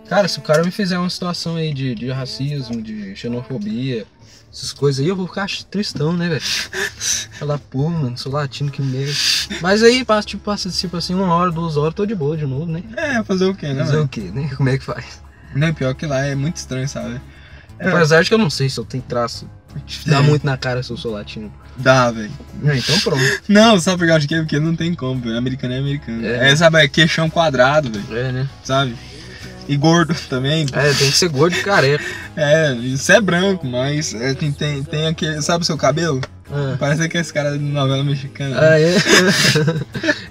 Cara, 0.08 0.26
se 0.28 0.38
o 0.38 0.42
cara 0.42 0.64
me 0.64 0.70
fizer 0.70 0.98
uma 0.98 1.10
situação 1.10 1.56
aí 1.56 1.72
de, 1.72 1.94
de 1.94 2.10
racismo, 2.10 2.80
de 2.82 3.14
xenofobia, 3.16 4.06
essas 4.52 4.72
coisas 4.72 5.00
aí, 5.04 5.08
eu 5.08 5.16
vou 5.16 5.26
ficar 5.26 5.46
tristão, 5.70 6.12
né, 6.12 6.28
velho? 6.28 6.40
Falar, 7.38 7.58
pô, 7.58 7.88
mano, 7.88 8.16
sou 8.16 8.32
latino, 8.32 8.70
que 8.70 8.80
merda. 8.82 9.12
Mas 9.60 9.82
aí, 9.82 10.04
passa, 10.04 10.26
tipo, 10.28 10.42
passa, 10.42 10.70
tipo 10.70 10.96
assim, 10.96 11.14
uma 11.14 11.32
hora, 11.34 11.50
duas 11.52 11.76
horas, 11.76 11.94
tô 11.94 12.06
de 12.06 12.14
boa 12.14 12.36
de 12.36 12.46
novo, 12.46 12.66
né? 12.66 12.82
É, 12.96 13.22
fazer 13.22 13.46
o 13.46 13.54
quê, 13.54 13.68
né? 13.72 13.80
Fazer 13.84 13.92
mano? 13.94 14.04
o 14.04 14.08
quê, 14.08 14.30
né? 14.32 14.50
Como 14.56 14.68
é 14.68 14.78
que 14.78 14.84
faz? 14.84 15.20
Não, 15.56 15.72
pior 15.74 15.94
que 15.94 16.06
lá 16.06 16.24
é 16.24 16.34
muito 16.34 16.56
estranho, 16.56 16.88
sabe? 16.88 17.20
É. 17.78 17.88
Apesar 17.88 18.22
de 18.22 18.28
que 18.28 18.34
eu 18.34 18.38
não 18.38 18.50
sei 18.50 18.68
se 18.68 18.78
eu 18.78 18.84
tenho 18.84 19.02
traço. 19.02 19.48
Dá 20.06 20.22
muito 20.22 20.46
na 20.46 20.56
cara 20.56 20.82
se 20.82 20.90
eu 20.90 20.96
sou 20.96 21.12
latino. 21.12 21.52
Dá, 21.76 22.10
velho. 22.10 22.30
É, 22.64 22.76
então 22.78 22.98
pronto. 23.00 23.22
Não, 23.46 23.78
sabe 23.78 23.98
por 23.98 24.06
causa 24.06 24.20
de 24.20 24.28
quê? 24.28 24.36
Porque 24.36 24.58
não 24.58 24.74
tem 24.74 24.94
como, 24.94 25.20
velho. 25.20 25.36
Americano 25.36 25.74
é 25.74 25.78
americano. 25.78 26.26
É. 26.26 26.50
É, 26.50 26.56
sabe, 26.56 26.82
é 26.82 26.88
queixão 26.88 27.28
quadrado, 27.28 27.90
velho. 27.90 28.18
É, 28.18 28.32
né? 28.32 28.48
Sabe? 28.64 28.96
E 29.68 29.76
gordo 29.76 30.14
também. 30.30 30.64
É, 30.72 30.92
tem 30.94 31.10
que 31.10 31.16
ser 31.16 31.28
gordo 31.28 31.54
e 31.54 31.62
careca. 31.62 32.04
É, 32.34 32.72
isso 32.72 33.12
é 33.12 33.20
branco, 33.20 33.66
mas 33.66 34.14
é, 34.14 34.32
tem, 34.32 34.50
tem, 34.52 34.82
tem 34.82 35.06
aquele. 35.06 35.42
Sabe 35.42 35.62
o 35.62 35.66
seu 35.66 35.76
cabelo? 35.76 36.22
Ah. 36.50 36.76
Parece 36.78 37.02
aquele 37.02 37.24
cara 37.24 37.52
de 37.52 37.64
novela 37.64 38.02
mexicana. 38.02 38.56
Ah, 38.58 38.80
é? 38.80 38.94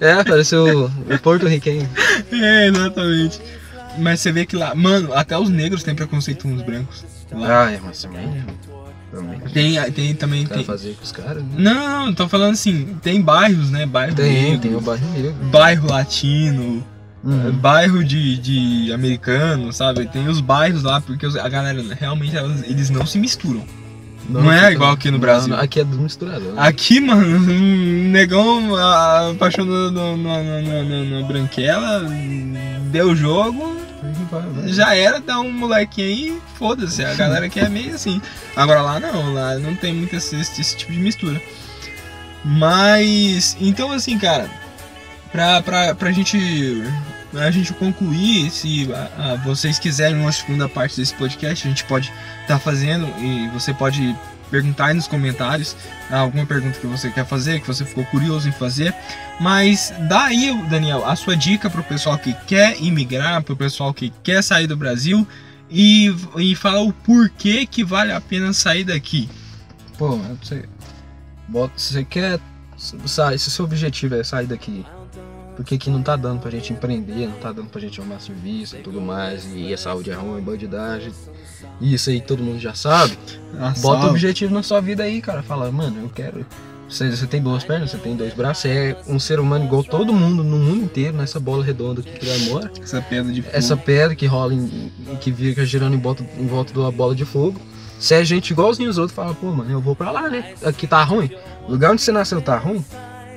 é, 0.00 0.24
pareceu 0.24 0.86
o 0.86 1.18
porto-riquenho. 1.18 1.88
É, 2.32 2.68
exatamente. 2.68 3.40
Mas 3.98 4.20
você 4.20 4.32
vê 4.32 4.44
que 4.46 4.56
lá, 4.56 4.74
mano, 4.74 5.12
até 5.14 5.38
os 5.38 5.48
negros 5.48 5.82
têm 5.82 5.94
preconceito 5.94 6.42
com 6.42 6.54
os 6.54 6.62
brancos. 6.62 7.04
Lá. 7.32 7.64
Ah, 7.66 7.72
é, 7.72 7.80
mas 7.84 8.02
também. 8.02 8.44
Também. 9.12 9.40
Tem, 9.52 9.92
tem 9.92 10.14
também. 10.14 10.46
Tem... 10.46 10.64
fazer 10.64 10.94
com 10.94 11.02
os 11.04 11.12
caras, 11.12 11.42
né? 11.42 11.48
Não, 11.56 12.06
não, 12.06 12.14
tô 12.14 12.28
falando 12.28 12.52
assim, 12.52 12.96
tem 13.02 13.20
bairros, 13.20 13.70
né? 13.70 13.86
Bairro 13.86 14.14
Tem, 14.14 14.42
negro, 14.42 14.58
tem 14.60 14.74
o 14.74 14.80
bairro 14.80 15.08
negro. 15.12 15.32
bairro 15.50 15.88
latino, 15.88 16.84
É, 17.24 17.28
Uhum. 17.28 17.52
bairro 17.52 18.04
de, 18.04 18.36
de 18.38 18.92
americano, 18.92 19.72
sabe? 19.72 20.06
Tem 20.06 20.28
os 20.28 20.40
bairros 20.40 20.84
lá, 20.84 21.00
porque 21.00 21.26
a 21.26 21.48
galera 21.48 21.82
realmente 21.98 22.36
elas- 22.36 22.62
eles 22.62 22.88
não 22.88 23.04
se 23.04 23.18
misturam. 23.18 23.64
Não 24.28 24.52
é 24.52 24.56
fica- 24.58 24.72
igual 24.72 24.92
aqui 24.92 25.06
no 25.08 25.12
não, 25.14 25.20
Brasil. 25.20 25.48
não, 25.48 25.60
aqui 25.60 25.80
é 25.80 25.84
tudo 25.84 25.98
misturado. 26.02 26.40
né? 26.40 26.52
Aqui, 26.56 27.00
mano, 27.00 27.24
um 27.38 28.10
negão 28.10 28.76
apaixonou 29.30 29.90
na, 29.90 30.16
na, 30.16 30.42
na, 30.42 30.82
na- 30.84 31.20
na 31.20 31.26
branquela, 31.26 32.02
o 33.04 33.14
jogo, 33.16 33.76
já 34.66 34.94
era 34.94 35.20
dar 35.20 35.40
um 35.40 35.50
molequinho 35.52 36.08
aí, 36.08 36.42
foda-se. 36.54 37.04
A 37.04 37.14
galera 37.14 37.48
que 37.48 37.60
é 37.60 37.68
meio 37.68 37.94
assim. 37.94 38.20
Agora 38.54 38.82
lá 38.82 39.00
não, 39.00 39.32
lá 39.32 39.58
não 39.58 39.74
tem 39.74 39.94
muito 39.94 40.16
esse, 40.16 40.36
esse 40.36 40.76
tipo 40.76 40.92
de 40.92 40.98
mistura. 40.98 41.40
Mas, 42.44 43.56
então 43.60 43.90
assim, 43.92 44.18
cara, 44.18 44.48
pra, 45.32 45.60
pra, 45.62 45.94
pra 45.94 46.12
gente 46.12 46.38
a 47.34 47.50
gente 47.50 47.72
concluir, 47.74 48.50
se 48.50 48.88
a, 48.92 49.32
a, 49.32 49.36
vocês 49.36 49.78
quiserem 49.78 50.16
uma 50.18 50.32
segunda 50.32 50.68
parte 50.68 50.96
desse 50.96 51.14
podcast, 51.14 51.66
a 51.66 51.70
gente 51.70 51.84
pode 51.84 52.12
estar 52.42 52.54
tá 52.54 52.58
fazendo 52.58 53.06
e 53.18 53.48
você 53.48 53.74
pode 53.74 54.16
perguntar 54.50 54.86
aí 54.86 54.94
nos 54.94 55.08
comentários 55.08 55.76
alguma 56.10 56.46
pergunta 56.46 56.78
que 56.78 56.86
você 56.86 57.10
quer 57.10 57.26
fazer, 57.26 57.60
que 57.60 57.66
você 57.66 57.84
ficou 57.84 58.04
curioso 58.06 58.48
em 58.48 58.52
fazer. 58.52 58.94
Mas 59.40 59.92
daí, 60.08 60.54
Daniel, 60.68 61.04
a 61.04 61.16
sua 61.16 61.36
dica 61.36 61.68
para 61.68 61.80
o 61.80 61.84
pessoal 61.84 62.18
que 62.18 62.32
quer 62.46 62.80
imigrar, 62.80 63.42
para 63.42 63.52
o 63.52 63.56
pessoal 63.56 63.92
que 63.92 64.12
quer 64.22 64.42
sair 64.42 64.66
do 64.66 64.76
Brasil 64.76 65.26
e, 65.70 66.14
e 66.36 66.54
falar 66.54 66.80
o 66.80 66.92
porquê 66.92 67.66
que 67.66 67.84
vale 67.84 68.12
a 68.12 68.20
pena 68.20 68.52
sair 68.52 68.84
daqui. 68.84 69.28
Pô, 69.98 70.16
você, 70.42 70.68
você 71.48 72.04
quer 72.04 72.38
sair, 73.06 73.38
se 73.38 73.50
seu 73.50 73.64
objetivo 73.64 74.14
é 74.14 74.24
sair 74.24 74.46
daqui 74.46 74.84
porque 75.56 75.76
aqui 75.76 75.88
não 75.88 76.02
tá 76.02 76.14
dando 76.14 76.40
pra 76.40 76.50
gente 76.50 76.72
empreender, 76.72 77.26
não 77.26 77.38
tá 77.38 77.50
dando 77.50 77.68
pra 77.68 77.80
gente 77.80 77.98
arrumar 77.98 78.20
serviço 78.20 78.76
e 78.76 78.80
tudo 78.80 79.00
mais, 79.00 79.48
e 79.54 79.72
a 79.72 79.78
saúde 79.78 80.10
é 80.10 80.14
ruim, 80.14 80.40
bandidagem. 80.42 81.10
Isso 81.80 82.10
aí 82.10 82.20
todo 82.20 82.42
mundo 82.42 82.60
já 82.60 82.74
sabe. 82.74 83.18
Ah, 83.58 83.72
Bota 83.78 84.06
o 84.06 84.10
objetivo 84.10 84.52
na 84.52 84.62
sua 84.62 84.80
vida 84.80 85.02
aí, 85.02 85.20
cara. 85.20 85.42
Fala, 85.42 85.72
mano, 85.72 86.02
eu 86.02 86.10
quero. 86.10 86.44
Você, 86.88 87.10
você 87.10 87.26
tem 87.26 87.42
duas 87.42 87.64
pernas, 87.64 87.90
você 87.90 87.98
tem 87.98 88.14
dois 88.14 88.32
braços, 88.32 88.62
você 88.62 88.68
é 88.68 89.12
um 89.12 89.18
ser 89.18 89.40
humano 89.40 89.64
igual 89.64 89.82
todo 89.82 90.12
mundo, 90.12 90.44
no 90.44 90.58
mundo 90.58 90.84
inteiro, 90.84 91.16
nessa 91.16 91.40
bola 91.40 91.64
redonda 91.64 92.00
que 92.00 92.24
vai 92.24 92.38
mora. 92.50 92.70
Essa 92.80 93.02
pedra 93.02 93.32
de 93.32 93.42
fogo. 93.42 93.56
Essa 93.56 93.76
pedra 93.76 94.14
que 94.14 94.26
rola 94.26 94.54
e 94.54 95.16
que 95.20 95.32
fica 95.32 95.64
girando 95.64 95.96
em 95.96 96.00
volta, 96.00 96.24
em 96.38 96.46
volta 96.46 96.72
da 96.72 96.90
bola 96.90 97.14
de 97.14 97.24
fogo. 97.24 97.60
Se 97.98 98.14
é 98.14 98.22
gente 98.24 98.50
igualzinho 98.50 98.90
os 98.90 98.98
outros, 98.98 99.16
fala, 99.16 99.34
pô, 99.34 99.50
mano, 99.50 99.70
eu 99.70 99.80
vou 99.80 99.96
pra 99.96 100.10
lá, 100.10 100.28
né? 100.28 100.54
Aqui 100.62 100.86
tá 100.86 101.02
ruim. 101.02 101.30
O 101.66 101.72
lugar 101.72 101.90
onde 101.90 102.02
você 102.02 102.12
nasceu 102.12 102.40
tá 102.40 102.56
ruim 102.56 102.84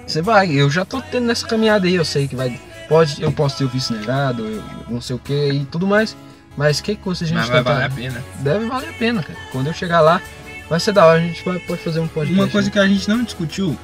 você 0.10 0.22
vai, 0.22 0.52
eu 0.52 0.70
já 0.70 0.84
tô 0.84 1.02
tendo 1.02 1.28
nessa 1.28 1.48
caminhada 1.48 1.88
aí, 1.88 1.96
eu 1.96 2.06
sei 2.06 2.28
que 2.28 2.36
vai. 2.36 2.60
Pode, 2.88 3.22
eu 3.22 3.32
posso 3.32 3.58
ter 3.58 3.66
o 3.66 3.70
vice 3.70 3.94
negado, 3.94 4.44
eu, 4.46 4.64
não 4.90 5.00
sei 5.00 5.16
o 5.16 5.20
que 5.20 5.52
e 5.52 5.66
tudo 5.66 5.86
mais. 5.86 6.18
Mas 6.58 6.82
que 6.82 6.96
coisa 6.96 7.24
a 7.24 7.28
gente 7.28 7.38
Mas 7.38 7.48
vai 7.48 7.62
valer 7.62 7.86
a 7.86 7.90
pena. 7.90 8.24
Deve 8.40 8.68
valer 8.68 8.90
a 8.90 8.94
pena, 8.94 9.22
cara. 9.22 9.38
Quando 9.52 9.68
eu 9.68 9.74
chegar 9.74 10.02
lá, 10.02 10.20
vai 10.68 10.80
ser 10.80 10.92
da 10.92 11.06
hora, 11.06 11.20
a 11.20 11.22
gente 11.22 11.46
vai, 11.46 11.60
pode 11.60 11.82
fazer 11.84 12.00
um 12.00 12.08
podcast. 12.08 12.42
Uma 12.42 12.50
coisa 12.50 12.72
que 12.72 12.80
a 12.80 12.88
gente 12.88 13.08
não 13.08 13.24
discutiu, 13.24 13.78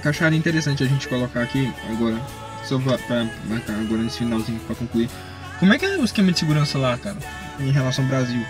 que 0.00 0.08
acharia 0.08 0.38
interessante 0.38 0.84
a 0.84 0.86
gente 0.86 1.08
colocar 1.08 1.42
aqui 1.42 1.72
agora, 1.90 2.16
só 2.64 2.78
pra, 2.78 2.96
pra 2.98 3.26
marcar 3.46 3.74
agora 3.74 4.02
nesse 4.02 4.18
finalzinho 4.18 4.60
pra 4.60 4.76
concluir. 4.76 5.10
Como 5.58 5.74
é 5.74 5.78
que 5.78 5.84
é 5.84 5.96
o 5.96 6.04
esquema 6.04 6.30
de 6.30 6.38
segurança 6.38 6.78
lá, 6.78 6.96
cara, 6.96 7.16
em 7.58 7.72
relação 7.72 8.04
ao 8.04 8.10
Brasil? 8.10 8.46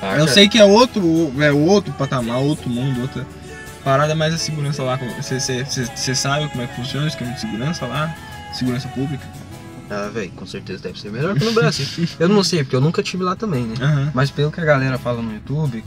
Ah, 0.00 0.12
eu 0.12 0.18
cara. 0.20 0.28
sei 0.28 0.48
que 0.48 0.58
é 0.58 0.64
outro, 0.64 1.32
é 1.42 1.50
outro 1.50 1.92
patamar, 1.94 2.38
outro 2.38 2.70
mundo, 2.70 3.02
outra 3.02 3.26
parada, 3.78 4.14
mas 4.14 4.34
a 4.34 4.38
segurança 4.38 4.82
lá, 4.82 4.98
você 5.20 6.14
sabe 6.14 6.48
como 6.48 6.62
é 6.62 6.66
que 6.66 6.76
funciona 6.76 7.06
o 7.06 7.08
esquema 7.08 7.32
de 7.32 7.40
segurança 7.40 7.86
lá? 7.86 8.14
Segurança 8.52 8.88
pública? 8.88 9.26
Ah, 9.90 10.10
velho, 10.12 10.30
com 10.32 10.44
certeza 10.44 10.82
deve 10.82 11.00
ser 11.00 11.10
melhor 11.10 11.34
que 11.34 11.44
no 11.44 11.52
Brasil. 11.52 11.86
eu 12.20 12.28
não 12.28 12.44
sei, 12.44 12.62
porque 12.62 12.76
eu 12.76 12.80
nunca 12.80 13.02
tive 13.02 13.24
lá 13.24 13.34
também, 13.34 13.64
né? 13.64 13.74
Uhum. 13.80 14.10
Mas 14.12 14.30
pelo 14.30 14.52
que 14.52 14.60
a 14.60 14.64
galera 14.64 14.98
fala 14.98 15.22
no 15.22 15.32
YouTube, 15.32 15.82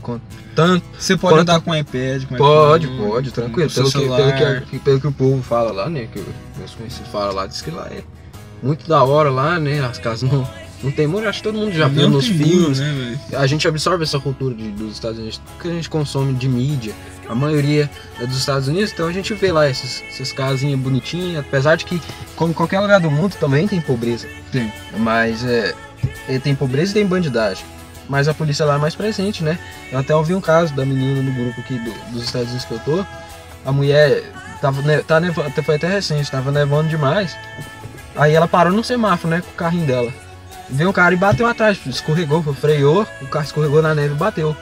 tanto. 0.56 0.84
Você 0.98 1.16
pode 1.16 1.38
andar 1.38 1.60
com 1.60 1.74
iPad, 1.74 2.24
com 2.24 2.36
Pode, 2.36 2.86
iPhone, 2.86 3.10
pode, 3.10 3.30
tranquilo. 3.30 3.70
Pelo 3.70 3.90
que, 3.92 3.98
pelo, 3.98 4.60
que, 4.62 4.78
pelo 4.80 5.00
que 5.00 5.06
o 5.06 5.12
povo 5.12 5.42
fala 5.42 5.70
lá, 5.70 5.88
né? 5.88 6.08
Que 6.12 6.24
meus 6.58 6.74
conhecidos 6.74 7.12
falam 7.12 7.32
lá, 7.32 7.46
diz 7.46 7.62
que 7.62 7.70
lá 7.70 7.86
é 7.92 8.02
muito 8.60 8.88
da 8.88 9.04
hora 9.04 9.30
lá, 9.30 9.60
né? 9.60 9.84
As 9.84 9.98
casas 9.98 10.28
não 10.30 10.44
não 10.82 10.90
tem 10.90 11.06
muro, 11.06 11.28
acho 11.28 11.38
que 11.38 11.44
todo 11.44 11.56
mundo 11.56 11.72
já 11.72 11.86
viu 11.86 12.10
nos 12.10 12.26
filmes. 12.26 12.80
Né, 12.80 13.18
a 13.34 13.46
gente 13.46 13.66
absorve 13.68 14.02
essa 14.02 14.18
cultura 14.18 14.54
de, 14.54 14.70
dos 14.70 14.94
Estados 14.94 15.18
Unidos, 15.18 15.40
que 15.60 15.68
a 15.68 15.72
gente 15.72 15.88
consome 15.88 16.34
de 16.34 16.48
mídia. 16.48 16.92
A 17.28 17.34
maioria 17.34 17.88
é 18.20 18.26
dos 18.26 18.36
Estados 18.36 18.68
Unidos, 18.68 18.92
então 18.92 19.06
a 19.06 19.12
gente 19.12 19.32
vê 19.34 19.52
lá 19.52 19.68
esses, 19.68 20.02
essas 20.08 20.32
casinhas 20.32 20.78
bonitinhas, 20.78 21.44
apesar 21.46 21.76
de 21.76 21.84
que, 21.84 22.00
como 22.34 22.52
qualquer 22.52 22.80
lugar 22.80 23.00
do 23.00 23.10
mundo, 23.10 23.34
também 23.38 23.68
tem 23.68 23.80
pobreza. 23.80 24.26
Tem. 24.50 24.72
Mas 24.98 25.44
é, 25.44 25.74
tem 26.42 26.54
pobreza 26.54 26.90
e 26.90 26.94
tem 26.94 27.06
bandidagem. 27.06 27.64
Mas 28.08 28.26
a 28.26 28.34
polícia 28.34 28.66
lá 28.66 28.74
é 28.74 28.78
mais 28.78 28.94
presente, 28.94 29.44
né? 29.44 29.58
Eu 29.90 30.00
até 30.00 30.14
ouvi 30.14 30.34
um 30.34 30.40
caso 30.40 30.74
da 30.74 30.84
menina 30.84 31.22
no 31.22 31.32
grupo 31.32 31.60
aqui 31.60 31.78
do, 31.78 32.12
dos 32.12 32.24
Estados 32.24 32.48
Unidos 32.48 32.64
que 32.64 32.72
eu 32.72 32.80
tô. 32.80 33.06
A 33.64 33.70
mulher 33.70 34.24
tava, 34.60 34.82
tá 35.04 35.20
nevando, 35.20 35.50
foi 35.62 35.76
até 35.76 35.86
recente, 35.86 36.30
tava 36.30 36.50
nevando 36.50 36.88
demais. 36.88 37.36
Aí 38.16 38.34
ela 38.34 38.48
parou 38.48 38.72
no 38.72 38.82
semáforo, 38.82 39.32
né, 39.32 39.40
com 39.40 39.50
o 39.50 39.54
carrinho 39.54 39.86
dela. 39.86 40.12
Veio 40.72 40.88
um 40.88 40.92
cara 40.92 41.14
e 41.14 41.18
bateu 41.18 41.46
atrás, 41.46 41.78
escorregou, 41.86 42.42
freou, 42.54 43.06
o 43.20 43.26
carro 43.26 43.44
escorregou 43.44 43.82
na 43.82 43.94
neve 43.94 44.14
e 44.14 44.16
bateu. 44.16 44.56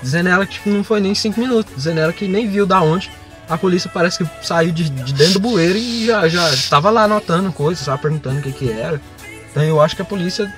Dizendo 0.00 0.28
ela 0.28 0.46
que 0.46 0.54
tipo, 0.54 0.70
não 0.70 0.84
foi 0.84 1.00
nem 1.00 1.14
5 1.14 1.40
minutos, 1.40 1.74
dizendo 1.74 1.98
ela 1.98 2.12
que 2.12 2.28
nem 2.28 2.48
viu 2.48 2.64
da 2.64 2.80
onde. 2.80 3.10
A 3.48 3.58
polícia 3.58 3.90
parece 3.92 4.18
que 4.24 4.46
saiu 4.46 4.72
de, 4.72 4.88
de 4.88 5.12
dentro 5.12 5.34
do 5.34 5.40
bueiro 5.40 5.76
e 5.76 6.06
já, 6.06 6.28
já 6.28 6.52
estava 6.52 6.90
lá 6.90 7.04
anotando 7.04 7.52
coisas, 7.52 7.84
só 7.84 7.96
perguntando 7.96 8.38
o 8.38 8.42
que, 8.42 8.52
que 8.52 8.70
era. 8.70 9.00
Então 9.50 9.62
eu 9.62 9.80
acho 9.80 9.96
que 9.96 10.02
a 10.02 10.04
polícia 10.04 10.52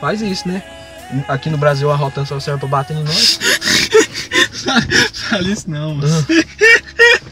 faz 0.00 0.20
isso, 0.20 0.46
né? 0.46 0.62
Aqui 1.26 1.48
no 1.48 1.58
Brasil 1.58 1.90
a 1.90 1.96
rota 1.96 2.24
só 2.24 2.38
serve 2.38 2.60
pra 2.60 2.68
bater 2.68 2.96
em 2.96 3.02
nós. 3.02 3.38
Fala 5.28 5.48
isso 5.48 5.70
não, 5.70 5.94
mano. 5.94 6.26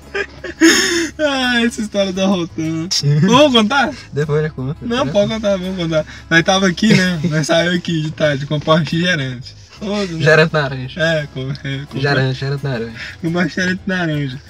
Ah, 1.18 1.62
essa 1.64 1.80
história 1.80 2.12
da 2.12 2.26
Rotan. 2.26 2.88
Vamos 3.22 3.52
contar? 3.52 3.92
Depois 4.12 4.44
eu 4.44 4.52
conta. 4.52 4.76
Não, 4.82 5.06
pode 5.08 5.28
contar, 5.28 5.56
vamos 5.56 5.76
contar. 5.76 6.06
Nós 6.30 6.42
tava 6.44 6.68
aqui, 6.68 6.94
né? 6.94 7.20
Nós 7.24 7.46
saímos 7.46 7.76
aqui 7.76 8.02
de 8.02 8.10
tarde, 8.12 8.46
comprar 8.46 8.74
um 8.74 8.78
refrigerante. 8.78 9.54
Oh, 9.80 10.06
gerante 10.20 10.52
naranja. 10.52 11.00
É, 11.00 11.28
com, 11.32 11.50
é 11.50 11.86
com 11.90 12.00
gerante, 12.00 12.38
gerante 12.38 12.64
naranja. 12.64 12.92
Comprar 13.20 13.48
gerante 13.48 13.80
naranja. 13.86 14.40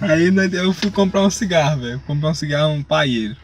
Aí 0.00 0.32
eu 0.52 0.72
fui 0.72 0.90
comprar 0.90 1.22
um 1.22 1.30
cigarro, 1.30 1.80
velho. 1.80 2.02
Comprar 2.06 2.30
um 2.30 2.34
cigarro, 2.34 2.72
um 2.72 2.82
paieiro. 2.82 3.36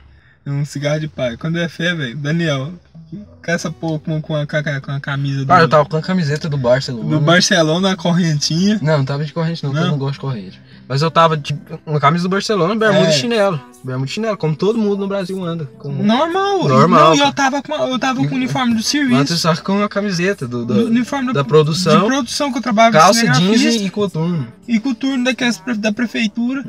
Um 0.46 0.64
cigarro 0.64 1.00
de 1.00 1.08
pai. 1.08 1.36
Quando 1.36 1.58
é 1.58 1.68
fé, 1.68 1.94
velho, 1.94 2.16
Daniel, 2.16 2.72
com 3.10 3.52
essa 3.52 3.70
porra 3.70 3.98
com, 3.98 4.20
com, 4.20 4.36
a, 4.36 4.46
com 4.46 4.92
a 4.92 5.00
camisa 5.00 5.44
do. 5.44 5.52
Ah, 5.52 5.60
eu 5.60 5.68
tava 5.68 5.84
com 5.84 5.96
a 5.96 6.02
camiseta 6.02 6.48
do 6.48 6.56
Barcelona. 6.56 7.08
Do 7.08 7.20
Barcelona, 7.20 7.92
a 7.92 7.96
correntinha. 7.96 8.78
Não, 8.82 8.98
não 8.98 9.04
tava 9.04 9.24
de 9.24 9.32
corrente 9.32 9.62
não, 9.64 9.72
não. 9.72 9.82
eu 9.82 9.88
não 9.88 9.98
gosto 9.98 10.14
de 10.14 10.20
corrente. 10.20 10.60
Mas 10.88 11.02
eu 11.02 11.10
tava 11.10 11.36
de 11.36 11.54
uma 11.84 12.00
camisa 12.00 12.22
do 12.22 12.30
Barcelona, 12.30 12.74
bermuda 12.74 13.08
é. 13.08 13.10
e 13.10 13.12
chinelo. 13.12 13.60
Bermuda 13.84 14.10
e 14.10 14.12
chinelo, 14.14 14.38
como 14.38 14.56
todo 14.56 14.78
mundo 14.78 14.96
no 14.96 15.06
Brasil 15.06 15.44
anda. 15.44 15.66
Com... 15.78 15.92
Normal. 15.92 16.66
Normal. 16.66 17.14
E 17.14 17.20
eu 17.20 17.30
tava 17.30 17.62
com, 17.62 17.74
eu 17.74 17.98
tava 17.98 18.26
com 18.26 18.34
o 18.34 18.36
uniforme 18.36 18.74
do 18.74 18.82
serviço. 18.82 19.32
Mas 19.32 19.40
só 19.40 19.54
com 19.56 19.82
a 19.82 19.88
camiseta 19.88 20.48
do, 20.48 20.64
do 20.64 20.86
uniforme 20.86 21.26
da, 21.26 21.42
da 21.42 21.44
produção. 21.44 22.00
De 22.00 22.06
produção 22.06 22.50
que 22.50 22.56
eu 22.56 22.62
trabalhava 22.62 22.98
Calça, 22.98 23.26
jeans 23.28 23.62
e, 23.62 23.84
e 23.84 23.90
coturno. 23.90 24.48
E 24.66 24.80
coturno 24.80 25.24
daquelas, 25.24 25.60
da 25.76 25.92
prefeitura. 25.92 26.64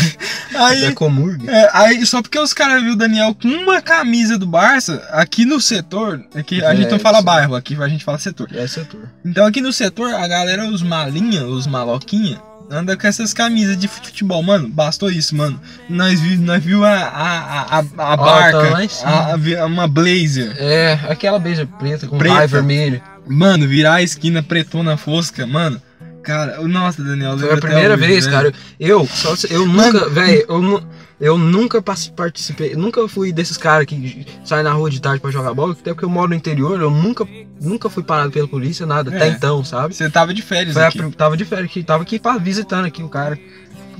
aí, 0.56 0.80
da 0.80 0.92
Comurg. 0.94 1.46
É, 1.46 1.68
aí, 1.74 2.06
só 2.06 2.22
porque 2.22 2.38
os 2.38 2.54
caras 2.54 2.82
viu 2.82 2.94
o 2.94 2.96
Daniel 2.96 3.34
com 3.34 3.48
uma 3.48 3.82
camisa 3.82 4.38
do 4.38 4.46
Barça, 4.46 5.06
aqui 5.10 5.44
no 5.44 5.60
setor, 5.60 6.24
aqui, 6.34 6.64
a 6.64 6.72
é, 6.72 6.76
gente 6.76 6.90
não 6.90 6.98
fala 6.98 7.20
bairro, 7.20 7.54
aqui 7.54 7.76
a 7.80 7.88
gente 7.88 8.02
fala 8.02 8.18
setor. 8.18 8.48
É 8.54 8.66
setor. 8.66 9.10
Então 9.22 9.46
aqui 9.46 9.60
no 9.60 9.74
setor, 9.74 10.14
a 10.14 10.26
galera, 10.26 10.66
os 10.66 10.82
malinha, 10.82 11.44
os 11.44 11.66
maloquinha, 11.66 12.40
anda 12.70 12.96
com 12.96 13.06
essas 13.06 13.32
camisas 13.32 13.76
de 13.76 13.88
futebol, 13.88 14.42
mano. 14.42 14.68
Bastou 14.68 15.10
isso, 15.10 15.34
mano. 15.36 15.60
Nós 15.88 16.20
viu, 16.20 16.38
nós 16.40 16.62
viu 16.62 16.84
a, 16.84 16.94
a, 16.94 17.62
a, 17.62 17.78
a 17.78 18.16
barca, 18.16 18.88
a, 19.04 19.32
a, 19.32 19.66
uma 19.66 19.88
blazer. 19.88 20.54
É, 20.58 20.98
aquela 21.08 21.38
blazer 21.38 21.66
preta 21.66 22.06
com 22.06 22.18
preta. 22.18 22.46
vermelho. 22.46 23.02
Mano, 23.26 23.66
virar 23.66 23.94
a 23.94 24.02
esquina 24.02 24.42
pretona 24.42 24.96
fosca, 24.96 25.46
mano. 25.46 25.80
Cara, 26.22 26.60
nossa, 26.68 27.02
Daniel, 27.02 27.38
Foi 27.38 27.52
a 27.52 27.56
primeira 27.56 27.94
hoje, 27.94 28.06
vez, 28.06 28.26
cara. 28.26 28.52
Eu, 28.78 29.06
só, 29.06 29.34
eu 29.48 29.66
nunca, 29.66 30.10
velho, 30.10 30.44
eu 30.48 30.60
não 30.60 30.82
eu 31.20 31.36
nunca 31.36 31.82
participei, 31.82 32.76
nunca 32.76 33.06
fui 33.08 33.32
desses 33.32 33.56
caras 33.56 33.86
que 33.86 34.26
saem 34.44 34.62
na 34.62 34.72
rua 34.72 34.88
de 34.88 35.00
tarde 35.00 35.20
para 35.20 35.30
jogar 35.30 35.52
bola, 35.52 35.72
até 35.72 35.92
porque 35.92 36.04
eu 36.04 36.10
moro 36.10 36.28
no 36.28 36.34
interior, 36.34 36.80
eu 36.80 36.90
nunca, 36.90 37.26
nunca 37.60 37.90
fui 37.90 38.02
parado 38.02 38.30
pela 38.30 38.46
polícia, 38.46 38.86
nada, 38.86 39.12
é, 39.12 39.16
até 39.16 39.28
então, 39.28 39.64
sabe? 39.64 39.94
Você 39.94 40.08
tava 40.08 40.32
de 40.32 40.42
férias 40.42 40.74
Foi 40.74 40.84
aqui. 40.84 41.00
A, 41.00 41.10
tava 41.10 41.36
de 41.36 41.44
férias 41.44 41.70
aqui, 41.70 41.82
tava 41.82 42.02
aqui 42.02 42.20
visitando 42.40 42.86
aqui 42.86 43.02
o 43.02 43.08
cara. 43.08 43.38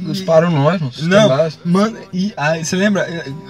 Os 0.07 0.21
param 0.21 0.53
nós, 0.53 0.81
mano. 0.81 0.93
Não, 1.03 1.51
mano, 1.65 1.99
e 2.13 2.33
aí, 2.37 2.65
você 2.65 2.77
lembra? 2.77 3.05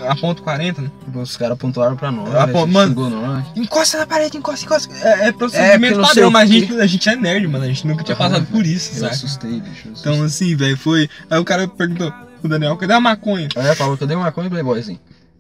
A 0.09 0.17
ponto 0.17 0.43
40, 0.43 0.81
né? 0.81 0.91
Os 1.15 1.37
caras 1.37 1.59
pontuaram 1.59 1.95
pra 1.95 2.11
nós. 2.11 2.35
A 2.35 2.49
ponto, 2.49 2.73
mano, 2.73 3.11
nós. 3.11 3.45
encosta 3.55 3.99
na 3.99 4.07
parede, 4.07 4.39
encosta, 4.39 4.65
encosta. 4.65 4.95
É, 5.07 5.29
é 5.29 5.33
procedimento 5.33 6.01
é, 6.01 6.03
padrão, 6.03 6.31
mas 6.31 6.51
a 6.51 6.53
gente, 6.53 6.81
a 6.81 6.87
gente 6.87 7.07
é 7.07 7.17
nerd, 7.17 7.47
mano. 7.47 7.65
A 7.65 7.69
gente 7.69 7.87
nunca 7.87 8.03
tinha 8.03 8.17
passado 8.17 8.47
por 8.47 8.65
isso, 8.65 8.93
eu 8.95 9.01
sabe? 9.01 9.13
Assustei, 9.13 9.61
bicho. 9.61 9.89
Eu 9.89 9.93
assustei. 9.93 10.13
Então, 10.13 10.25
assim, 10.25 10.57
velho, 10.57 10.77
foi. 10.79 11.11
Aí 11.29 11.39
o 11.39 11.45
cara 11.45 11.69
perguntou, 11.69 12.11
o 12.47 12.49
Daniel, 12.49 12.77
cadê 12.77 12.93
a 12.93 13.01
maconha? 13.01 13.49
Aí 13.57 13.75
falou, 13.75 13.97
cadê 13.97 14.15
a 14.15 14.19
maconha, 14.19 14.51
Playboy, 14.51 14.79
assim? 14.79 14.99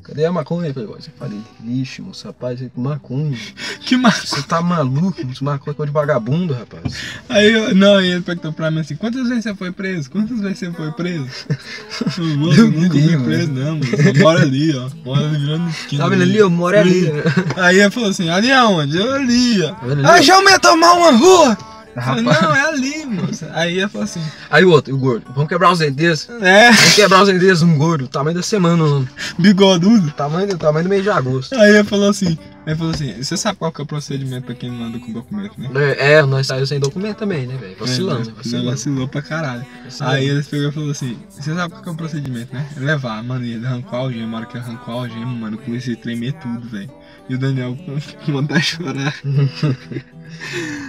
cadê 0.09 0.24
a 0.24 0.32
maconha, 0.32 0.72
Playboy? 0.72 0.96
Eu 0.99 1.12
falei, 1.18 1.38
vixe, 1.61 2.01
moço, 2.01 2.26
rapaz, 2.26 2.61
maconha. 2.74 3.36
Que 3.80 3.96
massa. 3.96 4.36
Você 4.36 4.42
tá 4.42 4.61
maluco? 4.61 5.24
Moço, 5.26 5.44
maconha 5.44 5.72
é 5.72 5.74
coisa 5.74 5.90
de 5.90 5.94
vagabundo, 5.94 6.53
rapaz. 6.53 6.94
Aí, 7.28 7.53
eu, 7.53 7.74
não, 7.74 8.01
ele 8.01 8.20
perguntou 8.20 8.53
pra 8.53 8.70
mim 8.70 8.80
assim, 8.80 8.96
quantas 8.96 9.28
vezes 9.28 9.44
você 9.44 9.55
foi 9.55 9.70
preso? 9.70 10.11
Quantas 10.11 10.40
vezes 10.40 10.59
você 10.59 10.72
foi 10.72 10.92
preso? 10.92 11.26
Eu, 12.18 12.24
moço, 12.36 12.57
Deus 12.57 12.72
nunca 12.72 12.94
me 12.94 13.01
fui 13.01 13.01
livre, 13.01 13.24
preso, 13.24 13.53
não, 13.53 13.76
moço. 13.76 13.94
Eu 13.96 14.14
moro 14.18 14.38
ali, 14.40 14.76
ó. 14.76 14.90
Moro 15.05 15.24
ali 15.24 15.38
virando 15.38 15.70
esquina. 15.70 16.05
Tá 16.05 16.09
vendo 16.11 16.22
ali? 16.22 16.36
Eu 16.36 16.51
moro 16.51 16.78
ali. 16.78 17.03
né? 17.12 17.22
Aí 17.57 17.80
ele 17.80 17.90
falou 17.90 18.11
assim, 18.11 18.28
ali 18.28 18.51
aonde? 18.51 18.96
Eu 18.99 19.14
ali, 19.14 19.62
ó. 19.62 19.68
Tá? 19.68 20.12
Ah, 20.14 20.22
já 20.22 20.34
eu 20.34 20.49
ia 20.49 20.59
tomar 20.59 20.92
uma 20.94 21.12
rua! 21.12 21.67
Eu 21.99 22.24
Rapaz. 22.24 22.42
não, 22.42 22.55
é 22.57 22.68
ali, 22.68 23.07
moça. 23.07 23.51
Aí 23.55 23.78
ele 23.78 23.88
falou 23.88 24.05
assim, 24.05 24.22
Aí 24.51 24.64
o 24.64 24.70
outro, 24.70 24.94
o 24.94 24.99
gordo, 24.99 25.24
vamos 25.34 25.49
quebrar 25.49 25.72
os 25.72 25.78
desse. 25.78 26.30
é, 26.42 26.70
Vamos 26.72 26.94
quebrar 26.94 27.22
os 27.22 27.28
desse, 27.40 27.64
um 27.64 27.76
gordo, 27.76 28.07
tamanho 28.09 28.36
da 28.36 28.42
semana, 28.42 28.76
mano. 28.82 29.09
bigodudo. 29.38 30.11
Tamanho, 30.12 30.57
tamanho 30.57 30.84
do 30.84 30.88
mês 30.90 31.03
de 31.03 31.11
agosto. 31.11 31.55
Aí 31.55 31.70
ele 31.76 31.84
falou 31.84 32.09
assim, 32.11 32.38
ele 32.66 32.76
falou 32.76 32.92
assim, 32.92 33.14
você 33.22 33.36
sabe 33.36 33.59
qual 33.59 33.72
que 33.72 33.80
é 33.80 33.84
o 33.84 33.86
procedimento 33.86 34.46
pra 34.46 34.55
quem 34.55 34.70
não 34.70 34.84
anda 34.86 34.99
com 34.99 35.12
documento, 35.12 35.55
né? 35.59 35.70
É, 35.99 36.12
é, 36.14 36.22
nós 36.22 36.46
saímos 36.46 36.68
sem 36.68 36.78
documento 36.78 37.16
também, 37.18 37.46
né, 37.46 37.57
velho? 37.57 37.76
Vacilando? 37.78 38.28
É, 38.30 38.32
Vacilando. 38.32 38.70
vacilou 38.70 39.09
pra 39.09 39.22
caralho. 39.22 39.66
Vacilando. 39.84 40.14
Aí 40.16 40.28
ele 40.28 40.42
pegou 40.42 40.68
e 40.68 40.72
falou 40.72 40.90
assim: 40.90 41.16
Você 41.30 41.55
sabe 41.55 41.70
qual 41.72 41.82
que 41.82 41.88
é 41.88 41.92
o 41.92 41.96
procedimento, 41.96 42.55
né? 42.55 42.66
Levar, 42.76 43.22
mano, 43.22 43.44
ele 43.44 43.66
arrancou 43.66 43.99
a 43.99 44.03
algema, 44.03 44.36
a 44.36 44.40
hora 44.40 44.46
que 44.51 44.59
arrancou 44.59 44.94
a 44.94 44.96
algema, 45.03 45.26
mano, 45.26 45.57
eu 45.57 45.61
comecei 45.62 45.94
a 45.94 45.96
tremer 45.96 46.32
tudo, 46.34 46.68
velho. 46.68 46.90
E 47.28 47.34
o 47.34 47.38
Daniel 47.38 47.76
com 48.24 48.32
vontade 48.32 48.60
de 48.60 48.66
chorar. 48.66 49.14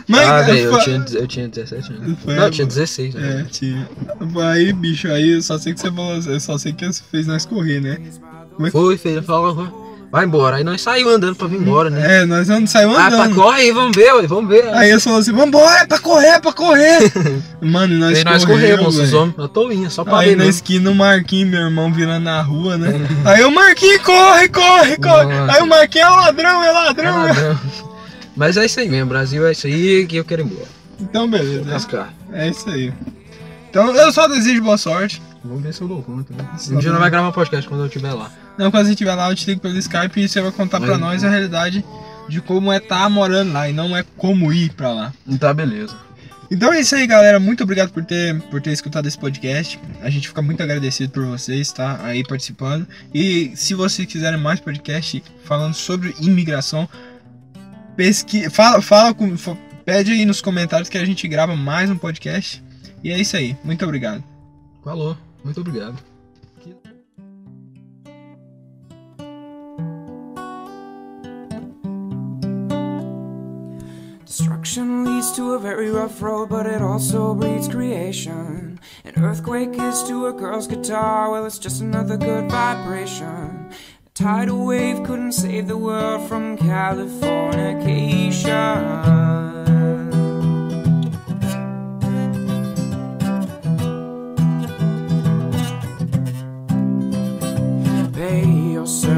Mas, 0.07 0.27
ah, 0.27 0.41
velho, 0.41 0.59
eu 0.73 0.79
tinha, 0.79 1.05
eu 1.19 1.27
tinha 1.27 1.47
17 1.47 1.93
anos. 1.93 2.19
Foi, 2.19 2.35
Não, 2.35 2.43
eu 2.45 2.51
tinha 2.51 2.67
16, 2.67 3.15
É, 3.15 3.19
né? 3.19 3.47
tinha. 3.49 3.89
Aí, 4.51 4.71
bicho, 4.73 5.07
aí 5.07 5.29
eu 5.29 5.41
só 5.41 5.57
sei 5.57 5.73
que 5.73 5.79
você 5.79 5.91
falou, 5.91 6.15
eu 6.15 6.39
só 6.39 6.57
sei 6.57 6.73
que 6.73 6.85
você 6.85 7.01
fez 7.09 7.25
nós 7.27 7.45
correr, 7.45 7.79
né? 7.79 7.99
Foi, 8.71 8.97
filho, 8.97 9.23
falou, 9.23 9.78
vai 10.12 10.26
embora. 10.26 10.57
Aí 10.57 10.64
nós 10.64 10.82
saímos 10.82 11.14
andando 11.14 11.36
pra 11.36 11.47
vir 11.47 11.60
embora, 11.60 11.89
né? 11.89 12.22
É, 12.22 12.26
nós 12.26 12.47
vamos 12.47 12.70
sair 12.70 12.86
Ah, 12.89 12.93
pra 13.10 13.24
andando. 13.24 13.36
corre 13.36 13.62
aí, 13.62 13.72
vamos 13.72 13.95
ver, 13.95 14.14
ué, 14.16 14.28
vamos 14.28 14.49
ver. 14.49 14.68
Aí 14.74 14.89
ele 14.91 14.99
falou 14.99 15.20
assim: 15.20 15.32
Vambora, 15.32 15.80
é 15.82 15.86
pra 15.86 15.99
correr, 15.99 16.28
é 16.28 16.39
pra 16.39 16.53
correr. 16.53 17.12
Mano, 17.62 17.93
e 17.93 17.97
nós 17.97 18.18
Aí 18.18 18.24
nós 18.24 18.45
corremos, 18.45 18.97
os 18.97 19.14
homens, 19.14 19.36
na 19.38 19.47
toinha, 19.47 19.89
só 19.89 20.03
pra 20.03 20.20
Aí 20.20 20.30
ver 20.30 20.36
na 20.36 20.45
mesmo. 20.45 20.49
esquina 20.51 20.89
o 20.91 20.95
Marquinhos, 20.95 21.49
meu 21.51 21.62
irmão, 21.62 21.91
virando 21.93 22.24
na 22.24 22.41
rua, 22.41 22.78
né? 22.78 22.93
Aí 23.26 23.43
o 23.43 23.51
Marquinhos 23.51 24.01
corre, 24.01 24.49
corre, 24.49 24.97
corre. 24.97 25.26
Nossa. 25.26 25.53
Aí 25.53 25.62
o 25.62 25.68
Marquinhos 25.68 26.07
é 26.07 26.12
ladrão, 26.12 26.64
é 26.64 26.68
É 26.68 26.72
ladrão. 26.72 27.24
ladrão. 27.26 27.60
Mas 28.36 28.55
é 28.57 28.66
isso 28.66 28.80
aí 28.80 28.88
mesmo, 28.88 29.07
Brasil 29.10 29.45
é 29.45 29.51
isso 29.51 29.68
aí 29.68 30.05
que 30.07 30.16
eu 30.16 30.24
quero 30.24 30.41
ir 30.41 30.45
embora. 30.45 30.68
Então, 31.01 31.30
beleza. 31.30 31.66
É 32.34 32.47
isso 32.49 32.70
aí. 32.70 32.93
Então, 33.70 33.95
eu 33.95 34.12
só 34.12 34.28
desejo 34.28 34.62
boa 34.62 34.78
sorte. 34.78 35.22
Vamos 35.43 35.63
ver 35.63 35.73
se 35.73 35.81
eu 35.81 35.87
dou 35.87 36.01
conta. 36.03 36.33
Né? 36.33 36.49
Um 36.71 36.79
dia 36.79 36.91
nós 36.91 36.99
vai 36.99 37.09
gravar 37.09 37.29
um 37.29 37.31
podcast 37.31 37.67
quando 37.67 37.81
eu 37.81 37.87
estiver 37.87 38.13
lá. 38.13 38.31
Não, 38.57 38.69
quando 38.69 38.85
você 38.85 38.91
estiver 38.91 39.15
lá, 39.15 39.29
eu 39.29 39.35
te 39.35 39.45
ligo 39.47 39.61
pelo 39.61 39.77
Skype 39.77 40.19
e 40.19 40.27
você 40.27 40.41
vai 40.41 40.51
contar 40.51 40.79
pra 40.79 40.97
nós 40.97 41.23
a 41.23 41.29
realidade 41.29 41.83
de 42.27 42.41
como 42.41 42.71
é 42.71 42.77
estar 42.77 43.09
morando 43.09 43.53
lá 43.53 43.69
e 43.69 43.73
não 43.73 43.95
é 43.95 44.03
como 44.17 44.51
ir 44.51 44.71
pra 44.73 44.91
lá. 44.91 45.13
Tá, 45.39 45.53
beleza. 45.53 45.95
Então 46.51 46.73
é 46.73 46.81
isso 46.81 46.95
aí, 46.95 47.05
galera. 47.05 47.39
Muito 47.39 47.63
obrigado 47.63 47.91
por 47.91 48.03
ter, 48.03 48.39
por 48.43 48.61
ter 48.61 48.71
escutado 48.71 49.07
esse 49.07 49.17
podcast. 49.17 49.79
A 50.01 50.09
gente 50.09 50.27
fica 50.27 50.41
muito 50.41 50.61
agradecido 50.61 51.13
por 51.13 51.25
vocês, 51.25 51.71
tá? 51.71 51.99
Aí 52.03 52.23
participando. 52.23 52.87
E 53.13 53.51
se 53.55 53.73
vocês 53.73 54.07
quiserem 54.07 54.39
mais 54.39 54.59
podcast 54.59 55.23
falando 55.45 55.73
sobre 55.73 56.13
imigração, 56.19 56.89
pesqui... 57.95 58.49
fala, 58.49 58.81
fala 58.81 59.13
com... 59.13 59.35
pede 59.85 60.11
aí 60.11 60.25
nos 60.25 60.41
comentários 60.41 60.89
que 60.89 60.97
a 60.97 61.05
gente 61.05 61.27
grava 61.27 61.55
mais 61.55 61.89
um 61.89 61.97
podcast. 61.97 62.63
E 63.03 63.11
é 63.11 63.19
isso 63.19 63.37
aí. 63.37 63.55
Muito 63.63 63.85
obrigado. 63.85 64.23
Falou. 64.83 65.28
Muito 65.43 65.61
obrigado. 65.61 65.97
Destruction 74.25 75.03
leads 75.03 75.31
to 75.31 75.53
a 75.53 75.59
very 75.59 75.89
rough 75.89 76.21
road, 76.21 76.49
but 76.49 76.65
it 76.65 76.81
also 76.81 77.33
breeds 77.33 77.67
creation. 77.67 78.79
An 79.03 79.23
earthquake 79.23 79.77
is 79.79 80.03
to 80.03 80.27
a 80.27 80.33
girl's 80.33 80.67
guitar, 80.67 81.31
well, 81.31 81.45
it's 81.45 81.57
just 81.57 81.81
another 81.81 82.15
good 82.15 82.49
vibration. 82.51 83.71
A 84.05 84.09
tidal 84.13 84.65
wave 84.65 85.03
couldn't 85.03 85.31
save 85.31 85.67
the 85.67 85.77
world 85.77 86.29
from 86.29 86.57
Californication. 86.57 89.28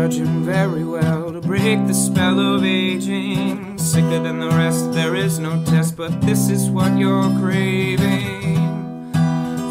Surgeon 0.02 0.44
very 0.44 0.84
well 0.84 1.32
to 1.32 1.40
break 1.40 1.86
the 1.86 1.94
spell 1.94 2.40
of 2.40 2.64
aging. 2.64 3.78
Sicker 3.78 4.20
than 4.24 4.40
the 4.40 4.50
rest, 4.50 4.94
there 4.94 5.16
is 5.16 5.38
no 5.38 5.64
test, 5.66 5.96
but 5.96 6.22
this 6.22 6.50
is 6.50 6.72
what 6.72 6.98
you're 6.98 7.30
craving. 7.40 8.56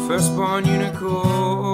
Firstborn 0.07 0.65
unicorn, 0.65 1.70